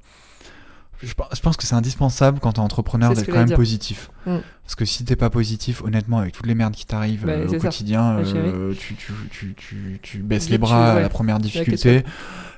Je 1.03 1.13
pense- 1.13 1.27
je 1.33 1.39
pense 1.41 1.57
que 1.57 1.63
c'est 1.65 1.73
indispensable 1.75 2.39
quand 2.39 2.53
t'es 2.53 2.59
entrepreneur 2.59 3.13
d'être 3.13 3.25
quand 3.27 3.37
même 3.37 3.45
dire. 3.47 3.55
positif. 3.57 4.11
Mm. 4.25 4.37
Parce 4.63 4.75
que 4.75 4.85
si 4.85 5.03
t'es 5.05 5.15
pas 5.15 5.29
positif, 5.29 5.81
honnêtement, 5.83 6.19
avec 6.19 6.33
toutes 6.33 6.45
les 6.45 6.53
merdes 6.55 6.75
qui 6.75 6.85
t'arrivent 6.85 7.25
Bah, 7.25 7.31
euh, 7.33 7.47
au 7.47 7.57
quotidien, 7.57 8.19
euh, 8.19 8.73
tu, 8.77 8.95
tu, 8.95 9.13
tu, 9.31 9.53
tu, 9.55 9.99
tu 10.01 10.17
baisses 10.19 10.49
les 10.49 10.57
bras 10.57 10.93
à 10.93 10.99
la 10.99 11.09
première 11.09 11.39
difficulté. 11.39 12.03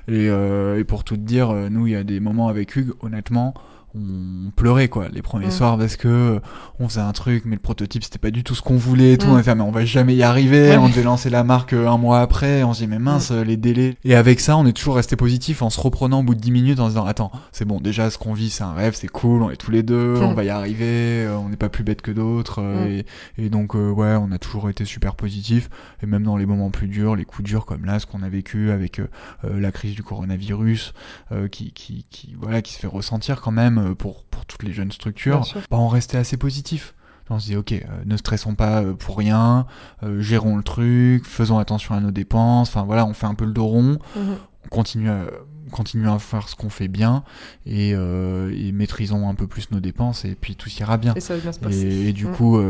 Et, 0.08 0.28
euh, 0.28 0.78
et 0.78 0.84
pour 0.84 1.04
tout 1.04 1.16
te 1.16 1.22
dire, 1.22 1.52
nous, 1.70 1.86
il 1.86 1.92
y 1.92 1.96
a 1.96 2.04
des 2.04 2.20
moments 2.20 2.48
avec 2.48 2.76
Hugues, 2.76 2.92
honnêtement, 3.00 3.54
on 3.96 4.50
pleurait 4.56 4.88
quoi 4.88 5.08
les 5.12 5.22
premiers 5.22 5.46
Mm. 5.46 5.50
soirs 5.52 5.78
parce 5.78 5.96
que 5.96 6.08
euh, 6.08 6.40
on 6.80 6.88
faisait 6.88 7.00
un 7.00 7.12
truc 7.12 7.44
mais 7.46 7.54
le 7.54 7.60
prototype 7.60 8.02
c'était 8.02 8.18
pas 8.18 8.30
du 8.32 8.42
tout 8.42 8.54
ce 8.54 8.62
qu'on 8.62 8.76
voulait 8.76 9.12
et 9.12 9.18
tout 9.18 9.28
Mm. 9.28 9.30
on 9.32 9.36
a 9.36 9.42
fait 9.42 9.54
mais 9.54 9.62
on 9.62 9.70
va 9.70 9.84
jamais 9.84 10.14
y 10.16 10.22
arriver 10.22 10.70
Ouais. 10.70 10.76
on 10.76 10.88
devait 10.88 11.02
lancer 11.02 11.30
la 11.30 11.44
marque 11.44 11.72
euh, 11.74 11.88
un 11.88 11.96
mois 11.96 12.20
après 12.20 12.62
on 12.64 12.72
se 12.74 12.80
dit 12.80 12.86
mais 12.88 12.98
mince 12.98 13.30
euh, 13.30 13.44
les 13.44 13.56
délais 13.56 13.96
et 14.04 14.14
avec 14.16 14.40
ça 14.40 14.56
on 14.56 14.66
est 14.66 14.72
toujours 14.72 14.96
resté 14.96 15.14
positif 15.16 15.62
en 15.62 15.70
se 15.70 15.80
reprenant 15.80 16.20
au 16.20 16.22
bout 16.24 16.34
de 16.34 16.40
10 16.40 16.50
minutes 16.50 16.80
en 16.80 16.86
se 16.86 16.90
disant 16.90 17.06
attends 17.06 17.30
c'est 17.52 17.64
bon 17.64 17.80
déjà 17.80 18.10
ce 18.10 18.18
qu'on 18.18 18.32
vit 18.34 18.50
c'est 18.50 18.64
un 18.64 18.72
rêve 18.72 18.94
c'est 18.94 19.06
cool 19.08 19.42
on 19.42 19.50
est 19.50 19.56
tous 19.56 19.70
les 19.70 19.82
deux 19.82 20.14
Mm. 20.14 20.22
on 20.22 20.34
va 20.34 20.44
y 20.44 20.50
arriver 20.50 21.24
euh, 21.26 21.36
on 21.38 21.48
n'est 21.48 21.56
pas 21.56 21.68
plus 21.68 21.84
bête 21.84 22.02
que 22.02 22.10
d'autres 22.10 22.62
Mm. 22.62 22.86
et, 22.88 23.06
et 23.38 23.48
donc 23.50 23.76
euh, 23.76 23.90
ouais 23.90 24.16
on 24.20 24.32
a 24.32 24.38
toujours 24.38 24.68
été 24.70 24.84
super 24.84 25.14
positif 25.14 25.70
et 26.02 26.06
même 26.06 26.24
dans 26.24 26.36
les 26.36 26.46
moments 26.46 26.70
plus 26.70 26.88
durs 26.88 27.14
les 27.16 27.24
coups 27.24 27.44
durs 27.48 27.64
comme 27.66 27.84
là 27.84 27.98
ce 28.00 28.06
qu'on 28.06 28.22
a 28.22 28.28
vécu 28.28 28.70
avec 28.70 28.98
euh, 28.98 29.06
la 29.44 29.70
crise 29.70 29.94
du 29.94 30.02
coronavirus 30.02 30.94
euh, 31.32 31.48
qui, 31.48 31.72
qui, 31.72 32.06
qui, 32.10 32.34
voilà, 32.40 32.62
qui 32.62 32.72
se 32.72 32.78
fait 32.78 32.86
ressentir 32.86 33.40
quand 33.40 33.52
même 33.52 33.78
euh, 33.84 33.94
pour, 33.94 34.24
pour 34.24 34.44
toutes 34.46 34.62
les 34.62 34.72
jeunes 34.72 34.92
structures, 34.92 35.46
bah, 35.70 35.76
on 35.78 35.88
restait 35.88 36.18
assez 36.18 36.36
positif. 36.36 36.94
On 37.30 37.38
se 37.38 37.46
dit, 37.46 37.56
ok, 37.56 37.72
euh, 37.72 37.78
ne 38.04 38.16
stressons 38.18 38.54
pas 38.54 38.82
euh, 38.82 38.92
pour 38.92 39.16
rien, 39.16 39.66
euh, 40.02 40.20
gérons 40.20 40.56
le 40.58 40.62
truc, 40.62 41.24
faisons 41.24 41.58
attention 41.58 41.94
à 41.94 42.00
nos 42.00 42.10
dépenses, 42.10 42.68
enfin 42.68 42.82
voilà, 42.84 43.06
on 43.06 43.14
fait 43.14 43.24
un 43.26 43.34
peu 43.34 43.46
le 43.46 43.52
dos 43.52 43.64
rond, 43.64 43.98
Mhm. 44.14 44.36
on 44.66 44.68
continue 44.68 45.08
à, 45.08 45.24
on 45.66 45.70
continue 45.70 46.06
à 46.06 46.18
faire 46.18 46.50
ce 46.50 46.54
qu'on 46.54 46.68
fait 46.68 46.88
bien 46.88 47.24
et, 47.64 47.90
et 47.92 48.72
maîtrisons 48.72 49.26
un 49.28 49.34
peu 49.34 49.46
plus 49.46 49.70
nos 49.70 49.80
dépenses 49.80 50.26
et 50.26 50.34
puis 50.38 50.54
tout 50.54 50.68
ira 50.78 50.98
bien. 50.98 51.14
Et 51.16 51.20
ça 51.20 51.34
va 51.34 51.40
bien 51.40 51.52
se 51.52 51.60
passer. 51.60 51.86
Et, 51.86 52.08
et 52.10 52.12
du 52.12 52.26
Mm. 52.26 52.32
coup, 52.32 52.60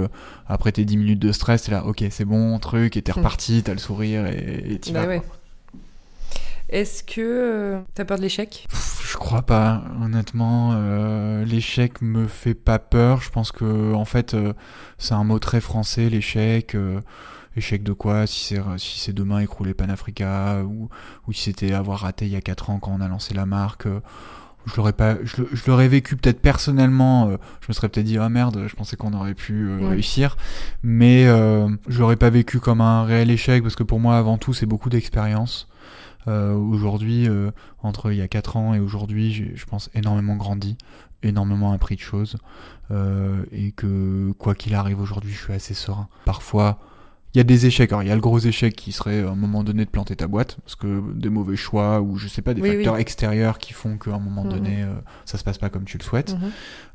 après 0.47 0.71
tes 0.71 0.85
10 0.85 0.97
minutes 0.99 1.19
de 1.19 1.33
stress, 1.33 1.63
t'es 1.65 1.73
là, 1.73 1.85
ok, 1.85 2.05
c'est 2.11 2.25
bon, 2.25 2.57
truc, 2.61 2.97
et 2.97 3.03
t'es 3.03 3.11
Mm. 3.11 3.17
reparti, 3.17 3.63
t'as 3.65 3.73
le 3.73 3.79
sourire 3.79 4.27
et 4.27 4.79
t'y 4.81 4.93
Bah 4.93 5.03
vas. 5.03 5.09
ouais. 5.09 5.23
Est-ce 6.69 7.05
que 7.05 7.21
euh, 7.21 7.81
t'as 7.95 8.05
peur 8.05 8.17
de 8.17 8.23
l'échec? 8.23 8.67
Je 9.07 9.17
crois 9.17 9.43
pas, 9.43 9.83
honnêtement. 10.03 10.73
euh, 10.75 11.45
l'échec 11.45 12.01
me 12.03 12.27
fait 12.27 12.55
pas 12.55 12.79
peur. 12.79 13.21
Je 13.21 13.31
pense 13.31 13.53
que 13.53 13.93
en 13.95 14.05
fait, 14.05 14.35
euh, 14.35 14.53
c'est 14.99 15.15
un 15.15 15.25
mot 15.25 15.39
très 15.39 15.61
français, 15.61 16.09
l'échec. 16.09 16.75
euh, 16.75 17.01
échec 17.57 17.83
de 17.85 17.93
quoi? 17.93 18.27
Si 18.27 18.47
c'est 18.55 18.61
si 18.79 18.99
c'est 18.99 19.13
demain 19.13 19.39
écrouler 19.39 19.75
Panafrica 19.75 20.63
ou 20.65 20.89
ou 21.29 21.33
si 21.33 21.43
c'était 21.45 21.73
avoir 21.75 22.01
raté 22.01 22.25
il 22.27 22.33
y 22.33 22.37
a 22.37 22.41
4 22.41 22.71
ans 22.71 22.79
quand 22.81 22.93
on 22.93 23.01
a 23.01 23.07
lancé 23.09 23.35
la 23.35 23.47
marque. 23.47 23.87
je 24.67 24.77
l'aurais 24.77 24.95
pas, 24.95 25.17
je, 25.23 25.43
l'aurais 25.69 25.87
vécu 25.89 26.17
peut-être 26.17 26.41
personnellement. 26.41 27.29
euh, 27.29 27.37
je 27.61 27.67
me 27.69 27.75
serais 27.75 27.89
peut-être 27.91 28.07
dit 28.07 28.19
ah 28.19 28.29
merde, 28.31 28.65
je 28.67 28.75
pensais 28.75 28.97
qu'on 28.97 29.13
aurait 29.13 29.35
pu 29.35 29.69
euh, 29.69 29.79
Ouais. 29.81 29.89
réussir, 29.91 30.37
mais 30.83 31.27
euh, 31.27 31.69
je 31.87 32.01
l'aurais 32.01 32.17
pas 32.17 32.31
vécu 32.31 32.59
comme 32.59 32.81
un 32.81 33.05
réel 33.05 33.31
échec 33.31 33.63
parce 33.63 33.77
que 33.77 33.85
pour 33.85 34.01
moi 34.01 34.17
avant 34.19 34.39
tout 34.39 34.55
c'est 34.55 34.67
beaucoup 34.67 34.89
d'expérience. 34.91 35.69
Euh, 36.27 36.55
aujourd'hui, 36.55 37.29
euh, 37.29 37.51
entre 37.83 38.11
il 38.13 38.19
y 38.19 38.23
a 38.23 38.29
4 38.29 38.57
ans 38.57 38.75
et 38.75 38.81
aujourd'hui, 38.81 39.33
j'ai, 39.33 39.53
je 39.55 39.65
pense, 39.67 39.91
énormément 39.95 40.37
grandi, 40.37 40.77
énormément 41.23 41.73
appris 41.73 41.97
de 41.97 42.01
choses, 42.01 42.37
euh, 42.91 43.45
et 43.53 43.73
que 43.73 44.33
quoi 44.39 44.55
qu'il 44.55 44.75
arrive 44.75 45.01
aujourd'hui, 45.01 45.33
je 45.33 45.39
suis 45.43 45.53
assez 45.53 45.75
serein. 45.75 46.09
Parfois, 46.25 46.79
il 47.35 47.39
y 47.39 47.41
a 47.41 47.45
des 47.45 47.67
échecs. 47.67 47.91
Alors, 47.93 48.03
il 48.05 48.09
y 48.09 48.13
a 48.13 48.15
le 48.15 48.21
gros 48.21 48.39
échec 48.39 48.77
qui 48.77 48.93
serait 48.93 49.23
à 49.25 49.31
un 49.31 49.35
moment 49.35 49.65
donné 49.65 49.85
de 49.85 49.91
planter 49.91 50.15
ta 50.17 50.27
boîte, 50.29 50.57
parce 50.65 50.77
que 50.77 51.03
des 51.15 51.31
mauvais 51.31 51.57
choix, 51.57 52.01
ou 52.01 52.17
je 52.17 52.29
sais 52.29 52.43
pas, 52.43 52.55
des 52.55 52.63
Oui, 52.63 52.71
facteurs 52.71 52.95
oui. 52.95 53.01
extérieurs 53.01 53.59
qui 53.59 53.73
font 53.73 53.99
qu'à 53.99 54.15
un 54.15 54.19
moment 54.21 54.45
Mhm. 54.45 54.51
donné, 54.51 54.83
euh, 54.83 54.95
ça 55.25 55.37
se 55.37 55.45
passe 55.45 55.59
pas 55.59 55.69
comme 55.69 55.85
tu 55.85 55.99
le 55.99 56.05
souhaites. 56.05 56.35
Mhm. 56.35 56.51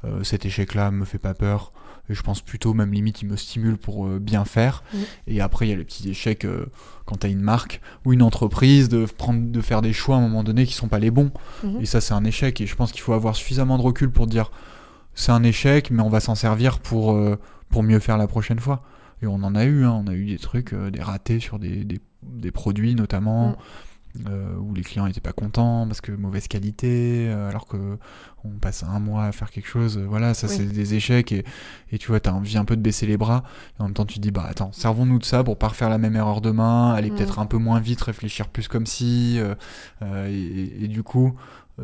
Euh, 0.05 0.23
cet 0.23 0.45
échec-là 0.45 0.91
me 0.91 1.03
fait 1.05 1.17
pas 1.17 1.33
peur. 1.33 1.73
Et 2.09 2.15
je 2.15 2.21
pense 2.23 2.41
plutôt, 2.41 2.73
même 2.73 2.91
limite, 2.91 3.21
il 3.21 3.27
me 3.27 3.35
stimule 3.35 3.77
pour 3.77 4.07
euh, 4.07 4.19
bien 4.19 4.43
faire. 4.45 4.83
Et 5.27 5.41
après, 5.41 5.67
il 5.67 5.69
y 5.69 5.73
a 5.73 5.75
les 5.75 5.83
petits 5.83 6.09
échecs 6.09 6.43
euh, 6.43 6.65
quand 7.05 7.17
t'as 7.17 7.29
une 7.29 7.41
marque 7.41 7.81
ou 8.03 8.13
une 8.13 8.23
entreprise 8.23 8.89
de, 8.89 9.05
prendre, 9.05 9.51
de 9.51 9.61
faire 9.61 9.81
des 9.81 9.93
choix 9.93 10.15
à 10.15 10.19
un 10.19 10.21
moment 10.21 10.43
donné 10.43 10.65
qui 10.65 10.73
sont 10.73 10.87
pas 10.87 10.99
les 10.99 11.11
bons. 11.11 11.31
Mhm. 11.63 11.81
Et 11.81 11.85
ça, 11.85 12.01
c'est 12.01 12.13
un 12.13 12.23
échec. 12.23 12.59
Et 12.61 12.65
je 12.65 12.75
pense 12.75 12.91
qu'il 12.91 13.01
faut 13.01 13.13
avoir 13.13 13.35
suffisamment 13.35 13.77
de 13.77 13.83
recul 13.83 14.09
pour 14.09 14.25
dire 14.25 14.51
c'est 15.13 15.31
un 15.31 15.43
échec, 15.43 15.91
mais 15.91 16.01
on 16.01 16.09
va 16.09 16.19
s'en 16.19 16.35
servir 16.35 16.79
pour, 16.79 17.11
euh, 17.11 17.37
pour 17.69 17.83
mieux 17.83 17.99
faire 17.99 18.17
la 18.17 18.27
prochaine 18.27 18.59
fois. 18.59 18.83
Et 19.21 19.27
on 19.27 19.35
en 19.43 19.53
a 19.53 19.65
eu, 19.65 19.85
hein, 19.85 20.01
on 20.03 20.07
a 20.07 20.13
eu 20.13 20.25
des 20.25 20.39
trucs, 20.39 20.73
des 20.73 21.01
ratés 21.01 21.39
sur 21.39 21.59
des, 21.59 21.83
des, 21.83 21.99
des 22.23 22.51
produits 22.51 22.95
notamment. 22.95 23.49
Mm. 23.49 23.55
Euh, 24.27 24.55
où 24.57 24.73
les 24.73 24.81
clients 24.81 25.05
n'étaient 25.07 25.21
pas 25.21 25.33
contents 25.33 25.85
parce 25.87 26.01
que 26.01 26.11
mauvaise 26.11 26.47
qualité, 26.47 27.27
euh, 27.29 27.49
alors 27.49 27.67
que 27.67 27.97
on 28.43 28.49
passe 28.51 28.83
un 28.83 28.99
mois 28.99 29.25
à 29.25 29.31
faire 29.31 29.51
quelque 29.51 29.67
chose, 29.67 29.97
euh, 29.97 30.05
voilà, 30.07 30.33
ça 30.33 30.47
Oui. 30.47 30.55
c'est 30.57 30.65
des 30.65 30.93
échecs 30.95 31.31
et, 31.31 31.43
et 31.91 31.97
tu 31.97 32.07
vois, 32.07 32.19
t'as 32.19 32.31
envie 32.31 32.57
un 32.57 32.65
peu 32.65 32.75
de 32.75 32.81
baisser 32.81 33.05
les 33.05 33.17
bras, 33.17 33.43
et 33.77 33.81
en 33.81 33.85
même 33.85 33.93
temps 33.93 34.05
tu 34.05 34.15
te 34.15 34.21
dis, 34.21 34.31
bah 34.31 34.45
attends, 34.49 34.71
servons-nous 34.71 35.19
de 35.19 35.25
ça 35.25 35.43
pour 35.43 35.57
pas 35.57 35.67
refaire 35.67 35.89
la 35.89 35.97
même 35.97 36.15
erreur 36.15 36.41
demain, 36.41 36.91
aller 36.93 37.11
Mm. 37.11 37.15
peut-être 37.15 37.39
un 37.39 37.45
peu 37.45 37.57
moins 37.57 37.79
vite, 37.79 38.01
réfléchir 38.01 38.47
plus 38.47 38.67
comme 38.67 38.85
si, 38.85 39.37
euh, 39.39 39.55
et, 40.27 40.33
et- 40.33 40.83
et 40.85 40.87
du 40.87 41.03
coup, 41.03 41.35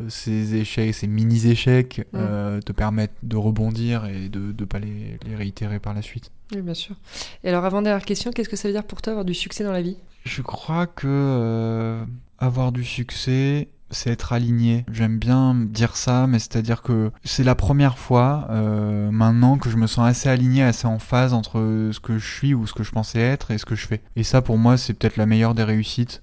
ces 0.08 0.54
échecs, 0.56 0.94
ces 0.94 1.06
mini-échecs 1.06 2.00
Mm. 2.12 2.16
euh, 2.16 2.60
te 2.60 2.72
permettent 2.72 3.16
de 3.22 3.36
rebondir 3.36 4.04
et 4.06 4.28
de 4.28 4.54
ne 4.58 4.64
pas 4.66 4.78
les, 4.78 5.18
les 5.26 5.34
réitérer 5.36 5.78
par 5.78 5.94
la 5.94 6.02
suite. 6.02 6.30
Oui, 6.54 6.60
bien 6.62 6.74
sûr. 6.74 6.96
Et 7.44 7.48
alors, 7.48 7.64
avant 7.64 7.82
dernière 7.82 8.04
question, 8.04 8.30
qu'est-ce 8.30 8.48
que 8.48 8.56
ça 8.56 8.68
veut 8.68 8.74
dire 8.74 8.84
pour 8.84 9.00
toi 9.02 9.12
avoir 9.12 9.24
du 9.24 9.34
succès 9.34 9.64
dans 9.64 9.72
la 9.72 9.82
vie? 9.82 9.96
Je 10.26 10.42
crois 10.42 10.86
que 10.86 11.06
euh, 11.08 12.04
avoir 12.38 12.72
du 12.72 12.84
succès, 12.84 13.68
c'est 13.90 14.10
être 14.10 14.32
aligné. 14.32 14.84
J'aime 14.92 15.18
bien 15.18 15.54
dire 15.54 15.96
ça, 15.96 16.26
mais 16.26 16.38
c'est-à-dire 16.38 16.82
que 16.82 17.12
c'est 17.24 17.44
la 17.44 17.54
première 17.54 17.96
fois 17.96 18.46
euh, 18.50 19.10
maintenant 19.10 19.56
que 19.56 19.70
je 19.70 19.76
me 19.76 19.86
sens 19.86 20.06
assez 20.06 20.28
aligné, 20.28 20.62
assez 20.62 20.86
en 20.86 20.98
phase 20.98 21.32
entre 21.32 21.90
ce 21.92 22.00
que 22.00 22.18
je 22.18 22.26
suis 22.26 22.54
ou 22.54 22.66
ce 22.66 22.74
que 22.74 22.82
je 22.82 22.90
pensais 22.90 23.20
être 23.20 23.52
et 23.52 23.58
ce 23.58 23.64
que 23.64 23.76
je 23.76 23.86
fais. 23.86 24.02
Et 24.16 24.24
ça, 24.24 24.42
pour 24.42 24.58
moi, 24.58 24.76
c'est 24.76 24.94
peut-être 24.94 25.16
la 25.16 25.26
meilleure 25.26 25.54
des 25.54 25.64
réussites. 25.64 26.20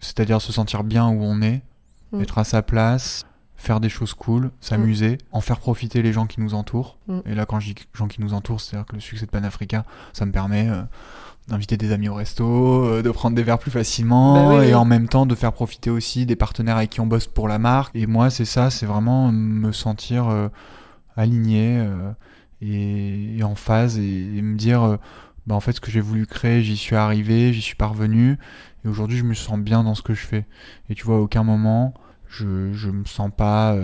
C'est-à-dire 0.00 0.42
se 0.42 0.52
sentir 0.52 0.82
bien 0.82 1.08
où 1.08 1.22
on 1.22 1.40
est, 1.42 1.62
Mm. 2.12 2.22
être 2.22 2.38
à 2.38 2.44
sa 2.44 2.62
place, 2.62 3.24
faire 3.56 3.80
des 3.80 3.88
choses 3.88 4.14
cool, 4.14 4.50
s'amuser, 4.60 5.18
en 5.32 5.40
faire 5.40 5.60
profiter 5.60 6.02
les 6.02 6.12
gens 6.12 6.26
qui 6.26 6.40
nous 6.40 6.54
entourent. 6.54 6.98
Mm. 7.08 7.20
Et 7.26 7.34
là, 7.34 7.46
quand 7.46 7.60
je 7.60 7.72
dis 7.72 7.86
gens 7.94 8.08
qui 8.08 8.20
nous 8.20 8.34
entourent, 8.34 8.60
c'est-à-dire 8.60 8.86
que 8.86 8.94
le 8.94 9.00
succès 9.00 9.26
de 9.26 9.30
Panafrica, 9.30 9.84
ça 10.12 10.26
me 10.26 10.32
permet 10.32 10.68
euh, 10.68 10.82
d'inviter 11.50 11.76
des 11.76 11.92
amis 11.92 12.08
au 12.08 12.14
resto, 12.14 12.44
euh, 12.84 13.02
de 13.02 13.10
prendre 13.10 13.36
des 13.36 13.42
verres 13.42 13.58
plus 13.58 13.70
facilement, 13.70 14.34
Bah 14.34 14.56
oui, 14.58 14.64
et 14.64 14.68
oui. 14.68 14.74
en 14.74 14.84
même 14.84 15.08
temps 15.08 15.26
de 15.26 15.34
faire 15.34 15.52
profiter 15.52 15.90
aussi 15.90 16.24
des 16.26 16.36
partenaires 16.36 16.76
avec 16.78 16.90
qui 16.90 17.00
on 17.00 17.06
bosse 17.06 17.26
pour 17.26 17.48
la 17.48 17.58
marque. 17.58 17.94
Et 17.94 18.06
moi, 18.06 18.30
c'est 18.30 18.44
ça, 18.46 18.70
c'est 18.70 18.86
vraiment 18.86 19.30
me 19.32 19.72
sentir 19.72 20.28
euh, 20.28 20.48
aligné 21.16 21.78
euh, 21.78 22.12
et, 22.62 23.38
et 23.38 23.42
en 23.42 23.54
phase 23.54 23.98
et, 23.98 24.02
et 24.36 24.42
me 24.42 24.56
dire, 24.56 24.82
euh, 24.82 24.96
bah, 25.46 25.54
en 25.54 25.60
fait, 25.60 25.72
ce 25.72 25.80
que 25.80 25.90
j'ai 25.90 26.00
voulu 26.00 26.26
créer, 26.26 26.62
j'y 26.62 26.76
suis 26.76 26.96
arrivé, 26.96 27.52
j'y 27.52 27.60
suis 27.62 27.76
parvenu, 27.76 28.38
et 28.84 28.88
aujourd'hui, 28.88 29.18
je 29.18 29.24
me 29.24 29.34
sens 29.34 29.58
bien 29.58 29.84
dans 29.84 29.94
ce 29.94 30.02
que 30.02 30.14
je 30.14 30.24
fais. 30.26 30.46
Et 30.88 30.94
tu 30.94 31.04
vois, 31.04 31.16
à 31.16 31.20
aucun 31.20 31.42
moment, 31.42 31.92
je, 32.28 32.72
je 32.72 32.90
me 32.90 33.04
sens 33.04 33.30
pas, 33.36 33.76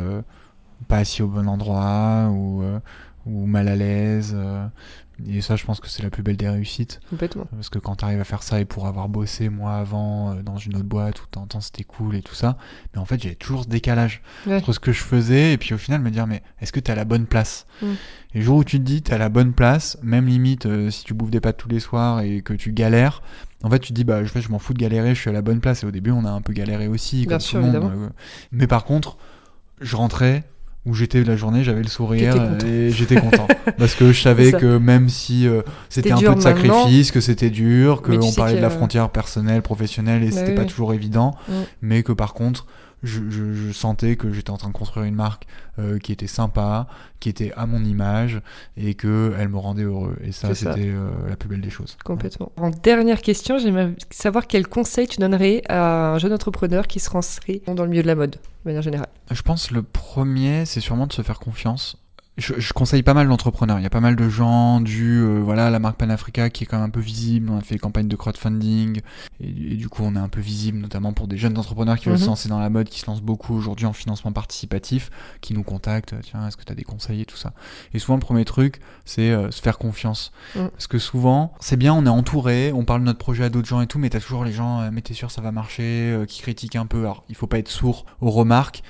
pas 0.89 0.99
assis 0.99 1.23
au 1.23 1.27
bon 1.29 1.49
endroit 1.49 2.29
ou, 2.31 2.62
ou 3.27 3.47
mal 3.47 3.69
à 3.69 3.77
l'aise. 3.77 4.35
Et 5.27 5.41
ça, 5.41 5.57
je 5.57 5.64
pense 5.64 5.81
que 5.81 5.89
c'est 5.89 6.03
la 6.03 6.11
plus 6.11 6.23
belle 6.23 6.37
des 6.37 6.49
réussites. 6.49 7.01
Complètement. 7.09 7.47
Parce 7.55 7.71
que 7.71 7.79
quand 7.79 7.97
tu 7.97 8.05
arrives 8.05 8.21
à 8.21 8.25
faire 8.25 8.43
ça 8.43 8.61
et 8.61 8.64
pour 8.67 8.87
avoir 8.87 9.09
bossé 9.09 9.49
moi 9.49 9.75
avant 9.77 10.33
euh, 10.35 10.43
dans 10.43 10.59
une 10.59 10.77
autre 10.77 10.85
boîte 10.85 11.23
où 11.23 11.27
temps 11.27 11.49
c'était 11.61 11.85
cool 11.85 12.17
et 12.17 12.23
tout 12.23 12.35
ça, 12.35 12.59
mais 12.95 13.01
en 13.01 13.05
fait 13.07 13.23
j'avais 13.23 13.35
toujours 13.35 13.64
ce 13.64 13.69
décalage 13.69 14.23
Ouais. 14.47 14.57
entre 14.57 14.73
ce 14.73 14.79
que 14.81 14.93
je 14.93 15.03
faisais 15.03 15.55
et 15.55 15.59
puis 15.59 15.73
au 15.75 15.79
final 15.79 16.01
me 16.03 16.11
dire 16.11 16.27
mais 16.27 16.43
est-ce 16.61 16.71
que 16.73 16.81
t'es 16.81 16.93
à 16.93 16.97
la 16.97 17.05
bonne 17.05 17.27
place 17.27 17.67
Mm. 17.83 17.87
Et 18.35 18.39
le 18.39 18.45
jour 18.45 18.57
où 18.59 18.64
tu 18.64 18.79
te 18.79 18.83
dis 18.85 19.03
t'es 19.03 19.12
à 19.14 19.19
la 19.19 19.29
bonne 19.29 19.53
place, 19.53 19.99
même 20.03 20.27
limite 20.27 20.67
euh, 20.67 20.91
si 20.91 21.05
tu 21.05 21.14
bouffes 21.14 21.31
des 21.31 21.41
pâtes 21.41 21.57
tous 21.59 21.69
les 21.69 21.81
soirs 21.81 22.21
et 22.21 22.41
que 22.43 22.53
tu 22.55 22.73
galères, 22.73 23.23
en 23.62 23.71
fait 23.71 23.79
tu 23.79 23.89
te 23.89 23.95
dis 23.95 24.05
bah 24.05 24.25
je, 24.25 24.39
je 24.41 24.49
m'en 24.51 24.59
fous 24.59 24.73
de 24.75 24.79
galérer, 24.79 25.14
je 25.14 25.21
suis 25.21 25.31
à 25.31 25.33
la 25.33 25.43
bonne 25.43 25.61
place 25.61 25.83
et 25.83 25.87
au 25.87 25.91
début 25.91 26.11
on 26.11 26.25
a 26.25 26.31
un 26.31 26.41
peu 26.43 26.53
galéré 26.53 26.89
aussi 26.89 27.21
Bien 27.27 27.37
comme 27.37 27.41
sûr, 27.41 27.61
tout 27.61 27.67
le 27.67 27.81
monde. 27.81 27.93
euh, 27.95 28.09
mais 28.53 28.67
par 28.67 28.85
contre 28.85 29.17
je 29.81 29.95
rentrais 29.97 30.45
où 30.87 30.95
j'étais 30.95 31.24
la 31.24 31.37
journée, 31.37 31.64
j'avais 31.64 31.82
le 31.82 31.89
sourire 31.89 32.34
et 32.66 32.91
j'étais 32.91 33.16
content. 33.16 33.49
Parce 33.78 33.95
que 33.95 34.12
je 34.12 34.20
savais 34.22 34.53
que 34.53 34.78
même 34.78 35.09
si 35.09 35.47
euh, 35.49 35.62
c'était 35.89 36.12
un 36.12 36.18
peu 36.18 36.34
de 36.34 36.41
sacrifice, 36.41 37.11
que 37.11 37.20
c'était 37.20 37.51
dur, 37.51 38.03
qu'on 38.03 38.22
sais 38.22 38.37
parlait 38.37 38.55
de 38.55 38.61
la 38.61 38.68
que- 38.68 38.74
frontière 38.74 39.11
personnelle, 39.11 39.62
professionnelle 39.62 40.22
et 40.22 40.26
Bah 40.30 40.32
c'était 40.37 40.51
oui, 40.51 40.57
pas 40.57 40.64
toujours 40.64 40.95
évident, 40.95 41.34
Mm. 41.49 41.53
mais 41.82 42.03
que 42.03 42.12
par 42.12 42.34
contre 42.34 42.66
je, 43.03 43.21
je- 43.31 43.53
je 43.53 43.73
sentais 43.73 44.17
que 44.17 44.33
j'étais 44.33 44.51
en 44.51 44.57
train 44.57 44.69
de 44.69 44.73
construire 44.75 45.05
une 45.07 45.15
marque 45.15 45.47
euh, 45.79 45.99
qui 45.99 46.13
était 46.13 46.27
sympa, 46.27 46.87
qui 47.21 47.29
était 47.29 47.53
à 47.57 47.67
mon 47.67 47.85
image 47.85 48.41
et 48.77 48.95
que 48.95 49.35
elle 49.39 49.49
me 49.49 49.59
rendait 49.59 49.83
heureux. 49.83 50.17
Et 50.23 50.33
ça, 50.33 50.49
c'était 50.55 50.89
euh, 50.89 51.11
la 51.29 51.37
plus 51.37 51.49
belle 51.49 51.61
des 51.61 51.71
choses. 51.71 51.97
Complètement. 52.05 52.53
En 52.57 52.71
dernière 52.71 53.21
question, 53.23 53.59
j'aimerais 53.59 53.95
savoir 54.11 54.47
quel 54.47 54.67
conseil 54.67 55.07
tu 55.07 55.19
donnerais 55.21 55.63
à 55.69 56.13
un 56.15 56.19
jeune 56.19 56.33
entrepreneur 56.33 56.87
qui 56.87 56.99
se 57.01 57.13
lancerait 57.13 57.61
dans 57.67 57.83
le 57.85 57.91
milieu 57.91 58.03
de 58.03 58.07
la 58.09 58.15
mode, 58.15 58.31
de 58.33 58.39
manière 58.65 58.83
générale. 58.83 59.09
Je 59.31 59.43
pense 59.43 59.71
le 59.71 59.83
premier, 59.83 60.65
c'est 60.65 60.81
sûrement 60.81 61.07
de 61.07 61.13
se 61.13 61.23
faire 61.23 61.39
confiance. 61.39 61.99
Je, 62.39 62.53
je 62.59 62.72
conseille 62.74 63.03
pas 63.03 63.14
mal 63.14 63.28
d'entrepreneurs. 63.28 63.78
Il 63.80 63.82
y 63.82 63.87
a 63.87 63.91
pas 63.91 64.01
mal 64.01 64.14
de 64.14 64.28
gens 64.28 64.82
du 64.82 65.20
euh, 65.22 65.41
voilà 65.43 65.70
la 65.70 65.78
marque 65.78 65.97
Panafrica 65.97 66.51
qui 66.51 66.64
est 66.64 66.66
quand 66.66 66.76
même 66.76 66.87
un 66.87 66.91
peu 66.91 67.01
visible. 67.01 67.51
On 67.51 67.57
a 67.57 67.62
fait 67.62 67.78
campagne 67.78 68.09
de 68.09 68.16
crowdfunding 68.16 69.01
et, 69.41 69.49
et 69.49 69.76
du 69.76 69.89
coup 69.89 70.03
on 70.05 70.14
est 70.14 70.18
un 70.18 70.28
peu 70.28 70.41
visible, 70.43 70.76
notamment 70.78 71.14
pour 71.14 71.28
des 71.28 71.39
jeunes 71.39 71.57
entrepreneurs 71.57 71.97
qui 71.99 72.07
veulent 72.11 72.18
Mhm. 72.18 72.22
se 72.24 72.26
lancer 72.26 72.49
dans 72.51 72.59
la 72.59 72.68
mode, 72.68 72.89
qui 72.91 73.01
se 73.01 73.07
lancent 73.07 73.22
beaucoup 73.22 73.55
aujourd'hui 73.55 73.87
en 73.87 73.95
financement 73.95 74.32
participatif, 74.32 75.11
qui 75.41 75.55
nous 75.55 75.62
contactent. 75.62 76.14
Tiens, 76.22 76.47
est-ce 76.47 76.59
que 76.59 76.64
tu 76.64 76.72
as 76.72 76.74
des 76.74 76.84
conseils 76.84 77.22
et 77.22 77.24
tout 77.24 77.39
ça. 77.39 77.55
Et 77.95 77.99
souvent 77.99 78.16
le 78.16 78.20
premier 78.20 78.45
truc, 78.45 78.80
c'est 79.07 79.30
euh, 79.30 79.51
se 79.51 79.62
faire 79.62 79.78
confiance. 79.78 80.30
Mhm. 80.57 80.68
Parce 80.70 80.87
que 80.89 80.99
souvent, 80.99 81.55
c'est 81.61 81.76
bien, 81.78 81.95
on 81.95 82.05
est 82.05 82.11
entouré, 82.11 82.70
on 82.74 82.84
parle 82.84 83.01
de 83.01 83.07
notre 83.07 83.18
projet 83.18 83.45
à 83.45 83.49
d'autres 83.49 83.68
gens 83.68 83.80
et 83.80 83.87
tout, 83.87 83.99
mais 83.99 84.11
t'as 84.11 84.20
toujours 84.20 84.45
les 84.45 84.53
gens, 84.53 84.80
euh, 84.82 84.91
mais 84.93 85.01
t'es 85.01 85.14
sûr 85.14 85.30
ça 85.30 85.41
va 85.41 85.53
marcher, 85.53 85.82
euh, 86.12 86.26
qui 86.26 86.43
critiquent 86.43 86.76
un 86.76 86.87
peu. 86.87 86.99
Alors 87.01 87.24
il 87.30 87.34
faut 87.34 87.47
pas 87.47 87.59
être 87.59 87.68
sourd 87.70 88.05
aux 88.20 88.30
remarques. 88.30 88.82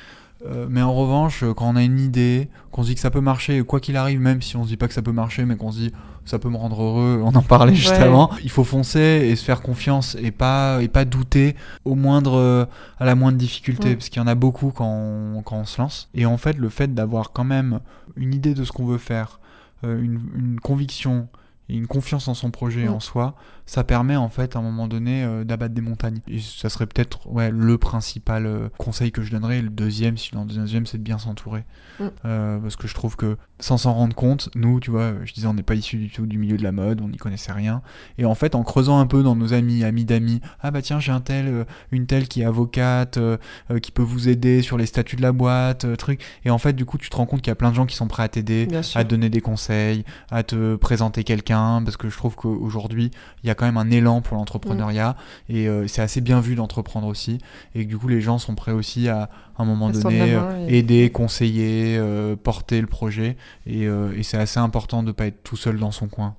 Euh, 0.44 0.66
mais 0.68 0.82
en 0.82 0.94
revanche, 0.94 1.42
euh, 1.42 1.54
quand 1.54 1.66
on 1.68 1.76
a 1.76 1.82
une 1.82 1.98
idée, 1.98 2.48
qu'on 2.70 2.82
se 2.82 2.88
dit 2.88 2.94
que 2.94 3.00
ça 3.00 3.10
peut 3.10 3.22
marcher, 3.22 3.62
quoi 3.64 3.80
qu'il 3.80 3.96
arrive, 3.96 4.20
même 4.20 4.42
si 4.42 4.56
on 4.56 4.64
se 4.64 4.68
dit 4.68 4.76
pas 4.76 4.86
que 4.86 4.92
ça 4.94 5.00
peut 5.02 5.12
marcher, 5.12 5.44
mais 5.46 5.56
qu'on 5.56 5.72
se 5.72 5.78
dit 5.78 5.92
ça 6.26 6.38
peut 6.38 6.50
me 6.50 6.56
rendre 6.56 6.82
heureux, 6.82 7.20
on 7.24 7.34
en 7.34 7.42
parlait 7.42 7.74
juste 7.74 7.92
Ouais. 7.92 8.02
avant, 8.02 8.30
il 8.44 8.50
faut 8.50 8.64
foncer 8.64 8.98
et 9.30 9.34
se 9.36 9.44
faire 9.44 9.62
confiance 9.62 10.14
et 10.20 10.32
pas, 10.32 10.82
et 10.82 10.88
pas 10.88 11.04
douter 11.04 11.56
au 11.84 11.94
moindre, 11.94 12.34
euh, 12.34 12.64
à 12.98 13.06
la 13.06 13.14
moindre 13.14 13.38
difficulté, 13.38 13.90
Mm. 13.90 13.94
parce 13.94 14.08
qu'il 14.10 14.20
y 14.20 14.24
en 14.24 14.26
a 14.28 14.34
beaucoup 14.34 14.72
quand 14.72 14.86
on, 14.90 15.42
quand 15.42 15.56
on 15.56 15.64
se 15.64 15.80
lance. 15.80 16.10
Et 16.14 16.26
en 16.26 16.36
fait, 16.36 16.58
le 16.58 16.68
fait 16.68 16.92
d'avoir 16.94 17.32
quand 17.32 17.44
même 17.44 17.80
une 18.16 18.34
idée 18.34 18.54
de 18.54 18.64
ce 18.64 18.72
qu'on 18.72 18.84
veut 18.86 18.98
faire, 18.98 19.40
une, 19.84 20.20
une 20.36 20.58
conviction 20.60 21.28
et 21.68 21.76
une 21.76 21.86
confiance 21.86 22.26
en 22.28 22.34
son 22.34 22.50
projet 22.50 22.80
et 22.82 22.88
Mm. 22.88 22.94
en 22.94 23.00
soi, 23.00 23.34
ça 23.66 23.82
permet 23.82 24.16
en 24.16 24.28
fait 24.28 24.54
à 24.54 24.60
un 24.60 24.62
moment 24.62 24.86
donné 24.86 25.24
euh, 25.24 25.44
d'abattre 25.44 25.74
des 25.74 25.80
montagnes. 25.80 26.20
Et 26.28 26.38
ça 26.38 26.68
serait 26.68 26.86
peut-être 26.86 27.26
ouais, 27.26 27.50
le 27.50 27.76
principal 27.78 28.46
euh, 28.46 28.68
conseil 28.78 29.10
que 29.10 29.22
je 29.22 29.32
donnerais. 29.32 29.60
Le 29.60 29.70
deuxième, 29.70 30.16
si 30.16 30.30
dans 30.30 30.44
le 30.44 30.46
deuxième, 30.48 30.86
c'est 30.86 30.98
de 30.98 31.02
bien 31.02 31.18
s'entourer. 31.18 31.64
Mm. 31.98 32.04
Euh, 32.24 32.58
parce 32.58 32.76
que 32.76 32.86
je 32.86 32.94
trouve 32.94 33.16
que 33.16 33.36
sans 33.58 33.78
s'en 33.78 33.94
rendre 33.94 34.14
compte, 34.14 34.50
nous, 34.54 34.78
tu 34.78 34.90
vois, 34.90 35.14
je 35.24 35.32
disais, 35.32 35.48
on 35.48 35.54
n'est 35.54 35.62
pas 35.64 35.74
issus 35.74 35.96
du 35.96 36.10
tout 36.10 36.26
du 36.26 36.38
milieu 36.38 36.56
de 36.56 36.62
la 36.62 36.72
mode, 36.72 37.00
on 37.00 37.08
n'y 37.08 37.16
connaissait 37.16 37.52
rien. 37.52 37.82
Et 38.18 38.24
en 38.24 38.34
fait, 38.34 38.54
en 38.54 38.62
creusant 38.62 39.00
un 39.00 39.06
peu 39.06 39.22
dans 39.22 39.34
nos 39.34 39.52
amis, 39.52 39.82
amis 39.82 40.04
d'amis, 40.04 40.40
ah 40.60 40.70
bah 40.70 40.82
tiens, 40.82 41.00
j'ai 41.00 41.12
un 41.12 41.20
tel, 41.20 41.48
euh, 41.48 41.64
une 41.90 42.06
telle 42.06 42.28
qui 42.28 42.42
est 42.42 42.44
avocate, 42.44 43.18
qui 43.82 43.90
peut 43.90 44.02
vous 44.02 44.28
aider 44.28 44.62
sur 44.62 44.78
les 44.78 44.86
statuts 44.86 45.16
de 45.16 45.22
la 45.22 45.32
boîte, 45.32 45.96
truc. 45.96 46.22
Et 46.44 46.50
en 46.50 46.58
fait, 46.58 46.74
du 46.74 46.84
coup, 46.84 46.98
tu 46.98 47.10
te 47.10 47.16
rends 47.16 47.26
compte 47.26 47.40
qu'il 47.40 47.50
y 47.50 47.52
a 47.52 47.56
plein 47.56 47.70
de 47.70 47.74
gens 47.74 47.86
qui 47.86 47.96
sont 47.96 48.06
prêts 48.06 48.22
à 48.22 48.28
t'aider, 48.28 48.68
à 48.94 49.04
te 49.04 49.08
donner 49.08 49.30
des 49.30 49.40
conseils, 49.40 50.04
à 50.30 50.42
te 50.42 50.76
présenter 50.76 51.24
quelqu'un, 51.24 51.82
parce 51.82 51.96
que 51.96 52.08
je 52.08 52.16
trouve 52.16 52.36
qu'aujourd'hui, 52.36 53.10
il 53.42 53.48
y 53.48 53.50
a 53.50 53.55
quand 53.56 53.66
même 53.66 53.76
un 53.76 53.90
élan 53.90 54.20
pour 54.20 54.36
l'entrepreneuriat, 54.36 55.16
et 55.48 55.68
euh, 55.68 55.86
c'est 55.88 56.02
assez 56.02 56.20
bien 56.20 56.40
vu 56.40 56.54
d'entreprendre 56.54 57.08
aussi, 57.08 57.38
et 57.74 57.84
que 57.84 57.88
du 57.88 57.98
coup, 57.98 58.08
les 58.08 58.20
gens 58.20 58.38
sont 58.38 58.54
prêts 58.54 58.72
aussi 58.72 59.08
à, 59.08 59.22
à 59.56 59.62
un 59.62 59.64
moment 59.64 59.88
À 59.88 59.92
donné, 59.92 60.34
euh, 60.34 60.66
et- 60.68 60.78
aider, 60.78 61.10
conseiller, 61.10 61.96
euh, 61.98 62.36
porter 62.36 62.80
le 62.80 62.86
projet, 62.86 63.36
et, 63.66 63.82
et 63.84 64.22
c'est 64.22 64.38
assez 64.38 64.60
important 64.60 65.02
de 65.02 65.10
pas 65.12 65.26
être 65.26 65.42
tout 65.42 65.56
seul 65.56 65.78
dans 65.78 65.90
son 65.90 66.06
coin, 66.06 66.36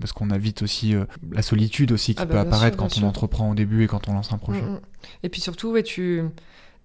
parce 0.00 0.12
qu'on 0.12 0.30
a 0.30 0.38
vite 0.38 0.62
aussi 0.62 0.94
la 1.30 1.42
solitude 1.42 1.92
aussi 1.92 2.14
qui 2.14 2.22
Ah 2.22 2.26
peut 2.26 2.34
bah, 2.34 2.40
apparaître 2.42 2.76
sûr, 2.76 2.82
quand 2.84 2.86
on 2.96 3.00
sûr. 3.00 3.06
entreprend 3.06 3.50
au 3.50 3.54
début 3.54 3.84
et 3.84 3.86
quand 3.86 4.08
on 4.08 4.14
lance 4.14 4.32
un 4.32 4.38
projet. 4.38 4.62
Mm, 4.62 4.74
mm. 4.74 4.80
Et 5.24 5.28
puis 5.28 5.40
surtout, 5.40 5.70
ouais, 5.70 5.82
tu 5.82 6.22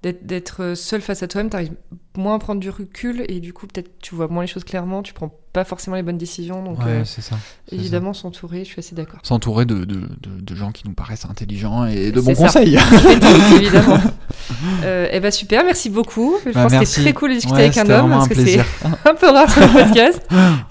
d'être- 0.03 0.73
seul 0.75 1.01
face 1.01 1.23
à 1.23 1.27
toi-même, 1.27 1.49
t'arrives 1.49 1.73
moins 2.17 2.35
à 2.35 2.39
prendre 2.39 2.59
du 2.59 2.69
recul 2.69 3.23
et 3.29 3.39
du 3.39 3.53
coup 3.53 3.67
peut-être 3.67 3.91
tu 4.01 4.15
vois 4.15 4.27
moins 4.27 4.41
les 4.43 4.47
choses 4.47 4.63
clairement, 4.63 5.03
tu 5.03 5.13
prends 5.13 5.33
pas 5.53 5.63
forcément 5.63 5.95
les 5.95 6.03
bonnes 6.03 6.17
décisions. 6.17 6.63
Donc 6.63 6.79
ouais, 6.79 6.85
euh, 6.87 7.05
c'est 7.05 7.21
ça. 7.21 7.35
évidemment 7.71 8.13
s'entourer, 8.13 8.59
je 8.59 8.69
suis 8.69 8.79
assez 8.79 8.93
d'accord. 8.95 9.19
S'entourer 9.23 9.65
de, 9.65 9.83
de, 9.85 9.95
de, 10.21 10.39
de 10.41 10.55
gens 10.55 10.71
qui 10.71 10.87
nous 10.87 10.93
paraissent 10.93 11.25
intelligents 11.25 11.85
et 11.85 12.11
de 12.11 12.21
bons 12.21 12.35
ça. 12.35 12.43
conseils. 12.43 12.77
Évidemment. 13.55 13.99
Euh, 14.83 15.07
eh 15.11 15.19
ben 15.19 15.31
super, 15.31 15.63
merci 15.63 15.89
beaucoup. 15.89 16.35
Je 16.45 16.51
Bah, 16.51 16.63
pense 16.63 16.79
que 16.79 16.85
c'était 16.85 17.01
très 17.01 17.13
cool 17.13 17.29
de 17.29 17.35
discuter 17.35 17.55
Ouais, 17.57 17.63
avec 17.65 17.77
un 17.77 17.89
homme 17.89 18.09
parce 18.09 18.25
un 18.25 18.29
que 18.29 18.35
c'est 18.45 18.59
un 19.05 19.13
peu 19.15 19.29
rare 19.29 19.49
sur 19.49 19.61
le 19.61 19.67
podcast. 19.67 20.21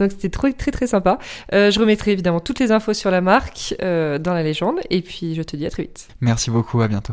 Donc 0.01 0.11
c'était 0.11 0.31
très 0.31 0.53
très 0.53 0.87
sympa. 0.87 1.19
Euh, 1.53 1.71
je 1.71 1.79
remettrai 1.79 2.11
évidemment 2.13 2.41
toutes 2.41 2.59
les 2.59 2.73
infos 2.73 2.93
sur 2.93 3.11
la 3.11 3.21
marque 3.21 3.75
euh, 3.83 4.19
dans 4.19 4.35
la 4.35 4.43
légende 4.43 4.81
et 4.91 5.01
puis 5.03 5.35
je 5.35 5.43
te 5.43 5.57
dis 5.57 5.65
à 5.67 5.71
très 5.71 5.85
vite. 5.85 6.09
Merci 6.21 6.51
beaucoup, 6.51 6.81
à 6.83 6.89
bientôt. 6.89 7.13